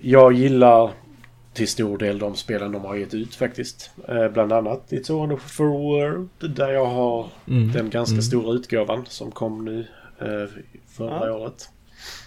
[0.00, 0.90] Jag gillar
[1.52, 3.90] till stor del de spelen de har gett ut faktiskt.
[4.08, 6.28] Eh, bland annat It's a Wonderful World.
[6.38, 7.72] Där jag har Mm.
[7.72, 8.22] den ganska Mm.
[8.22, 9.86] stora utgåvan som kom nu
[10.20, 10.48] eh,
[10.96, 11.32] förra Ja.
[11.32, 11.68] året.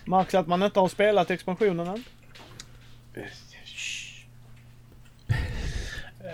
[0.06, 2.04] märks att man inte har spelat expansionen än.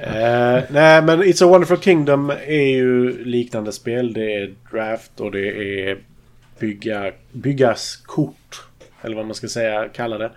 [0.02, 4.14] Eh, nej men It's a Wonderful Kingdom är ju liknande spel.
[4.14, 5.48] Det är draft och det
[5.90, 5.98] är
[6.60, 8.62] bygga, byggas kort.
[9.02, 10.32] Eller vad man ska säga, kalla det.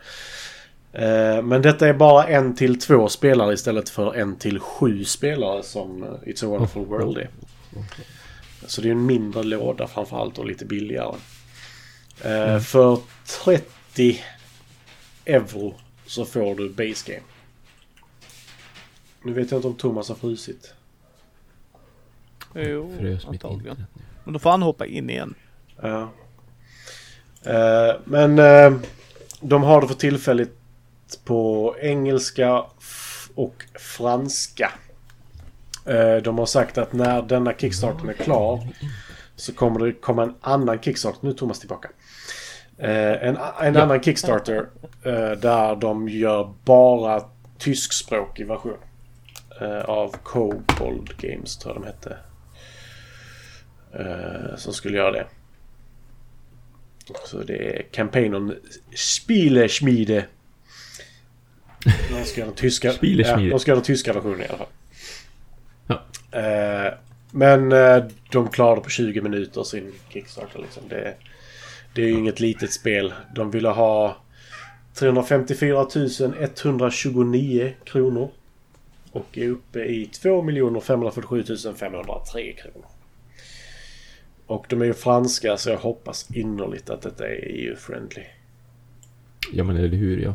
[0.92, 5.62] Eh, men detta är bara en till två spelare istället för en till sju spelare
[5.62, 7.28] som It's a Wonderful World är.
[8.66, 11.14] Så det är en mindre låda framförallt och lite billigare.
[12.24, 12.98] Eh, För
[13.44, 14.20] 30
[15.24, 15.74] euro
[16.06, 17.24] så får du base game.
[19.22, 20.74] Nu vet jag inte om Thomas har frusit.
[22.54, 23.84] Jo, Frös antagligen.
[24.24, 25.34] Men då får han hoppa in igen.
[25.82, 26.10] Ja.
[27.44, 28.78] Eh, men eh,
[29.40, 30.50] de har det för tillfället
[31.24, 32.64] på engelska
[33.34, 34.72] och franska.
[35.84, 38.68] Eh, de har sagt att när denna kickstarten är klar
[39.36, 41.18] så kommer det komma en annan kickstarter.
[41.22, 41.88] Nu är Thomas tillbaka.
[42.78, 44.68] Eh, en en annan kickstarter
[45.02, 47.24] eh, där de gör bara
[47.58, 48.78] tyskspråkig version.
[49.60, 52.16] Eh, av Kobold Games tror jag de hette.
[54.56, 55.26] Som skulle göra det.
[57.24, 58.56] Så det är kampanjen
[58.94, 60.26] Spieleschmiede.
[62.10, 64.66] De ska göra den tyska, ja, de ska göra den tyska versionen i alla fall.
[65.86, 66.02] Ja.
[67.30, 67.68] Men
[68.30, 70.58] de klarade på 20 minuter sin Kickstarter.
[70.58, 70.82] Liksom.
[70.88, 71.14] Det,
[71.96, 73.14] det är ju inget litet spel.
[73.34, 74.16] De ville ha
[74.94, 75.86] 354
[76.40, 78.30] 129 kronor.
[79.12, 81.44] Och är uppe i 2 547
[81.76, 82.86] 503 kronor.
[84.46, 88.22] Och de är ju franska så jag hoppas innerligt att detta är EU-friendly.
[89.52, 90.34] Ja men eller hur ja.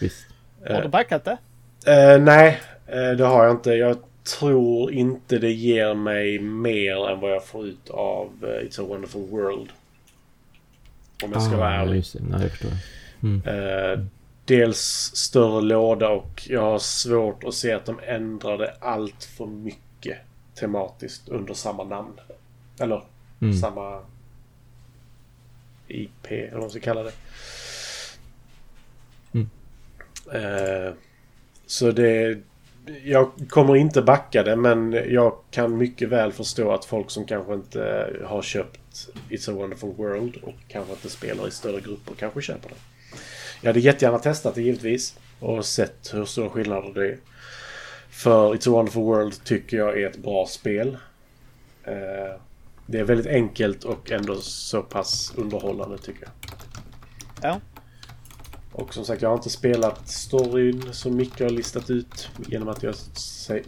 [0.00, 0.26] Visst.
[0.68, 1.38] Har du backat det?
[1.86, 3.70] Eh, nej, eh, det har jag inte.
[3.70, 3.96] Jag
[4.38, 8.84] tror inte det ger mig mer än vad jag får ut av eh, It's a
[8.88, 9.68] wonderful world.
[11.22, 11.96] Om jag ska vara Ah, ärlig.
[11.96, 12.20] just det.
[12.28, 12.70] Nej, jag förstår.
[13.50, 14.04] Eh,
[14.44, 14.78] dels
[15.14, 20.18] större låda och jag har svårt att se att de ändrade allt för mycket
[20.54, 22.12] tematiskt under samma namn.
[22.80, 23.02] Eller
[23.40, 23.54] Mm.
[23.58, 24.00] samma
[25.88, 27.12] IP, eller vad man ska kalla det.
[29.32, 29.50] Mm.
[30.32, 30.92] Eh,
[31.66, 32.38] så det...
[33.04, 37.54] Jag kommer inte backa det men jag kan mycket väl förstå att folk som kanske
[37.54, 42.42] inte har köpt It's a wonderful world och kanske inte spelar i större grupper kanske
[42.42, 42.74] köper det.
[43.60, 47.18] Jag hade jättegärna testat det givetvis och sett hur stora skillnader det är.
[48.10, 50.96] För It's a wonderful world tycker jag är ett bra spel.
[51.84, 52.40] Eh,
[52.86, 56.30] det är väldigt enkelt och ändå så pass underhållande tycker jag.
[57.42, 57.60] Ja.
[58.72, 62.82] Och som sagt, jag har inte spelat storyn så mycket har listat ut genom att
[62.82, 62.94] jag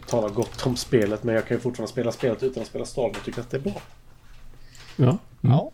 [0.07, 1.23] talar gott om spelet.
[1.23, 3.57] Men jag kan ju fortfarande spela spelet utan att spela storyn och tycker att det
[3.57, 3.81] är bra.
[4.95, 5.03] Ja.
[5.03, 5.19] Mm.
[5.41, 5.71] Ja.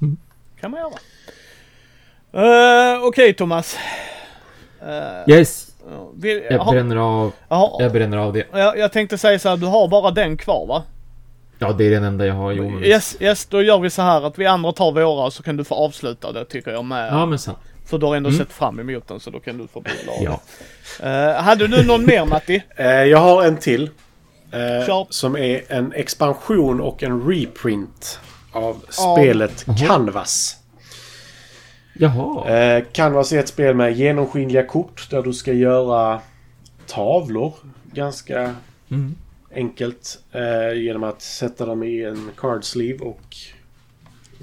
[0.60, 0.94] kan man göra.
[2.34, 3.78] Uh, Okej Thomas.
[4.82, 5.72] Uh, Yes!
[6.14, 7.34] vill, Jag har, bränner av...
[7.80, 8.48] Jag bränner av det.
[8.52, 10.84] jag, jag tänkte säga så här, du har bara den kvar va?
[11.60, 12.52] Ja, det är den enda jag har.
[12.52, 12.82] Jo.
[12.82, 15.64] Yes, yes, då gör vi så här att vi andra tar våra så kan du
[15.64, 17.14] få avsluta det tycker jag med.
[17.14, 17.58] Ja, men sant.
[17.92, 18.40] För du har ändå Mm.
[18.40, 20.42] sett fram emot den så då kan du få bjuda av Ja.
[21.00, 21.36] det.
[21.36, 22.64] Eh, hade du någon mer Matti?
[22.76, 23.90] Eh, jag har en till.
[24.88, 25.08] Kör.
[25.10, 28.20] som är en expansion och en reprint
[28.52, 30.58] av spelet Canvas.
[31.94, 32.50] Jaha.
[32.58, 36.22] Eh, Canvas är ett spel med genomskinliga kort där du ska göra
[36.88, 37.54] tavlor.
[37.94, 38.56] Ganska
[38.92, 39.16] Mm.
[39.56, 40.20] enkelt.
[40.32, 43.36] Eh, genom att sätta dem i en card sleeve och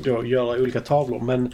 [0.04, 1.20] då göra olika tavlor.
[1.20, 1.52] Men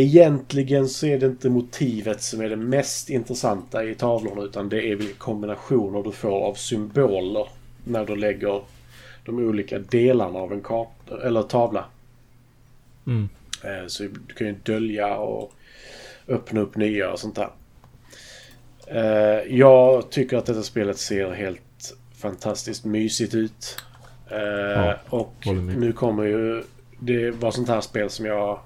[0.00, 4.86] egentligen så är det inte motivet som är det mest intressanta i tavlorna utan det
[4.90, 7.48] är vilka kombinationer du får av symboler
[7.84, 8.62] när du lägger
[9.24, 11.84] de olika delarna av en karta eller tavla.
[13.06, 13.28] Mm.
[13.64, 15.52] Eh, Så du kan ju dölja och
[16.28, 17.50] öppna upp nya och sånt där.
[18.86, 23.76] Eh, Jag tycker att detta spelet ser helt fantastiskt mysigt ut.
[24.30, 26.62] Eh, Ja, och nu kommer ju...
[27.00, 28.60] Det var sånt här spel som jag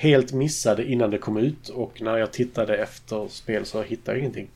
[0.00, 1.68] helt missade innan det kom ut.
[1.68, 4.48] Och när jag tittade efter spel så hittade jag ingenting.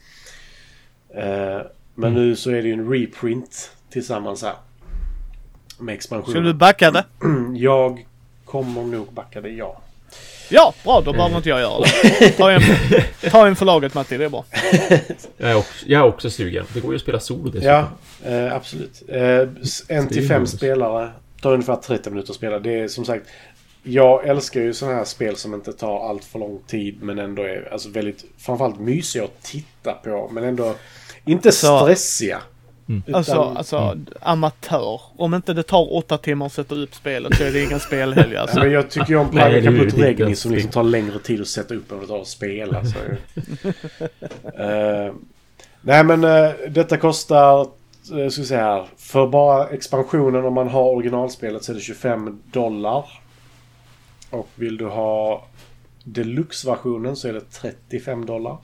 [1.14, 1.60] Eh,
[1.94, 2.14] Men Mm.
[2.14, 4.54] nu så är det ju en reprint tillsammans här.
[5.78, 6.30] Med expansion.
[6.30, 7.04] Ska du backa det?
[7.56, 8.06] Jag
[8.44, 9.80] kommer nog backa det, ja.
[10.50, 12.30] Ja, bra då behöver inte jag göra det.
[12.30, 12.60] Ta en,
[13.30, 14.44] ta en för laget Matti, det är bra.
[15.36, 16.66] Jag, är också, jag är också sugen.
[16.74, 17.68] Det går ju att spela solo dessutom.
[17.68, 17.88] Ja,
[18.30, 19.02] eh, absolut.
[19.08, 19.48] Eh,
[19.88, 21.10] en till fem spelare
[21.42, 22.58] tar ungefär 30 minuter att spela.
[22.58, 23.26] Det är som sagt...
[23.86, 27.42] Jag älskar ju sådana här spel som inte tar allt för lång tid men ändå
[27.42, 30.30] är alltså väldigt framförallt mysiga att titta på.
[30.32, 30.74] Men ändå
[31.24, 32.38] inte Så- stressiga.
[32.88, 35.00] Utan, Alltså, alltså amatör.
[35.16, 38.36] Om inte det tar åtta timmar att sätta upp spelet så är det ingen spelhelg
[38.36, 38.58] alltså.
[38.58, 40.74] men jag tycker ju om Caput inte Regni som liksom det.
[40.74, 42.82] tar längre tid att sätta upp än vad det tar att spela.
[42.84, 42.98] Så.
[44.58, 45.12] Eh,
[45.80, 50.68] nej men eh, detta kostar, uh, ska vi se här, för bara expansionen om man
[50.68, 53.04] har originalspelet så är det 25 dollar.
[54.34, 55.46] Och vill du ha
[56.04, 58.56] deluxe-versionen så är det 35 dollar.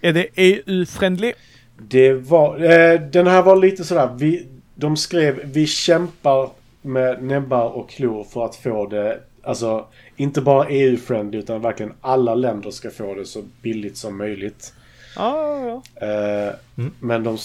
[0.00, 1.32] Är det EU-friendly?
[1.78, 6.50] Det var, eh, den här var lite sådär, vi, de skrev vi kämpar
[6.82, 9.86] med näbbar och klor för att få det, alltså
[10.16, 14.72] inte bara EU-friendly utan verkligen alla länder ska få det så billigt som möjligt.
[15.16, 16.06] Ja, ja, ja.
[16.06, 16.92] Eh, Mm.
[17.00, 17.38] Men de,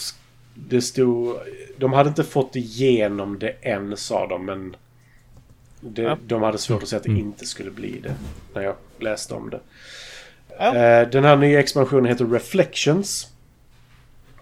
[0.53, 1.35] det stod,
[1.77, 4.75] de hade inte fått igenom det än sa de men
[5.81, 6.17] det, Ja.
[6.27, 7.21] de hade svårt att säga att det Mm.
[7.25, 8.15] inte skulle bli det.
[8.53, 9.59] När jag läste om det.
[10.59, 10.75] Ja.
[10.75, 13.27] Eh, Den här nya expansionen heter Reflections.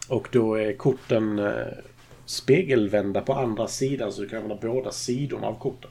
[0.07, 1.53] Och då är korten eh,
[2.25, 5.89] spegelvända på andra sidan så du kan använda båda sidorna av korten.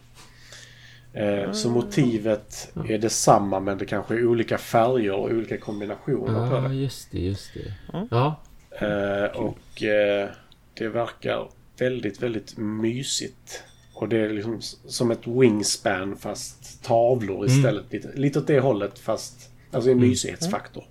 [1.12, 6.56] Eh, Så motivet är detsamma men det kanske är olika färger och olika kombinationer på
[6.56, 6.74] Ja, det.
[6.74, 7.74] just det, just det.
[7.96, 8.08] Mm.
[8.10, 8.40] Ja.
[8.80, 10.28] Eh, och eh,
[10.74, 11.48] det verkar
[11.78, 13.62] väldigt, väldigt mysigt.
[13.98, 17.92] Och det är liksom som ett wingspan fast tavlor istället.
[17.92, 20.84] Lite, lite åt det hållet fast alltså en mysighetsfaktor.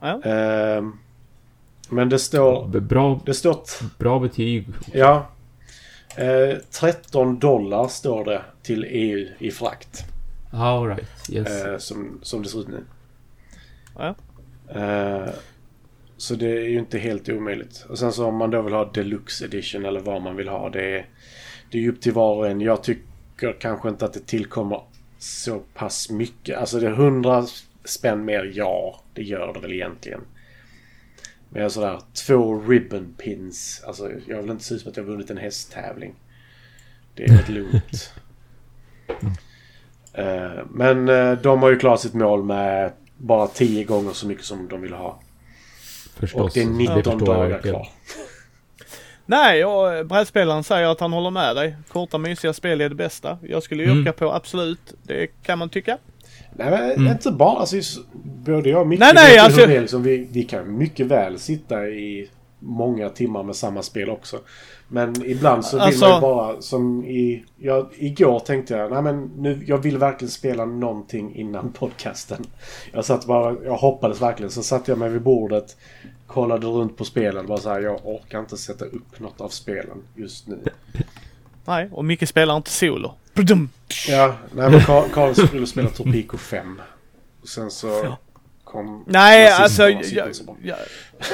[0.00, 0.22] Ja.
[0.24, 0.84] Eh,
[1.88, 2.80] men det står...
[2.80, 3.60] Bra, Det står...
[3.98, 4.66] bra betyg.
[4.92, 5.30] Ja.
[6.16, 10.04] Eh, 13 dollar står det till EU i frakt.
[10.52, 11.30] All right.
[11.30, 11.64] Yes.
[11.64, 12.84] Eh, som, som det ser ut nu.
[13.98, 14.14] Ja.
[14.80, 15.28] Eh,
[16.16, 17.86] så det är ju inte helt omöjligt.
[17.88, 20.68] Och sen så om man då vill ha Deluxe Edition eller vad man vill ha.
[20.70, 21.06] Det är,
[21.70, 22.60] det är ju upp till var och en.
[22.60, 24.82] Jag tycker kanske inte att det tillkommer
[25.18, 26.58] så pass mycket.
[26.58, 27.46] Alltså det är 100
[27.84, 29.00] spänn mer, ja.
[29.14, 30.20] Det gör det väl egentligen.
[31.50, 33.82] Men jag är sådär, två ribbon pins.
[33.86, 36.14] Alltså jag vill inte se ut som att jag vunnit en hästtävling.
[37.14, 38.12] Det är rätt lugnt.
[40.12, 44.44] Eh, Men eh, de har ju klarat sitt mål med bara 10 gånger så mycket
[44.44, 45.20] som de vill ha.
[46.14, 46.40] Förstås.
[46.40, 47.88] Och det är 19 förstår jag dagar kvar.
[49.30, 51.76] Nej, och brädspelaren säger att han håller med dig.
[51.88, 53.38] Korta mysiga spel är det bästa.
[53.42, 53.98] Jag skulle Mm.
[54.00, 54.94] yrka på absolut.
[55.02, 55.98] Det kan man tycka.
[56.52, 57.58] Nej men inte bara.
[57.58, 61.86] Alltså, både jag och Micke Nej, nej, alltså- liksom, vi, vi kan mycket väl sitta
[61.88, 64.38] i många timmar med samma spel också.
[64.88, 67.44] Men ibland så vill Alltså- man ju bara som i...
[67.56, 72.44] Jag, igår tänkte jag, nej men nu, jag vill verkligen spela någonting innan podcasten.
[72.92, 74.50] Jag satt bara, jag hoppades verkligen.
[74.50, 75.76] Så satte jag mig vid bordet,
[76.28, 77.46] kollade runt på spelen.
[77.46, 80.58] Bara så här, jag orkar inte sätta upp något av spelen just nu.
[81.64, 83.14] Nej, och Micke spelar inte solo.
[83.34, 83.68] Badum.
[84.08, 86.80] Ja, nej men Karl Karl skulle spela Torpico 5.
[87.42, 88.16] Och sen så
[88.64, 89.04] kom...
[89.06, 90.04] Nej, alltså jag,
[90.62, 90.76] jag,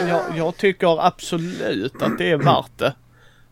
[0.09, 2.95] jag, jag tycker absolut att det är värt det.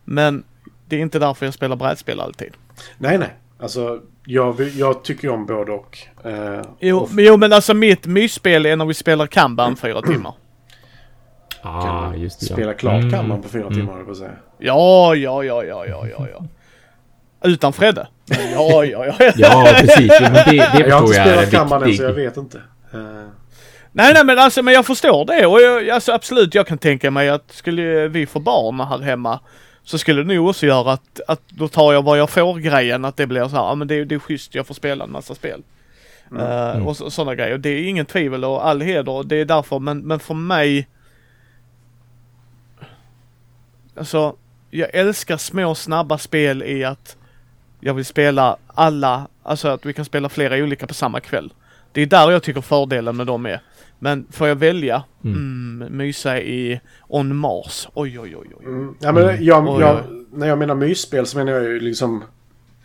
[0.03, 0.43] Men
[0.87, 2.53] det är inte därför jag spelar brädspel alltid.
[2.97, 3.33] Nej, nej.
[3.59, 5.97] Alltså, jag, jag tycker om både och.
[6.23, 10.01] Eh, Jo, och men, jo men alltså mitt mysspel är när vi spelar Kanban fyra
[10.01, 10.33] timmar.
[11.65, 12.45] Ah, just det.
[12.49, 12.55] ja.
[12.55, 13.11] spela klart Mm.
[13.11, 13.73] kan man på fyra Mm.
[13.73, 14.31] timmar, jag på säga.
[14.59, 16.45] Ja, ja, ja, ja, ja, ja, ja.
[17.49, 18.07] Utan Fredde.
[18.53, 19.31] Ja, ja, ja.
[19.35, 20.11] Ja, precis.
[20.21, 22.37] Ja, men det, det Jag har förstår inte jag är spelat kammaren så jag vet
[22.37, 22.57] inte.
[22.93, 22.99] Eh,
[23.91, 27.11] Nej, nej, men alltså, men jag förstår det och jag, alltså absolut, jag kan tänka
[27.11, 29.39] mig att skulle vi få barn här hemma
[29.83, 33.05] så skulle det nog också göra att, att då tar jag vad jag får grejen,
[33.05, 35.11] att det blir så här, ja men det, det är schysst, jag får spela en
[35.11, 35.61] massa spel.
[36.39, 37.57] Eh, och så, sådana grejer.
[37.57, 40.87] Det är ingen tvivel och all heder, det är därför, men, men för mig
[43.95, 44.35] Alltså,
[44.69, 47.17] jag älskar små snabba spel i att
[47.79, 51.53] jag vill spela alla, alltså att vi kan spela flera olika på samma kväll.
[51.91, 53.61] Det är där jag tycker fördelen med dem är.
[53.99, 55.97] Men får jag välja, mm.
[55.97, 58.65] mysa i On Mars, oj oj oj oj.
[58.65, 58.95] mm.
[58.99, 60.25] Ja, men jag, Oj, jag, oj.
[60.31, 62.23] när jag menar mysspel så menar jag ju liksom...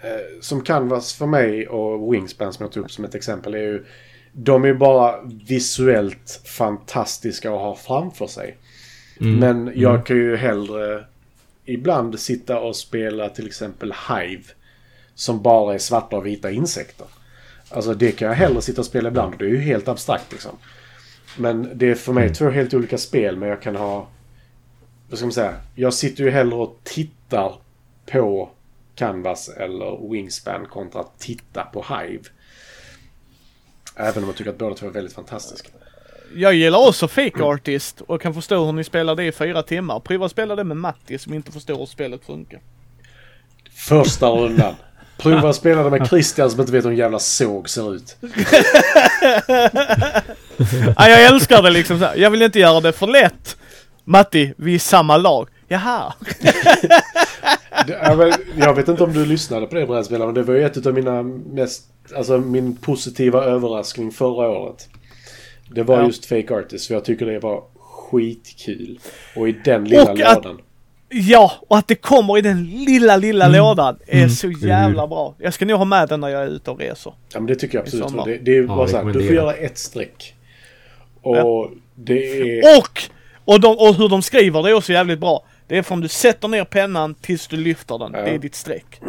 [0.00, 3.58] Eh, som Canvas för mig och Wingspan som jag tog upp som ett exempel är
[3.58, 3.84] ju...
[4.32, 5.14] De är ju bara
[5.48, 8.56] visuellt fantastiska att ha framför sig.
[9.20, 9.38] Mm.
[9.38, 11.04] Men jag kan ju hellre
[11.64, 14.44] ibland sitta och spela till exempel Hive.
[15.14, 17.06] Som bara är svarta och vita insekter.
[17.68, 20.52] Alltså det kan jag hellre sitta och spela ibland det är ju helt abstrakt liksom.
[21.38, 24.08] Men det är för mig två helt olika spel men jag kan ha...
[25.08, 25.54] Vad ska man säga?
[25.74, 27.54] Jag sitter ju hellre och tittar
[28.06, 28.50] på
[28.94, 32.24] Canvas eller Wingspan kontra att titta på Hive.
[33.96, 35.68] Även om jag tycker att båda två är väldigt fantastiska.
[36.34, 40.00] Jag gillar också Fake Artist och kan förstå hur ni spelar det i fyra timmar.
[40.00, 42.60] Prova att spela det med Matti som inte förstår hur spelet funkar.
[43.74, 44.74] Första rundan.
[45.18, 48.16] Prova att spela det med Christian som inte vet hur en jävla såg ser ut.
[50.96, 52.16] Ja, jag älskar det liksom så här.
[52.16, 53.56] Jag vill inte göra det för lätt.
[54.04, 55.48] Matti, vi är samma lag.
[55.68, 56.12] Jaha.
[58.56, 60.94] Jag vet inte om du lyssnade på det brädspelet men det var ju ett av
[60.94, 61.84] mina mest...
[62.16, 64.88] Alltså min positiva överraskning förra året.
[65.70, 66.06] Det var Ja.
[66.06, 68.98] just Fake Artist för jag tycker det var skitkul.
[69.36, 70.60] Och i den lilla Och att- lådan.
[71.10, 74.30] Ja, och att det kommer i den lilla, lilla lådan är Mm.
[74.30, 75.34] så jävla bra.
[75.38, 77.12] Jag ska nog ha med den när jag är ute och reser.
[77.32, 78.24] Ja men det tycker jag absolut.
[78.24, 80.34] Det, det är ju Ja, bara så här, du får göra ett streck.
[81.22, 82.78] Och det är...
[82.78, 83.02] Och,
[83.44, 85.44] och, de, och hur de skriver det är också jävligt bra.
[85.68, 88.12] Det är från du sätter ner pennan tills du lyfter den.
[88.14, 88.22] Ja.
[88.22, 89.00] Det är ditt streck.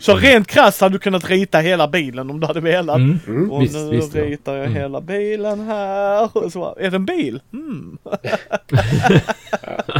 [0.00, 2.96] Så rent krasst hade du kunnat rita hela bilen om du hade velat.
[2.96, 3.50] Mm.
[3.50, 4.24] Och Visst, nu visst, ja.
[4.24, 4.76] ritar jag Mm.
[4.80, 6.36] hela bilen här.
[6.36, 7.40] Och så, är det en bil?
[7.52, 7.98] Mm.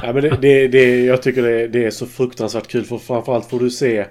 [0.02, 3.50] Ja, men det, det, det, jag tycker det, det är så fruktansvärt kul för framförallt
[3.50, 4.06] får du se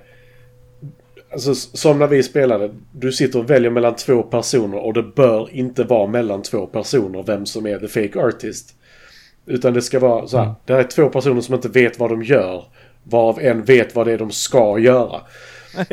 [1.32, 2.72] Alltså som när vi spelade.
[2.92, 7.24] Du sitter och väljer mellan två personer och det bör inte vara mellan två personer
[7.24, 8.76] vem som är the fake artist.
[9.50, 10.44] Utan det ska vara så här.
[10.44, 10.56] Mm.
[10.66, 12.64] Det här är två personer som inte vet vad de gör.
[13.04, 15.22] Varav en vet vad det är de ska göra.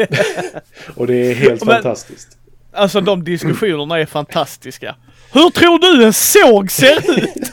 [0.97, 2.29] och det är helt Men- fantastiskt.
[2.73, 4.97] Alltså de diskussionerna är fantastiska.
[5.33, 7.51] Hur tror du en såg ser ut?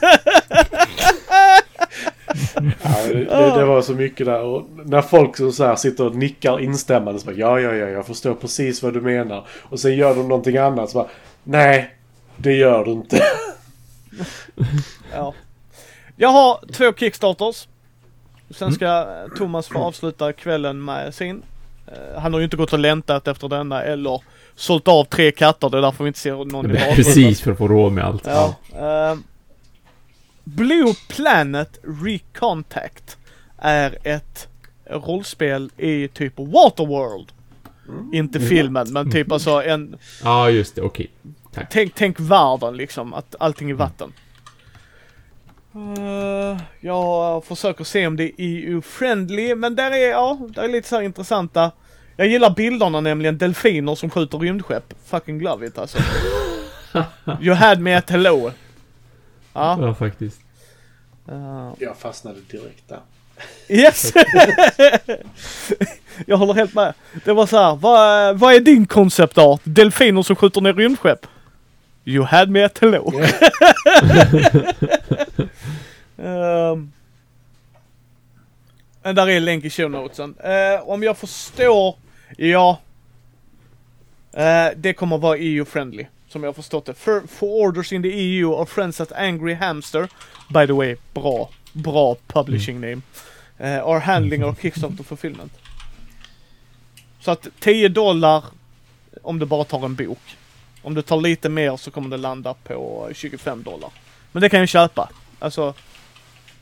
[2.82, 4.40] Ja, det, det, det var så mycket där.
[4.40, 7.88] Och när folk så så här sitter och nickar instämmande så bara, ja, ja, ja,
[7.88, 9.46] jag förstår precis vad du menar.
[9.62, 11.08] Och sen gör de någonting annat så bara,
[11.44, 11.94] nej,
[12.36, 13.22] det gör du inte.
[15.12, 15.34] Ja.
[16.16, 17.68] Jag har två kickstarters.
[18.50, 19.06] Sen ska
[19.38, 21.42] Thomas få avsluta kvällen med sin.
[21.86, 24.22] Eh, Han har ju inte gått och läntat efter denna eller
[24.54, 25.70] sålt av tre katter.
[25.70, 26.78] Det är därför vi inte ser någon i.
[26.94, 28.26] Precis, för att få råd med allt.
[28.26, 28.54] Ja.
[28.76, 29.16] Eh,
[30.44, 33.18] Blue Planet Recontact
[33.58, 34.48] är ett
[34.90, 37.32] rollspel i typ Waterworld.
[38.12, 40.82] Inte filmen men typ alltså en Ja, just det.
[40.82, 41.10] Okej.
[41.70, 44.12] Tänk, tänk världen liksom, att allting är vatten.
[45.74, 50.88] Eh, jag försöker se om det är EU-friendly, men där är, ja, där är lite
[50.88, 51.70] så här intressanta.
[52.16, 54.94] Jag gillar bilderna nämligen, delfiner som skjuter rymdskepp.
[55.06, 55.98] Fucking love it alltså.
[57.40, 58.50] you had me at hello.
[59.52, 59.78] Ja.
[59.80, 60.40] Ja, faktiskt.
[61.28, 63.00] eh, Jag fastnade direkt där.
[63.68, 64.12] yes!
[66.26, 66.94] jag håller helt med.
[67.24, 69.60] Det var så här, vad, vad är din konceptart?
[69.64, 71.26] Delfiner som skjuter ner rymdskepp?
[72.04, 73.12] You had me at hello.
[73.14, 73.26] Ehm,
[79.02, 80.34] men där är länk i show notesen.
[80.44, 81.96] Eh, om jag förstår,
[82.36, 82.80] ja.
[84.32, 86.06] Eh, det kommer vara EU-friendly.
[86.28, 86.94] Som jag har förstått det.
[86.94, 90.08] For, for orders in the EU or friends at Angry Hamster.
[90.48, 91.50] By the way, bra.
[91.72, 93.02] Bra publishing name.
[93.58, 95.52] Eh, are handling or Kickstarter fulfillment.
[97.20, 98.44] Så att 10 dollar
[99.22, 100.36] om du bara tar en bok.
[100.82, 103.90] Om du tar lite mer så kommer det landa på 25 dollar.
[104.32, 105.10] Men det kan jag köpa.
[105.38, 105.74] Alltså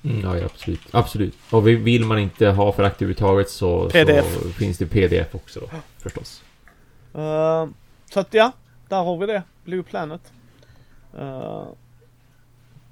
[0.04, 0.80] Mm, ja, ja, absolut.
[0.90, 1.34] Absolut.
[1.50, 5.66] Och vi- vill man inte ha för överhuvudtaget så, så finns det PDF också då,
[5.98, 6.42] förstås.
[7.14, 7.66] Eh,
[8.12, 8.52] så att ja,
[8.88, 9.42] där har vi det.
[9.64, 10.20] Blue Planet.
[11.18, 11.64] Eh,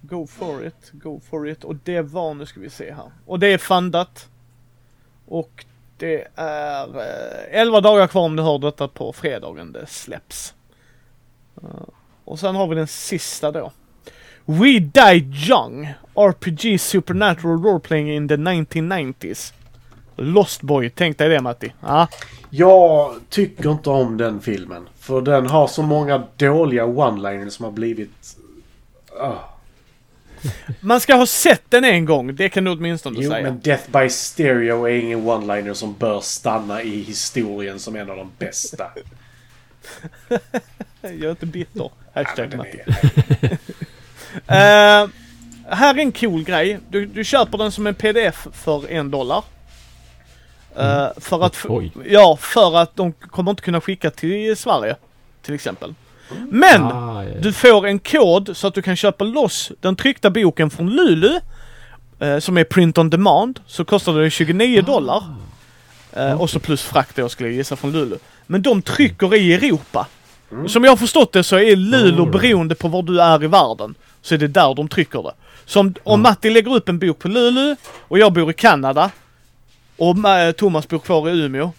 [0.01, 1.65] go for it, go for it.
[1.65, 3.11] Och det var, nu ska vi se här.
[3.27, 4.28] Och det är fundat.
[5.27, 5.65] Och
[5.97, 10.55] det är eh, 11 dagar kvar om du hör detta på fredagen det släpps.
[11.62, 11.69] Eh,
[12.24, 13.73] och sen har vi den sista då.
[14.45, 15.89] We Die Young.
[16.15, 19.53] RPG Supernatural Roleplaying in the 1990s.
[20.17, 21.73] Lost Boy, tänk dig det Matti.
[21.81, 22.09] Ja.
[22.51, 24.89] Jag tycker inte om den filmen.
[24.99, 28.37] För den har så många dåliga one-liners som har blivit...
[29.21, 29.35] Ah.
[30.81, 33.43] Man ska ha sett den en gång, det kan du åtminstone Jo, säga.
[33.43, 38.17] men Death by Stereo är ingen one-liner som bör stanna i historien som en av
[38.17, 38.91] de bästa.
[41.03, 41.91] Jag är inte bitter.
[42.15, 42.79] Hashtag Matti.
[42.87, 43.59] är-
[44.51, 45.09] Eh,
[45.72, 46.78] här är en cool grej.
[46.89, 49.44] Du, du köper den som en pdf för en dollar.
[50.77, 51.56] Eh, för att...
[51.68, 51.93] Oj.
[52.09, 54.97] Ja, för att de kommer inte kunna skicka till Sverige.
[55.43, 55.94] Till exempel.
[56.51, 56.82] Men!
[56.82, 57.31] Ah, ja.
[57.40, 61.40] Du får en kod så att du kan köpa loss den tryckta boken från Lulu.
[62.20, 63.60] Eh, som är print on demand.
[63.66, 65.22] Så kostar det 29 dollar.
[66.12, 68.16] Eh, Och så plus frakt då skulle jag gissa från Lulu.
[68.47, 70.06] Men de trycker i Europa.
[70.68, 72.32] Som jag har förstått det så är Luleå Alright.
[72.43, 73.94] beroende på var du är i världen.
[74.22, 75.32] Så är det där de trycker det.
[75.64, 77.77] Så om, om Matti lägger upp en bok på Luleå
[78.09, 79.10] och jag bor i Kanada
[79.97, 81.70] och Ma- Thomas bor kvar i Umeå.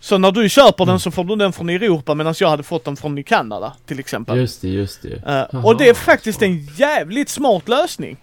[0.00, 2.84] Så när du köper den så får du den från Europa medan jag hade fått
[2.84, 4.38] den från i Kanada till exempel.
[4.38, 5.48] Just det, just det.
[5.52, 8.16] Eh, och det är faktiskt en jävligt smart lösning.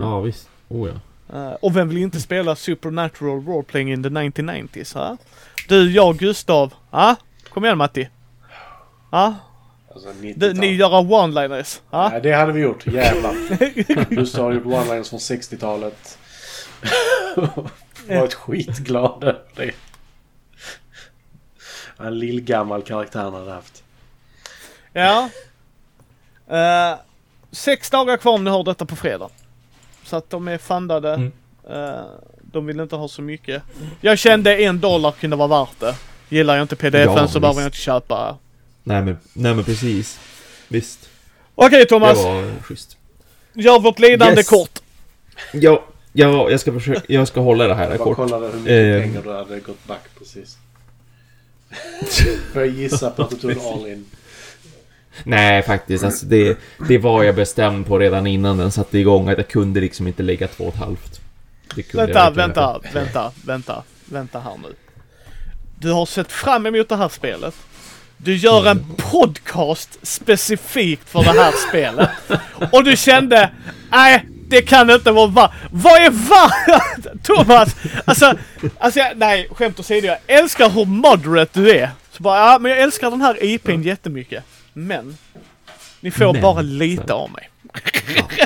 [0.00, 0.48] Ja, visst.
[0.68, 0.94] Oh ja.
[1.38, 4.94] Eh, och vem vill inte spela Supernatural Roleplaying in the 1990s?
[4.94, 5.16] Ha?
[5.68, 6.72] Du, jag, Gustav.
[6.90, 7.16] Ja?
[7.48, 8.08] Kom igen Matti.
[9.12, 9.34] Ja?
[9.94, 10.54] Alltså, Du, 90-tal.
[10.54, 11.80] ni gör one-liners.
[11.90, 12.08] Ja?
[12.08, 12.86] Nej, det hade vi gjort.
[12.86, 13.34] Jävlar.
[14.34, 16.18] Du har gjort one-liners från 60-talet.
[18.08, 19.70] Varit skitglad över det.
[21.98, 23.82] En lillgammal karaktär han hade haft.
[24.92, 25.28] Ja.
[26.50, 26.98] Eh,
[27.50, 29.28] sex dagar kvar om ni hör detta på fredag.
[30.04, 31.14] Så att de är fundade.
[31.14, 31.32] Mm.
[31.70, 32.04] Eh,
[32.42, 33.62] de vill inte ha så mycket.
[34.00, 35.94] Jag kände en dollar kunde vara värt det.
[36.28, 38.36] Gillar jag inte pdf Ja, så behöver jag inte köpa.
[38.84, 40.20] Nej men, nej men precis.
[40.68, 41.08] Visst.
[41.54, 42.96] Okej Det Thomas, var schysst.
[43.54, 44.48] gör vårt lidande Yes.
[44.48, 44.78] kort.
[45.52, 48.16] Ja, ja, jag ska försöka, jag ska hålla det här Jag kort.
[48.16, 49.02] kollade hur mycket Ehm.
[49.02, 50.56] pengar du hade gått back precis.
[52.52, 54.06] Får jag gissa på att du tog all in?
[55.24, 56.04] Nej, faktiskt.
[56.04, 59.28] Alltså det, det var jag bestämd på redan innan den satte igång.
[59.28, 61.20] Att jag kunde liksom inte lägga två och ett halvt.
[61.74, 64.74] Det Vänta, jag vänta, vänta, vänta, vänta här nu.
[65.78, 67.54] Du har sett fram emot det här spelet.
[68.24, 72.10] Du gör en podcast specifikt för det här spelet.
[72.72, 73.50] Och du kände,
[73.90, 75.52] nej, det kan inte vara va.
[75.70, 76.50] Vad är va?
[77.22, 77.76] Thomas!
[78.04, 78.34] Alltså,
[78.78, 80.06] alltså jag, nej, skämt åsido.
[80.06, 81.90] Jag älskar hur moderate du är.
[82.10, 84.44] Så bara, ja, men jag älskar den här IPn jättemycket.
[84.72, 85.16] Men,
[86.00, 87.48] ni får Men, bara lite av mig.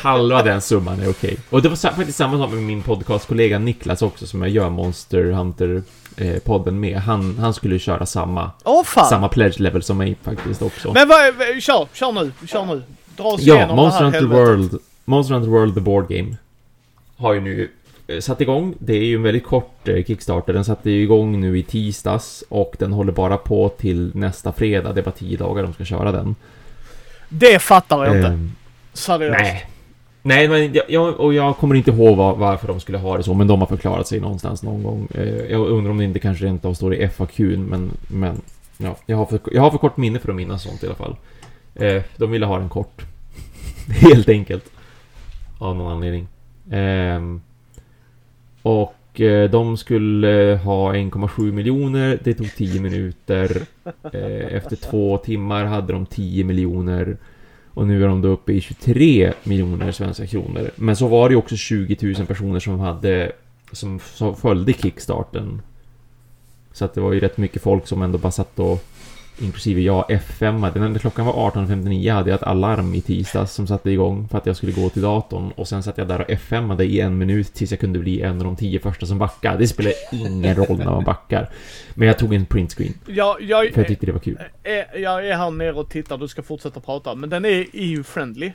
[0.02, 1.36] Halva den summan är okej.
[1.50, 5.30] Och det var faktiskt samma sak med min podcastkollega Niklas också, som jag gör Monster
[6.16, 6.96] Hunter-podden med.
[6.98, 8.50] Han, han skulle köra samma,
[8.84, 9.06] fan!
[9.08, 10.92] samma pledge level som mig faktiskt också.
[10.92, 11.18] Men vad,
[11.62, 12.82] kör, kör nu, kör nu.
[13.16, 14.36] Dra oss Ja, igenom Monster det här Hunter.
[14.36, 16.36] World, Monster Hunter World The Board Game
[17.16, 17.70] har ju nu
[18.06, 18.74] eh, satt igång.
[18.78, 20.52] Det är ju en väldigt kort eh, Kickstarter.
[20.52, 24.92] Den satte ju igång nu i tisdags och den håller bara på till nästa fredag.
[24.92, 26.34] Det är bara tio dagar de ska köra den.
[27.28, 28.28] Det fattar jag inte.
[28.28, 28.52] Ehm,
[28.92, 29.38] Seriöst.
[29.42, 29.66] nej.
[30.26, 33.22] Nej, men jag, jag, och jag kommer inte ihåg var, varför de skulle ha det
[33.22, 35.08] så, men de har förklarat sig någonstans någon gång.
[35.14, 38.40] Eh, jag undrar om det inte kanske rent av står i FAQ, men, men
[38.78, 40.94] ja, jag har, för, jag har för kort minne för att minnas sånt i alla
[40.94, 41.16] fall.
[41.74, 43.02] Eh, de ville ha den kort.
[43.88, 44.64] Helt enkelt.
[45.58, 46.26] Av någon anledning.
[46.70, 47.40] Ehm,
[48.62, 52.18] och eh, de skulle ha 1,7 miljoner.
[52.24, 53.62] Det tog 10 minuter.
[54.50, 57.16] Efter två timmar hade de 10 miljoner.
[57.76, 60.70] Och nu är de då uppe i 23 miljoner svenska kronor.
[60.76, 63.32] Men så var det ju också 20 000 personer som hade
[63.72, 65.62] som, som följde kickstarten.
[66.72, 68.84] Så att det var ju rätt mycket folk som ändå bara satt och
[69.38, 70.72] Inklusive jag, F5.
[70.74, 74.38] Den enda klockan var 18.59 hade jag ett alarm i tisdags som satte igång för
[74.38, 75.50] att jag skulle gå till datorn.
[75.56, 78.36] Och sen satt jag där och F5 i en minut tills jag kunde bli en
[78.36, 79.58] av de tio första som backade.
[79.58, 81.50] Det spelar ingen roll när man backar.
[81.94, 82.94] Men jag tog en printscreen.
[83.06, 84.38] Jag, jag, För jag tyckte det var kul.
[84.62, 87.14] är, jag är här nere och tittar, du ska fortsätta prata.
[87.14, 88.52] Men den är EU-friendly.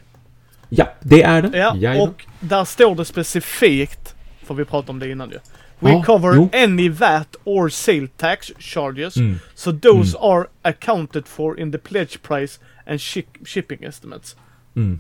[0.70, 1.82] Ja, det är den.
[1.82, 5.40] Ja, och där står det specifikt, för vi pratade om det innan ju.
[5.84, 6.50] We Ja, cover jo.
[6.54, 9.18] any VAT or sale tax charges.
[9.18, 9.40] Mm.
[9.56, 14.36] So those are accounted for in the pledge price and ship- shipping estimates.
[14.76, 15.00] Mm.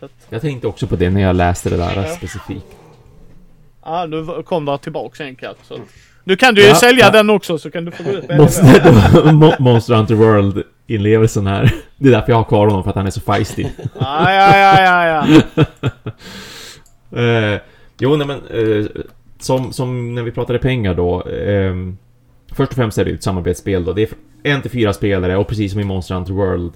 [0.00, 2.16] Så att, Jag tänkte också på det när jag läste det där Ja.
[2.16, 2.66] specifikt.
[3.80, 5.58] ah, nu kom det tillbaks en katt.
[5.68, 5.78] Så.
[6.24, 7.10] Nu kan du ju Ja, sälja ja.
[7.10, 8.64] den också så kan du få gå ut med Monster,
[9.32, 11.74] Mo- Monster Hunter World inlevelsen här.
[11.96, 13.66] Det är därför jag har kvar honom, för att han är så feisty.
[14.00, 15.64] Ja, ja, ja, ja, ja.
[17.20, 17.60] Eh,
[17.98, 18.86] jo, nej men eh,
[19.44, 21.22] som, som när vi pratade pengar då.
[21.22, 21.74] Eh,
[22.52, 23.92] först och främst är det ju ett samarbetsspel då.
[23.92, 24.08] Det är
[24.42, 26.72] en till fyra spelare och precis som i Monster Hunter World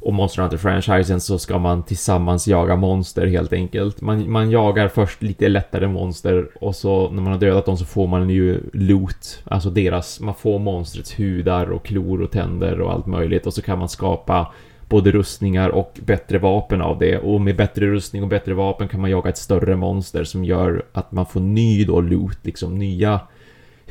[0.00, 4.00] och Monster Hunter-franchisen så ska man tillsammans jaga monster helt enkelt.
[4.00, 7.84] Man, man jagar först lite lättare monster och så när man har dödat dem så
[7.84, 9.42] får man ju loot.
[9.44, 13.62] Alltså deras, man får monstrets hudar och klor och tänder och allt möjligt och så
[13.62, 14.52] kan man skapa
[14.88, 17.18] både rustningar och bättre vapen av det.
[17.18, 20.84] Och med bättre rustning och bättre vapen kan man jaga ett större monster som gör
[20.92, 23.20] att man får ny då loot, liksom nya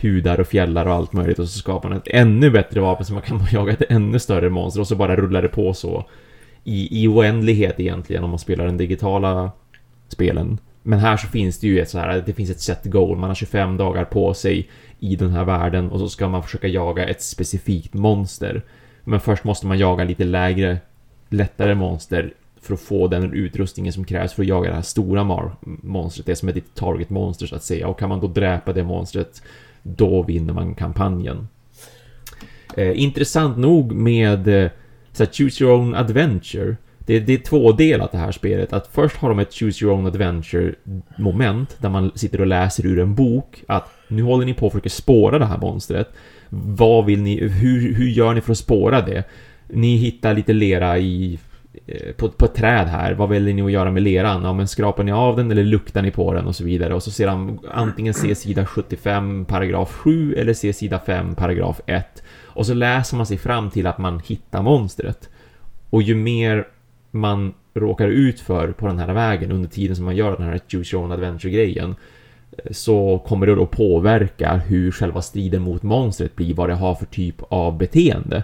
[0.01, 3.13] hudar och fjällar och allt möjligt och så skapar man ett ännu bättre vapen så
[3.13, 6.05] man kan jaga ett ännu större monster och så bara rullar det på så
[6.63, 9.51] i, i oändlighet egentligen om man spelar den digitala
[10.07, 10.57] spelen.
[10.83, 13.29] Men här så finns det ju ett så här, det finns ett set goal, man
[13.29, 14.69] har 25 dagar på sig
[14.99, 18.63] i den här världen och så ska man försöka jaga ett specifikt monster.
[19.03, 20.77] Men först måste man jaga lite lägre,
[21.29, 25.51] lättare monster för att få den utrustningen som krävs för att jaga det här stora
[25.63, 27.87] monstret, det som är ditt target monster så att säga.
[27.87, 29.41] Och kan man då dräpa det monstret,
[29.83, 31.47] då vinner man kampanjen.
[32.77, 34.69] Eh, intressant nog med eh,
[35.11, 36.75] så här, Choose Your Own Adventure.
[36.97, 38.73] Det, det är tvådelat det här spelet.
[38.73, 40.73] Att först har de ett Choose Your Own Adventure
[41.17, 44.71] moment där man sitter och läser ur en bok att nu håller ni på att
[44.71, 46.09] försöka spåra det här monstret.
[46.49, 49.23] Vad vill ni, hur, hur gör ni för att spåra det?
[49.67, 51.39] Ni hittar lite lera i
[51.85, 54.43] eh, på, på ett träd här, vad väljer ni att göra med leran?
[54.43, 56.93] Ja, men skrapar ni av den eller luktar ni på den och så vidare.
[56.93, 61.81] Och så ser han antingen se sida 75 paragraf 7 eller se sida 5 paragraf
[61.85, 62.23] 1.
[62.45, 65.29] Och så läser man sig fram till att man hittar monstret.
[65.89, 66.67] Och ju mer
[67.11, 70.59] man råkar ut för på den här vägen under tiden som man gör den här
[70.67, 71.95] Choose Your Own Adventure-grejen
[72.51, 76.95] eh, så kommer det då påverka hur själva striden mot monstret blir, vad det har
[76.95, 78.43] för typ av beteende.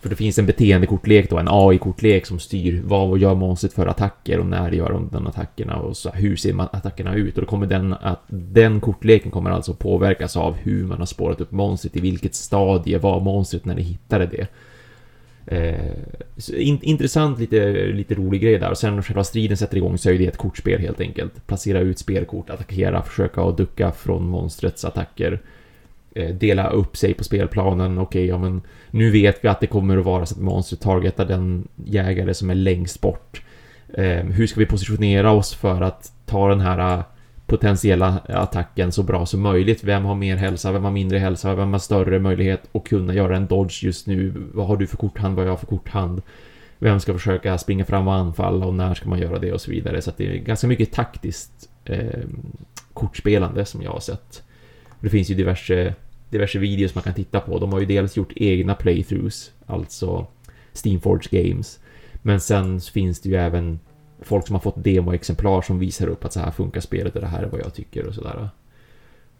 [0.00, 4.38] För det finns en beteendekortlek då, en AI-kortlek som styr vad gör monstret för attacker
[4.38, 7.66] och när gör de den attackerna och så, hur ser attackerna ut och då kommer
[7.66, 12.00] den att den kortleken kommer alltså påverkas av hur man har spårat upp monstret, i
[12.00, 14.46] vilket stadie var monstret när ni hittade det.
[15.50, 15.90] Eh,
[16.52, 18.70] in, intressant, lite, lite rolig grej där.
[18.70, 21.46] Och sen när själva striden sätter igång så är det ett kortspel helt enkelt.
[21.46, 25.40] Placera ut spelkort, attackera, försöka att ducka från monstrets attacker.
[26.18, 27.98] Eh, dela upp sig på spelplanen.
[27.98, 31.24] Okej, ja men nu vet vi att det kommer att vara så att monstret targetar
[31.24, 33.42] den jägare som är längst bort.
[33.94, 37.04] Eh, hur ska vi positionera oss för att ta den här eh,
[37.46, 39.84] potentiella attacken så bra som möjligt.
[39.84, 43.36] Vem har mer hälsa, vem har mindre hälsa, vem har större möjlighet att kunna göra
[43.36, 44.32] en dodge just nu?
[44.52, 46.22] Vad har du för korthand, vad har jag för korthand?
[46.78, 49.70] Vem ska försöka springa fram och anfalla och när ska man göra det och så
[49.70, 50.02] vidare.
[50.02, 52.20] Så att det är ganska mycket taktiskt eh,
[52.92, 54.42] kortspelande som jag har sett.
[55.00, 55.94] Det finns ju diverse,
[56.30, 57.58] diverse videos man kan titta på.
[57.58, 60.26] De har ju dels gjort egna playthroughs, alltså
[60.72, 61.78] Steamforge Games.
[62.22, 63.78] Men sen finns det ju även
[64.22, 67.26] folk som har fått demoexemplar som visar upp att så här funkar spelet och det
[67.26, 68.48] här är vad jag tycker och sådär.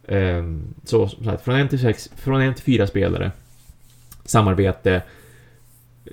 [0.08, 3.32] Ehm, så som sagt, från en till, sex, från en till fyra spelare.
[4.24, 5.02] Samarbete.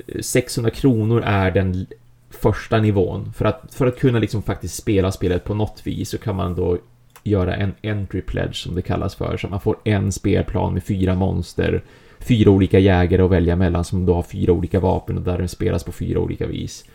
[0.07, 1.85] Eh, 600 kronor är den
[2.29, 3.33] första nivån.
[3.33, 6.55] För att, för att kunna liksom faktiskt spela spelet på något vis så kan man
[6.55, 6.77] då
[7.25, 9.37] göra en entry pledge som det kallas för.
[9.37, 11.83] Så man får en spelplan med fyra monster,
[12.19, 15.47] fyra olika jägare att välja mellan som då har fyra olika vapen och där den
[15.47, 16.85] spelas på fyra olika vis.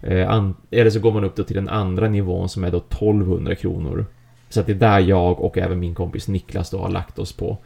[0.00, 3.54] Eh, eller så går man upp då till den andra nivån som är då 1200
[3.54, 4.06] kronor.
[4.48, 7.32] Så att det är där jag och även min kompis Niklas då har lagt oss
[7.32, 7.58] på.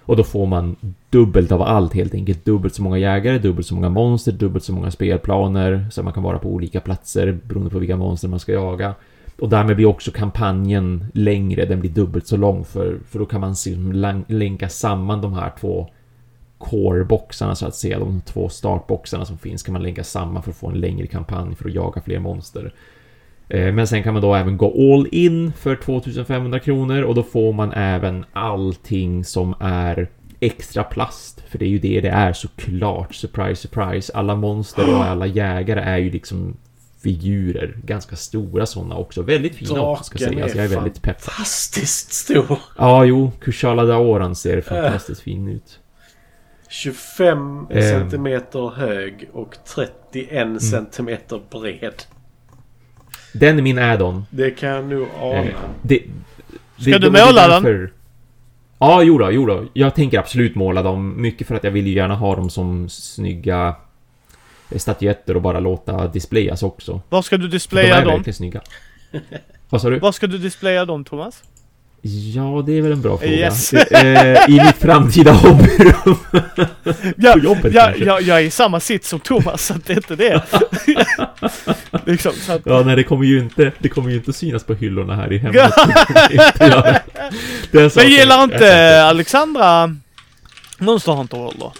[0.00, 0.76] Och då får man
[1.10, 2.44] dubbelt av allt helt enkelt.
[2.44, 5.86] Dubbelt så många jägare, dubbelt så många monster, dubbelt så många spelplaner.
[5.90, 8.94] Så man kan vara på olika platser beroende på vilka monster man ska jaga.
[9.40, 13.40] Och därmed blir också kampanjen längre, den blir dubbelt så lång för, för då kan
[13.40, 15.88] man liksom länka samman de här två
[16.58, 20.56] core-boxarna så att säga, de två startboxarna som finns kan man länka samman för att
[20.56, 22.74] få en längre kampanj för att jaga fler monster.
[23.48, 27.22] Eh, men sen kan man då även gå all in för 2500 kronor och då
[27.22, 30.08] får man även allting som är
[30.40, 31.40] extra plast.
[31.48, 33.14] För det är ju det det är såklart.
[33.14, 34.12] Surprise, surprise.
[34.14, 36.56] Alla monster och alla jägare är ju liksom
[37.02, 37.76] figurer.
[37.84, 39.22] Ganska stora sådana också.
[39.22, 40.54] Väldigt fina Draken också ska sägas.
[40.54, 41.20] Jag är väldigt pepp.
[41.20, 42.58] Fantastiskt stor.
[42.78, 43.32] Ja, jo.
[43.40, 45.24] Kushala Daoran ser fantastiskt äh.
[45.24, 45.80] fin ut.
[46.68, 47.82] 25 eh.
[47.82, 50.60] centimeter hög och 31 mm.
[50.60, 52.02] centimeter bred.
[53.32, 54.24] Den är min add-on.
[54.30, 55.42] Det kan jag nog ana.
[55.42, 56.02] Eh, det,
[56.76, 57.90] det, Ska du måla den?
[58.78, 59.64] Ja, jo då, jo då.
[59.72, 61.22] Jag tänker absolut måla dem.
[61.22, 63.76] Mycket för att jag vill ju gärna ha dem som snygga
[64.78, 67.00] statyetter och bara låta displayas också.
[67.08, 68.04] Var ska du displaya dem?
[68.04, 68.60] De är verkligen snygga.
[69.70, 69.98] Vad sa du?
[69.98, 71.42] Var ska du displaya dem, Thomas?
[72.02, 73.32] Ja, det är väl en bra fråga.
[73.32, 73.72] Yes.
[73.72, 76.16] Eh, I mitt framtida hobbyrum.
[77.16, 78.04] ja, På jobbet ja, kanske.
[78.04, 80.42] Ja, jag är i samma sitt som Thomas, så det är inte det.
[82.06, 82.62] liksom, så att...
[82.64, 85.38] Ja, nej, det kommer ju inte, det kommer ju inte synas på hyllorna här i
[85.38, 85.72] hemmet.
[87.94, 89.96] Men gillar inte Alexandra
[90.78, 91.72] Monster Hunter då?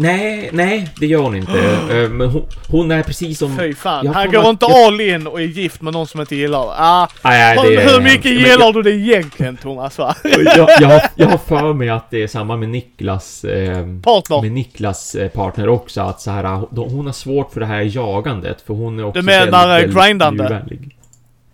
[0.00, 1.52] Nej, nej, det gör hon inte.
[1.88, 3.58] Eh, men hon, hon, är precis som...
[3.58, 4.86] Fy fan, han går inte jag...
[4.86, 6.74] all in och är gift med någon som inte gillar.
[6.76, 8.30] Ah, nej, det hur mycket är...
[8.30, 8.74] gillar jag...
[8.74, 10.14] du det egentligen Thomas va?
[10.24, 13.44] jag, jag, har, jag har för mig att det är samma med Niklas...
[13.44, 14.42] Eh, partner.
[14.42, 16.44] Med Niklas eh, partner också, att så här,
[16.76, 20.42] hon har svårt för det här jagandet, för hon är också Du menar väldigt, grindande?
[20.42, 20.96] Djurvänlig.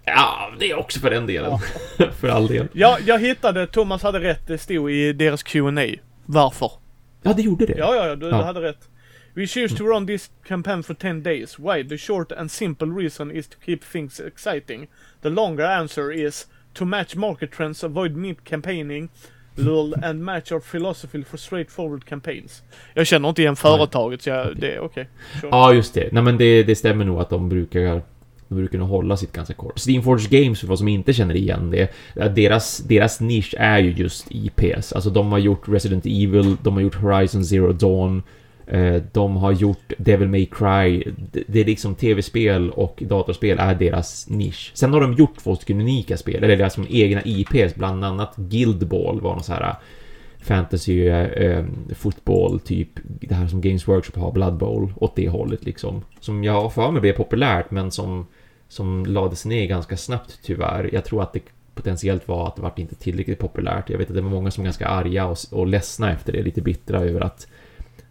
[0.05, 1.59] Ja, det är också för den delen.
[1.97, 2.07] Ja.
[2.21, 2.69] för all del.
[2.73, 5.87] Ja, jag hittade, Thomas hade rätt, det stod i deras Q&A
[6.27, 6.84] Varför?
[7.25, 7.75] Ja, det gjorde det.
[7.79, 8.43] Ja, ja, ja, du, ja.
[8.43, 8.89] hade rätt.
[9.35, 11.59] We choose to run this campaign for 10 days.
[11.59, 11.89] Why?
[11.89, 14.87] The short and simple reason is to keep things exciting.
[15.23, 19.09] The longer answer is to match market trends, avoid mid-campaigning,
[19.57, 22.63] lull and match our philosophy for straightforward campaigns.
[22.95, 25.09] Jag känner inte igen företaget så jag, det är okej.
[25.37, 25.51] Okay.
[25.51, 26.13] Ja, just det.
[26.13, 28.03] Nej men det, det stämmer nog att de brukar
[28.49, 29.79] de brukar nog hålla sitt ganska kort.
[29.79, 31.95] Steamforge Games, för vad som inte känner igen det,
[32.35, 34.93] deras, deras nisch är ju just IPs.
[34.93, 38.23] Alltså de har gjort Resident Evil, de har gjort Horizon Zero Dawn,
[38.66, 41.05] eh, de har gjort Devil May Cry.
[41.47, 44.71] Det är liksom tv-spel och datorspel är deras nisch.
[44.75, 48.87] Sen har de gjort två stycken unika spel, eller deras egna IPs, bland annat Guild
[48.87, 49.77] Ball var något så här
[50.45, 51.65] fantasy eh, eh
[51.95, 56.03] fotboll, typ det här som Games Workshop har, Blood Bowl, åt det hållet liksom.
[56.21, 58.27] Som jag har för mig blev populärt, men som
[58.69, 60.91] som lades ner ganska snabbt tyvärr.
[60.93, 61.41] Jag tror att det
[61.75, 63.91] potentiellt var att det vart inte tillräckligt populärt.
[63.91, 66.43] Jag vet att det var många som var ganska arga och, och ledsna efter det,
[66.43, 67.47] lite bittra över att,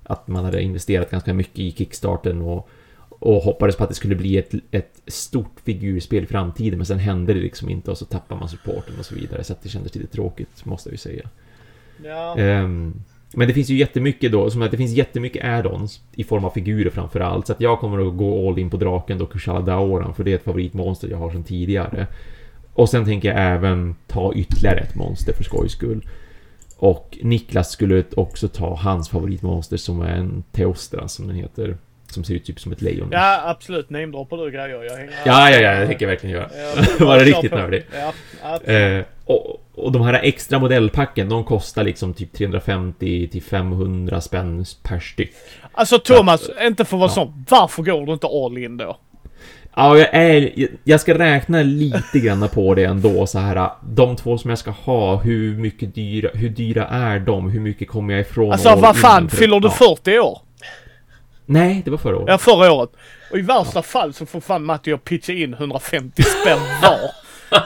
[0.04, 2.70] att man hade investerat ganska mycket i kickstarten och,
[3.10, 7.00] och hoppades på att det skulle bli ett, ett stort figurspel i framtiden men sen
[7.00, 9.70] hände det liksom inte och så tappar man supporten och så vidare så att det
[9.70, 11.30] kändes lite tråkigt måste jag ju säga.
[12.04, 12.36] Ja.
[12.38, 13.04] Um,
[13.36, 16.50] men det finns ju jättemycket då, som att det finns jättemycket add-ons i form av
[16.50, 17.48] figurer framförallt.
[17.48, 20.32] Så att jag kommer att gå all in på draken då, Kushala Daoran, för det
[20.32, 22.08] är ett favoritmonster jag har sedan tidigare.
[22.74, 26.08] Och sen tänker jag även ta ytterligare ett monster för skojs skull.
[26.78, 31.78] Och Niklas skulle också ta hans favoritmonster som är en Teostra som den heter.
[32.14, 33.10] Som ser ut typ som ett lejon.
[33.12, 33.90] Ja, absolut.
[33.90, 34.84] Namedroppar du grejer.
[34.84, 35.14] Jag hänger...
[35.26, 35.80] Ja, ja, ja.
[35.80, 36.50] Det tänker jag verkligen göra.
[36.76, 37.86] Ja, Var det riktigt nördig.
[38.42, 44.22] Ja, eh, och, och de här extra modellpacken, de kostar liksom typ 350 till 500
[44.22, 45.34] spänn per styck.
[45.72, 47.14] Alltså Thomas, att, inte för att vara ja.
[47.14, 47.46] sån.
[47.50, 48.98] Varför går du inte all in då?
[49.76, 50.50] Ja, jag, är,
[50.84, 53.70] jag ska räkna lite grann på det ändå så här.
[53.82, 57.50] De två som jag ska ha, hur mycket dyra, hur dyra är de?
[57.50, 58.52] Hur mycket kommer jag ifrån?
[58.52, 59.96] Alltså all vad fan, fyller du ja.
[59.96, 60.40] 40 år?
[61.46, 62.26] Nej, det var förra året.
[62.30, 62.90] Ja, förra året.
[63.32, 67.00] Och i värsta fall så får fan Matti och jag pitcha in 150 spänn var.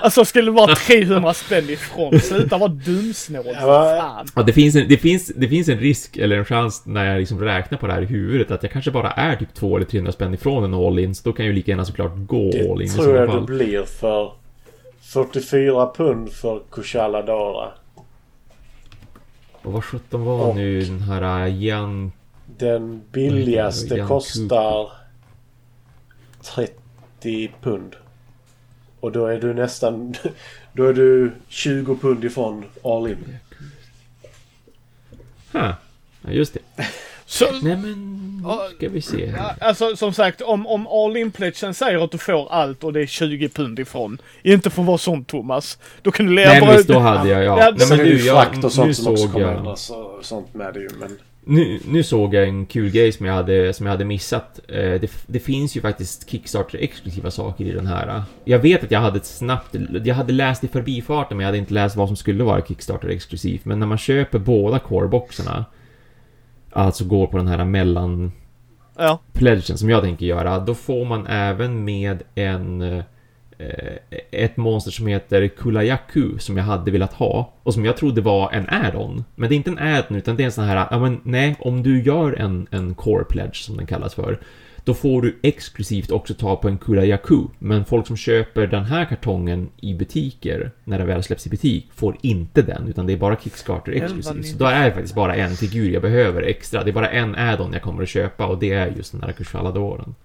[0.01, 2.19] Alltså skulle det vara 300 spänn ifrån.
[2.19, 4.27] Sluta vara dumsnål Ja, fan.
[4.35, 7.19] Ja, det, finns en, det, finns, det finns en risk, eller en chans, när jag
[7.19, 9.85] liksom räknar på det här i huvudet, att jag kanske bara är typ 200 eller
[9.91, 12.71] 300 spänn ifrån en all-in, så då kan jag ju lika gärna såklart gå Det
[12.71, 13.39] all-in i tror sådana jag fall.
[13.45, 14.31] det blir för
[15.01, 17.67] 44 pund för Kushala Dara.
[19.61, 22.11] Och vad sjutton var Och- nu den här Jan...
[22.57, 24.91] Den billigaste Jan kostar
[26.43, 27.95] 30 pund.
[28.99, 30.15] Och då är du nästan...
[30.73, 33.37] Då är du 20 pund ifrån all in.
[35.53, 35.75] Ha,
[36.21, 36.83] ja, just det.
[37.25, 39.55] Så, Nej men, ska vi se här.
[39.59, 43.01] alltså som sagt, om, om all in pledgen säger att du får allt och det
[43.01, 44.21] är 20 pund ifrån.
[44.43, 45.77] Inte för att vara sån Thomas.
[46.01, 47.59] Då kan du leva Nej men visst, då hade jag, ja.
[47.59, 49.57] Ja, Nej, men ju jag, frakt och nu sånt som också kommer jag...
[49.57, 50.89] ändras och sånt med det ju.
[50.99, 51.19] Men
[51.49, 54.59] Nu, nu såg jag en kul grej som jag hade, som jag hade missat.
[54.67, 58.23] Eh, det, det finns ju faktiskt Kickstarter-exklusiva saker i den här.
[58.43, 59.75] Jag vet att jag hade ett snabbt...
[60.03, 63.65] Jag hade läst i förbifarten men jag hade inte läst vad som skulle vara Kickstarter-exklusivt.
[63.65, 65.65] Men när man köper båda core-boxarna,
[66.71, 68.31] alltså går på den här mellan
[68.97, 69.19] Ja.
[69.33, 73.03] pledgen som jag tänker göra, då får man även med en eh,
[74.31, 78.51] ett monster som heter Kulayaku som jag hade velat ha och som jag trodde var
[78.51, 79.23] en add-on.
[79.35, 81.55] Men det är inte en add-on utan det är en sån här, ja men nej,
[81.59, 84.39] om du gör en, en core pledge som den kallas för,
[84.83, 87.43] då får du exklusivt också ta på en Kulayaku.
[87.59, 91.87] Men folk som köper den här kartongen i butiker, när det väl släpps i butik,
[91.95, 94.47] får inte den, utan det är bara Kickstarter exklusivt.
[94.47, 96.83] Så då är det faktiskt bara en figur jag behöver extra.
[96.83, 99.31] Det är bara en add-on jag kommer att köpa och det är just den här
[99.31, 100.15] Kushaladoren.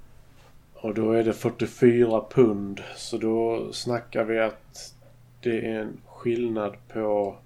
[0.82, 2.80] Och då är det 44 pund.
[2.96, 4.94] Så då snackar vi att
[5.40, 7.36] det är en skillnad på...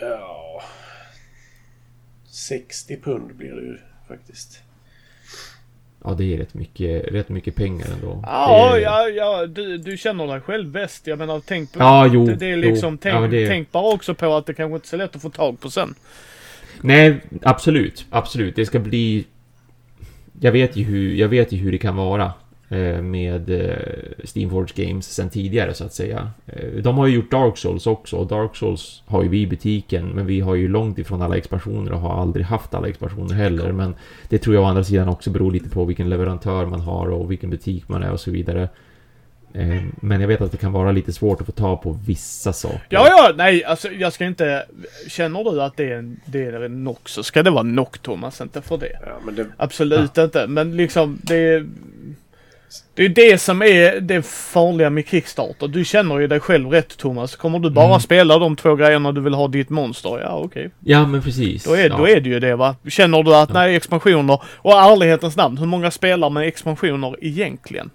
[0.00, 0.62] Ja...
[2.26, 3.78] 60 pund blir det ju
[4.08, 4.62] faktiskt.
[6.04, 8.20] Ja, det är rätt mycket, rätt mycket pengar ändå.
[8.26, 11.06] Ja, är, ja, ja du, du känner dig själv bäst.
[11.06, 12.98] Jag menar, tänk på Ja, jo, det, det är liksom, jo.
[13.02, 15.22] tänk, Ja, det- tänk bara också på att det kanske inte är så lätt att
[15.22, 15.94] få tag på sen.
[16.80, 18.06] Nej, absolut.
[18.10, 18.56] Absolut.
[18.56, 19.26] Det ska bli...
[20.44, 22.32] Jag vet ju hur, jag vet ju hur det kan vara
[22.68, 23.76] eh, med eh,
[24.24, 26.30] Steamforge Games sen tidigare så att säga.
[26.46, 29.46] Eh, de har ju gjort Dark Souls också och Dark Souls har ju vi i
[29.46, 33.34] butiken men vi har ju långt ifrån alla expansioner och har aldrig haft alla expansioner
[33.34, 33.72] heller.
[33.72, 33.94] Men
[34.28, 37.30] det tror jag å andra sidan också beror lite på vilken leverantör man har och
[37.30, 38.68] vilken butik man är och så vidare.
[39.54, 42.52] Eh, Men jag vet att det kan vara lite svårt att få tag på vissa
[42.52, 42.80] saker.
[42.88, 44.66] Ja, ja, nej, alltså jag ska inte...
[45.08, 47.98] Känner du att det är en, det är en knock så ska det vara knock
[47.98, 48.98] Thomas, inte för det.
[49.06, 51.66] Ja, men det, Absolut inte, men liksom det är...
[52.94, 55.68] Det är det som är det farliga med Kickstarter.
[55.68, 57.36] Du känner ju dig själv rätt Thomas.
[57.36, 58.00] Kommer du bara Mm.
[58.00, 60.70] spela de två grejerna du vill ha ditt monster, ja okej.
[60.80, 61.64] Ja, men precis.
[61.64, 61.96] Då, är, ja.
[61.96, 62.76] då är det ju det va.
[62.88, 67.90] Känner du att nej expansioner, och ärlighetens namn, hur många spelar med expansioner egentligen?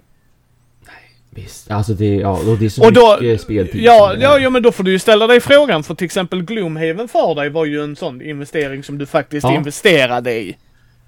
[1.38, 3.82] Visst, alltså det, ja, och det är så Och då- mycket speltid.
[3.84, 7.08] Ja, ja, ja, men då får du ju ställa dig frågan för till exempel Gloomhaven
[7.08, 9.54] för dig var ju en sån investering som du faktiskt Ja.
[9.56, 10.58] investerade i.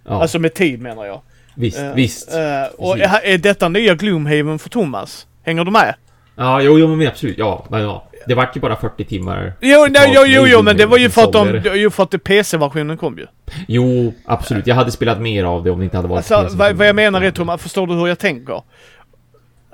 [0.08, 1.22] ja Alltså med tid menar jag.
[1.56, 2.34] visst, Eh, visst.
[2.34, 2.40] eh,
[2.78, 5.28] och är, är detta nya Gloomhaven för Thomas?
[5.44, 5.96] Hänger du med?
[6.36, 8.06] Ja, jo, jo, men absolut, ja, men ja.
[8.28, 9.54] Det vart ju bara 40 timmar.
[9.62, 12.24] Jo, nej, jo, jo, jo, men det var ju för att de, jo, för att
[12.24, 13.26] PC-versionen kom ju.
[13.68, 14.68] Jo, absolut.
[14.68, 16.58] Jag hade spelat mer av det om det inte hade varit Alltså, PC.
[16.58, 18.62] vad, vad jag menar är Thomas, förstår du hur jag tänker?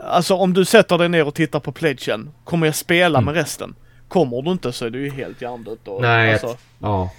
[0.06, 3.26] Alltså om du sätter dig ner och tittar på pledgen, kommer jag spela Mm.
[3.26, 3.76] med resten?
[4.07, 7.11] Kommer du inte så är du ju helt hjärndött och, Nej, alltså, jag, ja.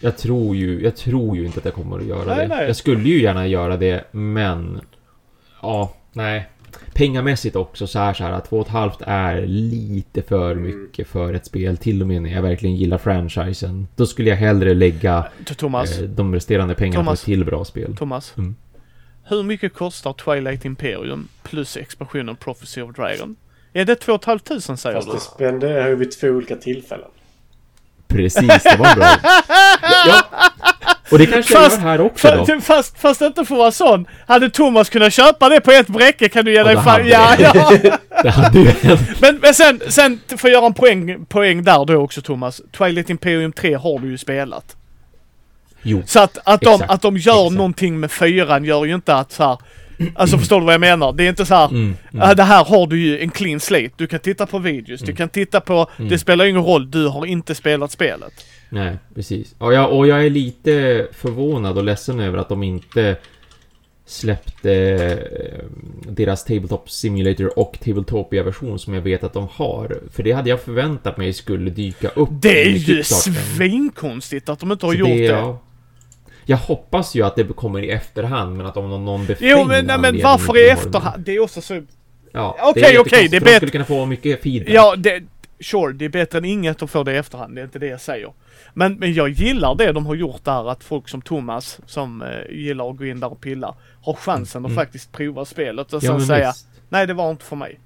[0.00, 2.54] Jag tror ju, jag tror ju inte att jag kommer att göra Nej, det.
[2.56, 2.66] nej.
[2.66, 4.80] Jag skulle ju gärna göra det, men...
[5.62, 6.48] Ja, nej.
[6.94, 11.76] Pengamässigt också så här så här att 2,5 är lite för mycket för ett spel.
[11.76, 13.88] Till och med när jag verkligen gillar franchisen.
[13.96, 15.24] Då skulle jag hellre lägga
[15.56, 17.20] Thomas, eh, de resterande pengarna Thomas.
[17.20, 17.96] på ett till bra spel.
[17.96, 18.34] Thomas.
[18.38, 18.56] Mm.
[19.32, 23.36] Hur mycket kostar Twilight Imperium plus expansionen Prophecy of Dragon?
[23.72, 25.14] Är det 2 500 säger fast du?
[25.14, 27.08] det spenderar ju vid två olika tillfällen.
[28.08, 29.06] Precis, det var bra.
[30.06, 30.22] ja.
[31.10, 32.46] Och det kanske Fast- jag gör här också då.
[32.46, 34.06] Fast, fast, fast inte för att vara sån.
[34.26, 37.08] Hade Thomas kunnat köpa det på ett bräcke kan du ge Ja, dig fan...
[37.08, 37.54] Ja, jag.
[37.84, 37.98] ja.
[38.22, 39.00] Det hade ju hänt.
[39.20, 42.60] Men, men sen, sen för att göra en poäng, poäng där då också Thomas.
[42.78, 44.76] Twilight Imperium 3 har du ju spelat.
[45.82, 46.02] Jo.
[46.06, 47.56] Så att, att, de, Exakt, att de gör exakt.
[47.56, 49.58] någonting med fyran gör ju inte att så här,
[50.14, 51.12] Alltså förstår du vad jag menar?
[51.12, 51.96] Det är inte så här, Mm, mm.
[52.28, 53.90] "Ah, det här har du ju en clean slate.
[53.96, 55.16] Du kan titta på videos, du Mm.
[55.16, 56.08] kan titta på, Mm.
[56.10, 58.32] det spelar ingen roll, du har inte spelat spelet.
[58.68, 59.54] Nej, precis.
[59.58, 63.16] Och jag, och jag är lite förvånad och ledsen över att de inte
[64.06, 65.64] släppte eh,
[66.12, 70.00] deras Tabletop Simulator och Tabletopia-version som jag vet att de har.
[70.12, 72.28] För det hade jag förväntat mig skulle dyka upp.
[72.32, 75.14] Det är ju svinkonstigt att de inte har Så gjort det.
[75.24, 75.60] ja.
[76.44, 79.64] Jag hoppas ju att det kommer i efterhand, men att om någon, någon befängd Jo
[79.64, 81.22] men, nej, men varför i efterhand?
[81.24, 81.82] Det är också så...
[82.32, 84.74] Ja, Okej, okej, det är för de bättre- skulle kunna få mycket feedback.
[84.74, 85.22] Ja, det...
[85.60, 87.54] Sure, det är bättre än inget att få det i efterhand.
[87.54, 88.32] Det är inte det jag säger.
[88.74, 92.28] Men, men jag gillar det de har gjort där att folk som Thomas som eh,
[92.56, 94.84] gillar att gå in där och pilla har chansen att Mm.
[94.84, 96.66] faktiskt prova spelet och Ja, sen säga visst.
[96.88, 97.78] nej det var inte för mig.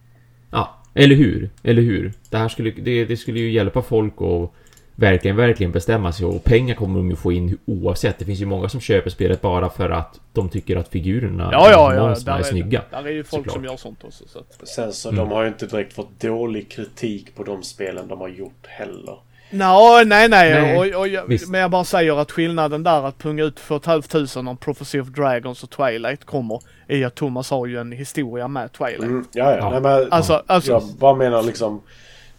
[0.51, 1.51] Ja, eller hur?
[1.63, 2.13] Eller hur?
[2.31, 4.53] Det här skulle, det, det skulle ju hjälpa folk att
[4.97, 8.19] verkligen, verkligen bestämma sig och pengar kommer de ju få in oavsett.
[8.19, 11.71] Det finns ju många som köper spelet bara för att de tycker att figurerna Ja,
[11.71, 12.09] ja, ja.
[12.09, 12.83] monstren är, Där snygga.
[12.91, 13.55] är, där är ju folk såklart.
[13.55, 14.25] som gör sånt också.
[14.29, 14.69] Så att.
[14.69, 15.19] Sen så Mm.
[15.19, 19.19] de har ju inte direkt fått dålig kritik på de spelen de har gjort heller.
[19.51, 20.51] Nå, nej, nej.
[20.63, 23.77] Nej, och, och, jag, men jag bara säger att skillnaden där att punga ut för
[23.77, 27.81] ett halvt tusen om Prophecy of Dragons och Twilight kommer är att Thomas har ju
[27.81, 29.03] en historia med Twilight.
[29.03, 29.57] Mm, ja, ja.
[29.59, 29.71] Ja.
[29.71, 30.73] Nej, men, Alltså, alltså.
[30.73, 31.81] Jag bara menar liksom...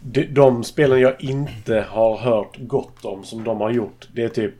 [0.00, 4.08] De, de spelen jag inte har hört gott om som de har gjort.
[4.12, 4.54] Det är typ...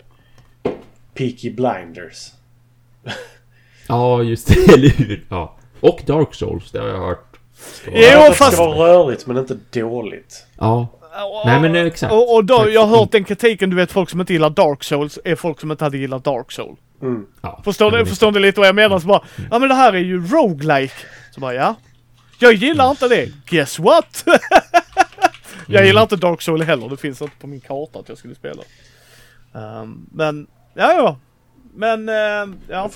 [1.15, 2.31] Peaky Blinders.
[3.89, 5.25] Ja, just det, eller hur?
[5.29, 5.55] Ja.
[5.81, 7.37] Och Dark Souls, det har jag hört.
[7.87, 10.47] Jo, Ja, det fast- ska vara rörigt men inte dåligt.
[10.59, 12.13] Ja, Och- Nej, men exakt.
[12.13, 14.85] Och, och då, jag har hört den kritiken, du vet folk som inte gillar Dark
[14.85, 16.77] Souls är folk som inte hade gillat Dark Soul.
[17.03, 17.27] Mm.
[17.43, 17.61] ja.
[17.65, 18.99] Förstår du, förstår du lite vad jag menar?
[18.99, 20.95] Så bara, ja men det här är ju roguelike.
[21.31, 21.75] Så bara, ja.
[22.39, 23.29] Jag gillar inte det.
[23.47, 24.25] Guess what?
[25.69, 26.89] jag gillar inte Dark Soul heller.
[26.89, 28.63] Det finns inte på min karta att jag skulle spela.
[29.55, 31.19] Ehm, men, ja ja.
[31.75, 32.91] Men, ehm, ja.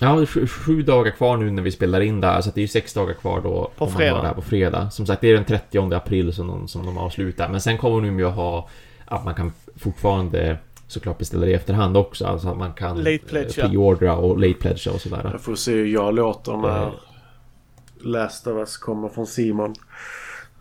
[0.00, 2.54] Ja, det är sju, sju dagar kvar nu när vi spelar in där, så att
[2.54, 3.70] det är ju sex dagar kvar då.
[3.76, 4.20] På fredag.
[4.20, 4.90] det här på fredag.
[4.90, 7.48] Som sagt, det är den 30 april som de, som de avslutar.
[7.48, 8.68] Men sen kommer de ju att ha
[9.04, 12.26] att man kan fortfarande såklart beställa det i efterhand också.
[12.26, 13.18] Alltså att man kan eh,
[13.54, 15.30] preordra och late pledge och sådär.
[15.32, 16.92] jag får se hur jag låter när
[18.00, 19.74] Last of Us kommer från Simon.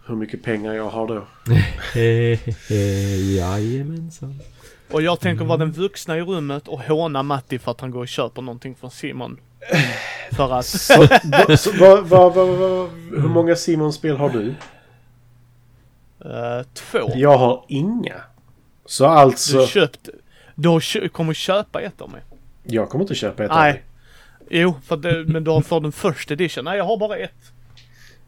[0.10, 1.28] Hur mycket pengar jag har då.
[3.38, 4.40] Jajamensan.
[4.92, 8.00] Och jag tänker vara den vuxna i rummet och håna Matti för att han går
[8.00, 9.38] och köper någonting från Simon.
[10.32, 10.66] För att...
[10.66, 11.02] Så,
[11.48, 14.50] va, så, va, va, va, va, hur många Simon-spel har du?
[16.26, 17.12] eh, två.
[17.16, 18.16] Jag har inga.
[18.86, 19.66] Så Du alltså...
[19.68, 20.10] köpt...
[20.56, 22.22] Du har kö- kommer köpa ett av mig.
[22.64, 23.74] Jag kommer inte köpa ett av Nej.
[23.74, 23.84] dig.
[24.62, 26.66] Jo, för det, men du har för den första edition.
[26.66, 27.52] Nej, jag har bara ett.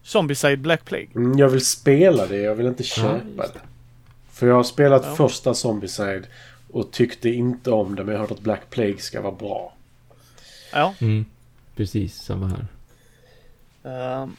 [0.02, 1.08] Zombicide Black Plague.
[1.14, 3.60] Mm, jag vill spela det, jag vill inte köpa just det.
[4.32, 5.14] För jag har spelat Ja.
[5.16, 6.22] första Zombicide
[6.70, 9.74] och tyckte inte om det men jag har hört att Black Plague ska vara bra.
[10.72, 10.94] Ja.
[11.00, 11.24] Mm.
[11.76, 12.66] Precis, samma här.
[14.22, 14.36] ehm.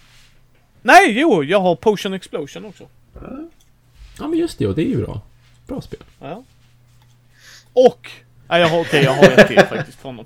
[0.82, 2.88] nej, jo, jag har Potion Explosion också.
[4.20, 5.22] Ja, men just det, och det är ju bra.
[5.68, 6.00] Bra spel.
[6.20, 6.44] Ja.
[7.74, 8.12] Och...
[8.48, 10.26] Nej, jag har, okej, jag har ett till faktiskt från dem.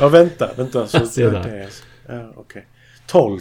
[0.00, 0.86] Ja, vänta, vänta.
[0.88, 1.42] Så, Se där.
[1.42, 1.70] det är,
[2.18, 2.66] ja, okej.
[3.08, 3.40] 12.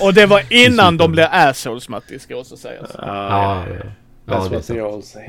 [0.00, 2.90] Och det var innan de blev assholes, Matti, ska också sägas.
[2.96, 4.34] Ah, Ja, ja, ja.
[4.34, 5.28] That's ja what they all say.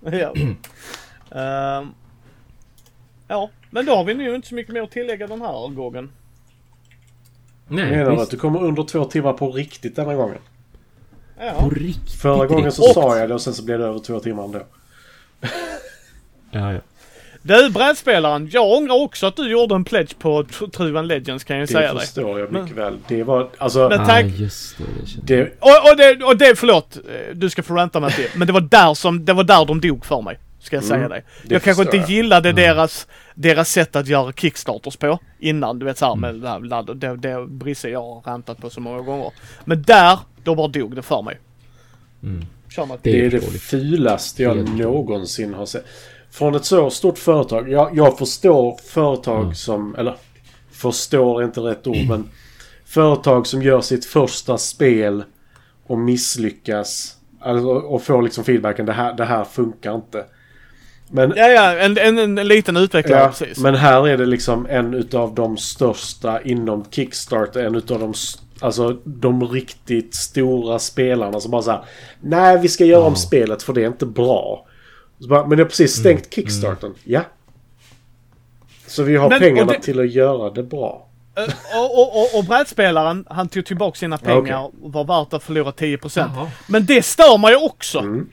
[0.00, 0.34] Ja.
[1.40, 1.92] Ehm.
[3.28, 6.10] ja, men då har vi nu inte så mycket mer att tillägga den här gången.
[7.68, 8.30] Nej, Menar du att visst.
[8.30, 10.38] du kommer under två timmar på riktigt denna gången?
[11.38, 11.52] Ja.
[11.60, 12.12] På riktigt.
[12.20, 14.44] Förra gången så Och- sa jag det och sen så blev det över två timmar
[14.44, 14.62] ändå.
[16.50, 16.80] Ja, ja.
[17.46, 21.56] Du, brädspelaren, jag ångrar också att du gjorde en pledge på Tr- Truvan Legends kan
[21.58, 22.00] jag Det säga dig.
[22.02, 22.94] förstår jag mycket Men- väl.
[23.08, 23.88] Det var, alltså...
[23.88, 24.24] Men Ah, tack.
[24.26, 24.84] just det.
[25.22, 28.26] det det, Och, och, det, och det, förlåt, eh, du ska få ranta mig till.
[28.36, 30.38] Men det var där som, det var där de dog för mig.
[30.60, 31.24] Ska jag säga Mm, dig.
[31.42, 32.10] det Jag kanske inte jag.
[32.10, 32.62] gillade Mm.
[32.62, 35.78] deras, deras sätt att göra kickstarters på innan.
[35.78, 36.20] Du vet såhär Mm.
[36.20, 39.30] med det här ladd, det, det Brisse jag har rantat på så många gånger.
[39.64, 41.38] Men där, då bara dog det för mig.
[42.22, 42.46] Mm.
[42.76, 45.84] Det det är det fulaste jag någonsin har sett.
[46.34, 47.68] Från ett så stort företag.
[47.68, 49.54] Jag, jag förstår företag Mm.
[49.54, 49.94] som...
[49.94, 50.14] Eller
[50.72, 52.28] förstår är inte rätt ord men...
[52.86, 55.24] Företag som gör sitt första spel
[55.86, 57.16] och misslyckas.
[57.40, 60.24] Alltså, och får liksom feedbacken det här, det här funkar inte.
[61.10, 63.58] Men Ja, ja, en, en, en liten utvecklare Ja, precis.
[63.58, 67.64] men här är det liksom en utav de största inom Kickstarter.
[67.64, 68.14] En utav de,
[68.60, 71.84] alltså, de riktigt stora spelarna som bara såhär.
[72.20, 73.16] Nej, vi ska göra om Ja.
[73.16, 74.66] spelet för det är inte bra.
[75.20, 76.94] Så bara, men det har precis stängt Kickstarten.
[77.04, 77.20] Ja.
[78.86, 81.06] Så vi har Men- pengarna det- till att göra det bra.
[81.36, 85.42] Eh, och, och, och, och brädspelaren, han tog tillbaka sina pengar och var värt att
[85.42, 86.30] förlora 10%.
[86.34, 86.50] Jaha.
[86.68, 87.98] Men det stör mig också.
[87.98, 88.28] Mm.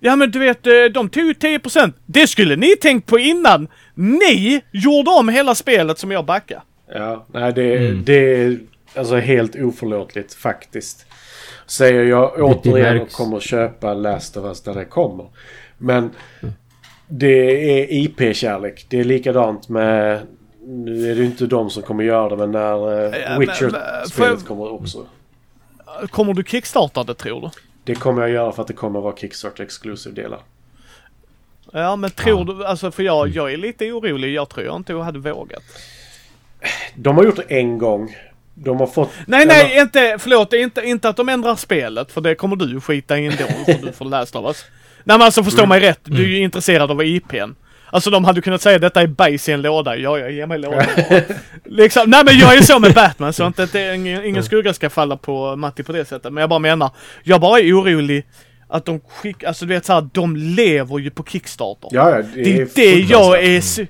[0.00, 1.92] Ja men du vet, eh, de tog ju 10%.
[2.06, 3.68] Det skulle ni tänkt på innan.
[3.94, 6.62] Ni gjorde om hela spelet som jag backade.
[6.94, 8.04] Ja, nej det, Mm.
[8.04, 8.58] det är
[8.94, 11.06] alltså helt oförlåtligt faktiskt.
[11.66, 15.26] Säger jag återigen och kommer köpa Last of Us där det kommer.
[15.78, 16.10] Men
[17.08, 18.86] det är IP-kärlek.
[18.88, 20.26] Det är likadant med...
[20.60, 25.06] Nu är det inte de som kommer göra det men när men- Witcher-spelet kommer också.
[26.10, 27.50] Kommer du kickstarta det tror du?
[27.84, 30.40] Det kommer jag göra för att det kommer vara Kickstarter exclusive delar.
[31.72, 34.34] Ja men tror du, alltså för jag, jag är lite orolig.
[34.34, 35.62] Jag tror jag inte jag hade vågat.
[36.94, 38.16] De har gjort det en gång.
[38.54, 39.10] De har fått...
[39.26, 42.12] Nej nej, inte, förlåt, inte, inte att de ändrar spelet.
[42.12, 43.44] För det kommer du skita i ändå.
[43.66, 44.64] för du får läsa av oss.
[45.08, 47.54] Nej men alltså förstå mig rätt, du är ju intresserad av IPn.
[47.90, 49.96] Alltså de hade kunnat säga detta är bajs i en låda.
[49.96, 50.84] Ja, ja, ge mig lådan.
[51.64, 54.90] liksom, nej men jag är så med Batman så inte det, ingen, ingen skugga ska
[54.90, 56.32] falla på Matti på det sättet.
[56.32, 56.90] Men jag bara menar,
[57.22, 58.26] jag bara är orolig
[58.68, 61.88] att de skickar, alltså du vet såhär, de lever ju på Kickstarter.
[61.92, 63.86] Ja, det, Det är är det jag är så...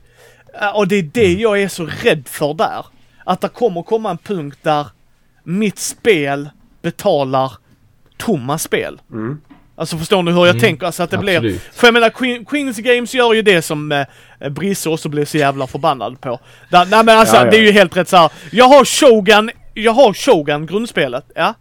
[0.61, 2.87] Ja, Och det är det jag är så rädd för där.
[3.25, 4.87] Att det kommer komma en punkt där
[5.45, 6.49] mitt spel
[6.83, 7.53] betalar
[8.17, 9.01] tomma spel.
[9.13, 9.41] Mm.
[9.79, 10.87] Alltså förstår ni hur jag tänker?
[10.87, 11.37] Alltså att det blir...
[11.37, 11.61] Absolut.
[11.75, 15.39] För jag menar Queen, Queens Games gör ju det som eh, Brisse också blev så
[15.39, 16.41] jävla förbannad på.
[16.71, 17.51] Där, nej men alltså Ja, ja.
[17.51, 18.31] det är ju helt rätt så här.
[18.53, 21.25] Jag har Shogun, jag har Shogun grundspelet.
[21.35, 21.55] Ja.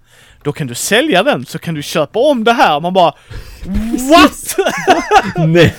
[0.47, 2.79] Då kan du sälja den så kan du köpa om det här.
[2.79, 3.13] Man bara
[4.09, 4.55] What?
[5.47, 5.73] Nej!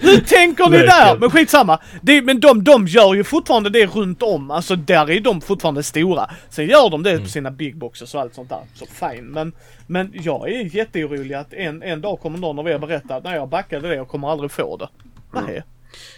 [0.00, 1.18] Hur tänker ni där?
[1.18, 1.78] Men skitsamma.
[2.02, 4.50] Det, men de, de gör ju fortfarande det runt om.
[4.50, 6.30] Alltså där är de fortfarande stora.
[6.48, 8.60] Sen gör de det på sina big boxes och allt sånt där.
[8.74, 9.26] Så fine.
[9.26, 9.52] Men,
[9.86, 13.34] men jag är jätteorolig att en, en dag kommer någon av er berätta att nej
[13.34, 14.88] jag backade det och kommer aldrig få det.
[15.32, 15.62] Nej.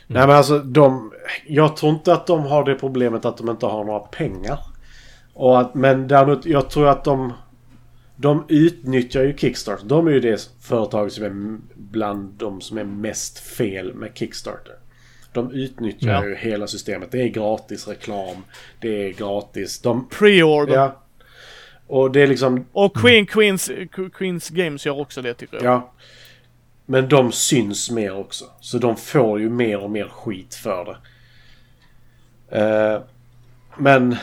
[0.06, 1.12] Nej men alltså de...
[1.46, 4.58] Jag tror inte att de har det problemet att de inte har några pengar.
[5.34, 7.32] Och att, men däremot, jag tror att de...
[8.16, 9.86] De utnyttjar ju Kickstarter.
[9.86, 14.74] De är ju det företag som är bland de som är mest fel med Kickstarter.
[15.32, 16.24] De utnyttjar Ja.
[16.26, 17.10] ju hela systemet.
[17.12, 18.36] Det är gratis reklam.
[18.80, 19.80] Det är gratis.
[19.80, 20.08] De...
[20.08, 20.74] Pre-order.
[20.74, 21.02] Ja.
[21.86, 22.66] Och det är liksom...
[22.72, 23.70] Och Queen Queens,
[24.12, 25.64] Queens Games gör också det tycker jag.
[25.64, 25.92] Ja.
[26.86, 28.44] Men de syns mer också.
[28.60, 30.96] Så de får ju mer och mer skit för det.
[32.60, 33.00] Eh,
[33.78, 34.16] men,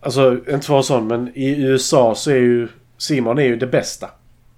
[0.00, 2.68] alltså inte för att vara sån, men i USA så är ju
[3.02, 4.10] Simon är ju det bästa.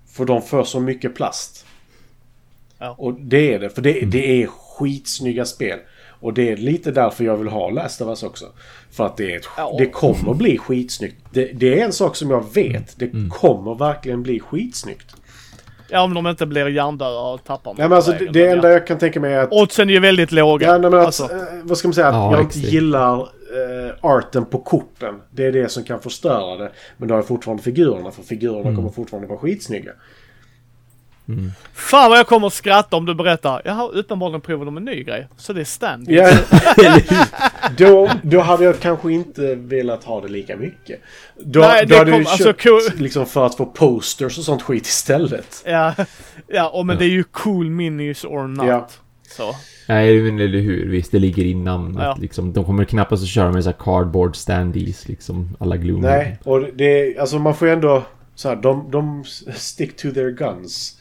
[0.07, 1.67] För de får så mycket plast.
[2.79, 2.95] Ja.
[2.99, 5.79] Och det är det, för det, det är skitsnygga spel.
[6.21, 8.45] Och det är lite därför jag vill ha Last of Us också.
[8.91, 9.75] För att det, är ett, Ja.
[9.79, 11.17] det kommer bli skitsnyggt.
[11.33, 12.99] Det, det är en sak som jag vet.
[12.99, 15.17] Det kommer verkligen bli skitsnyggt.
[15.95, 18.53] Ja om de inte blir hjärndöda och tappar Nej, men alltså, det, vägen, det men
[18.53, 18.73] enda ja.
[18.73, 19.53] jag kan tänka mig är att...
[19.53, 20.67] Oddsen är ju väldigt låga.
[20.67, 21.29] Ja, nej, men att, alltså, eh,
[21.63, 22.09] vad ska man säga?
[22.09, 22.73] Att Ja, jag inte exakt.
[22.73, 25.15] gillar eh, arten på korten.
[25.31, 26.71] Det är det som kan förstöra det.
[26.97, 28.11] Men då har jag fortfarande figurerna.
[28.11, 28.77] För figurerna Mm.
[28.77, 29.93] kommer fortfarande vara skitsnygga.
[31.75, 33.63] Fan vad jag kommer att skratta om du berättar.
[33.65, 35.29] Jaha, uppenbarligen provar de en ny grej.
[35.37, 36.31] Så det är stand Ja,
[37.77, 41.01] då, då hade jag kanske inte velat ha det lika mycket.
[41.45, 43.67] Då, Nej, då det hade jag kom- ju alltså, köpt cool- liksom för att få
[43.67, 45.63] posters och sånt skit istället.
[45.67, 45.95] Ja,
[46.47, 48.67] ja och men det är ju cool minis or not.
[48.67, 48.89] Ja.
[49.37, 49.55] Så.
[49.89, 50.89] Nej, men eller hur.
[50.91, 52.17] Visst, det ligger i namnet Ja.
[52.21, 52.53] liksom.
[52.53, 55.57] De kommer knappast att köra med så här cardboard standees liksom.
[55.61, 56.01] Alla Gloom.
[56.01, 56.85] Nej, och det
[57.17, 58.03] är, alltså man får ju ändå
[58.35, 59.25] så här, de, de
[59.55, 60.99] stick to their guns.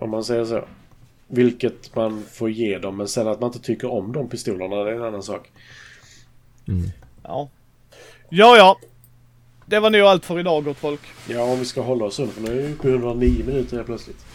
[0.00, 0.64] Om man säger så.
[1.26, 2.96] Vilket man får ge dem.
[2.96, 5.50] Men sen att man inte tycker om de pistolerna, det är en annan sak.
[7.22, 7.48] Ja.
[8.28, 8.78] Ja, ja.
[9.66, 11.00] Det var nog allt för idag gott folk.
[11.28, 12.34] Ja, om vi ska hålla oss under.
[12.34, 14.26] För nu är vi på 109 minuter helt plötsligt.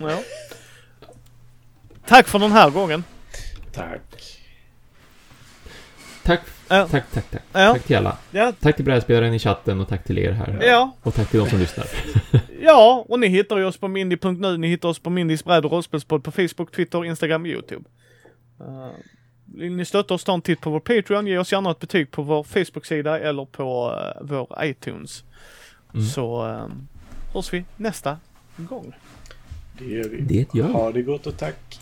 [0.00, 0.22] Ja.
[2.06, 3.04] Tack för den här gången.
[3.72, 4.42] Tack.
[6.22, 6.88] Tack, Ja.
[6.90, 7.42] tack, tack, tack.
[7.52, 7.72] Ja.
[7.72, 8.16] Tack till alla.
[8.30, 10.58] Ja, Tack till brädspelaren i chatten och tack till er här.
[10.62, 11.86] ja, Och tack till de som lyssnar.
[12.60, 14.56] ja, och ni hittar ju oss på mindy.nu.
[14.58, 17.84] Ni hittar oss på Mindys bräd och rollspelspodd på Facebook, Twitter, Instagram, YouTube.
[18.60, 18.90] Uh,
[19.44, 21.26] vill ni stötta oss, ta en titt på vår Patreon.
[21.26, 25.24] Ge oss gärna ett betyg på vår Facebook-sida eller på eh, vår iTunes.
[25.94, 26.06] Mm.
[26.06, 26.88] Så um,
[27.34, 28.18] hörs vi nästa
[28.56, 28.92] gång.
[29.78, 30.20] Det gör vi.
[30.20, 30.72] Det gör vi.
[30.72, 31.80] Ha det gott och tack.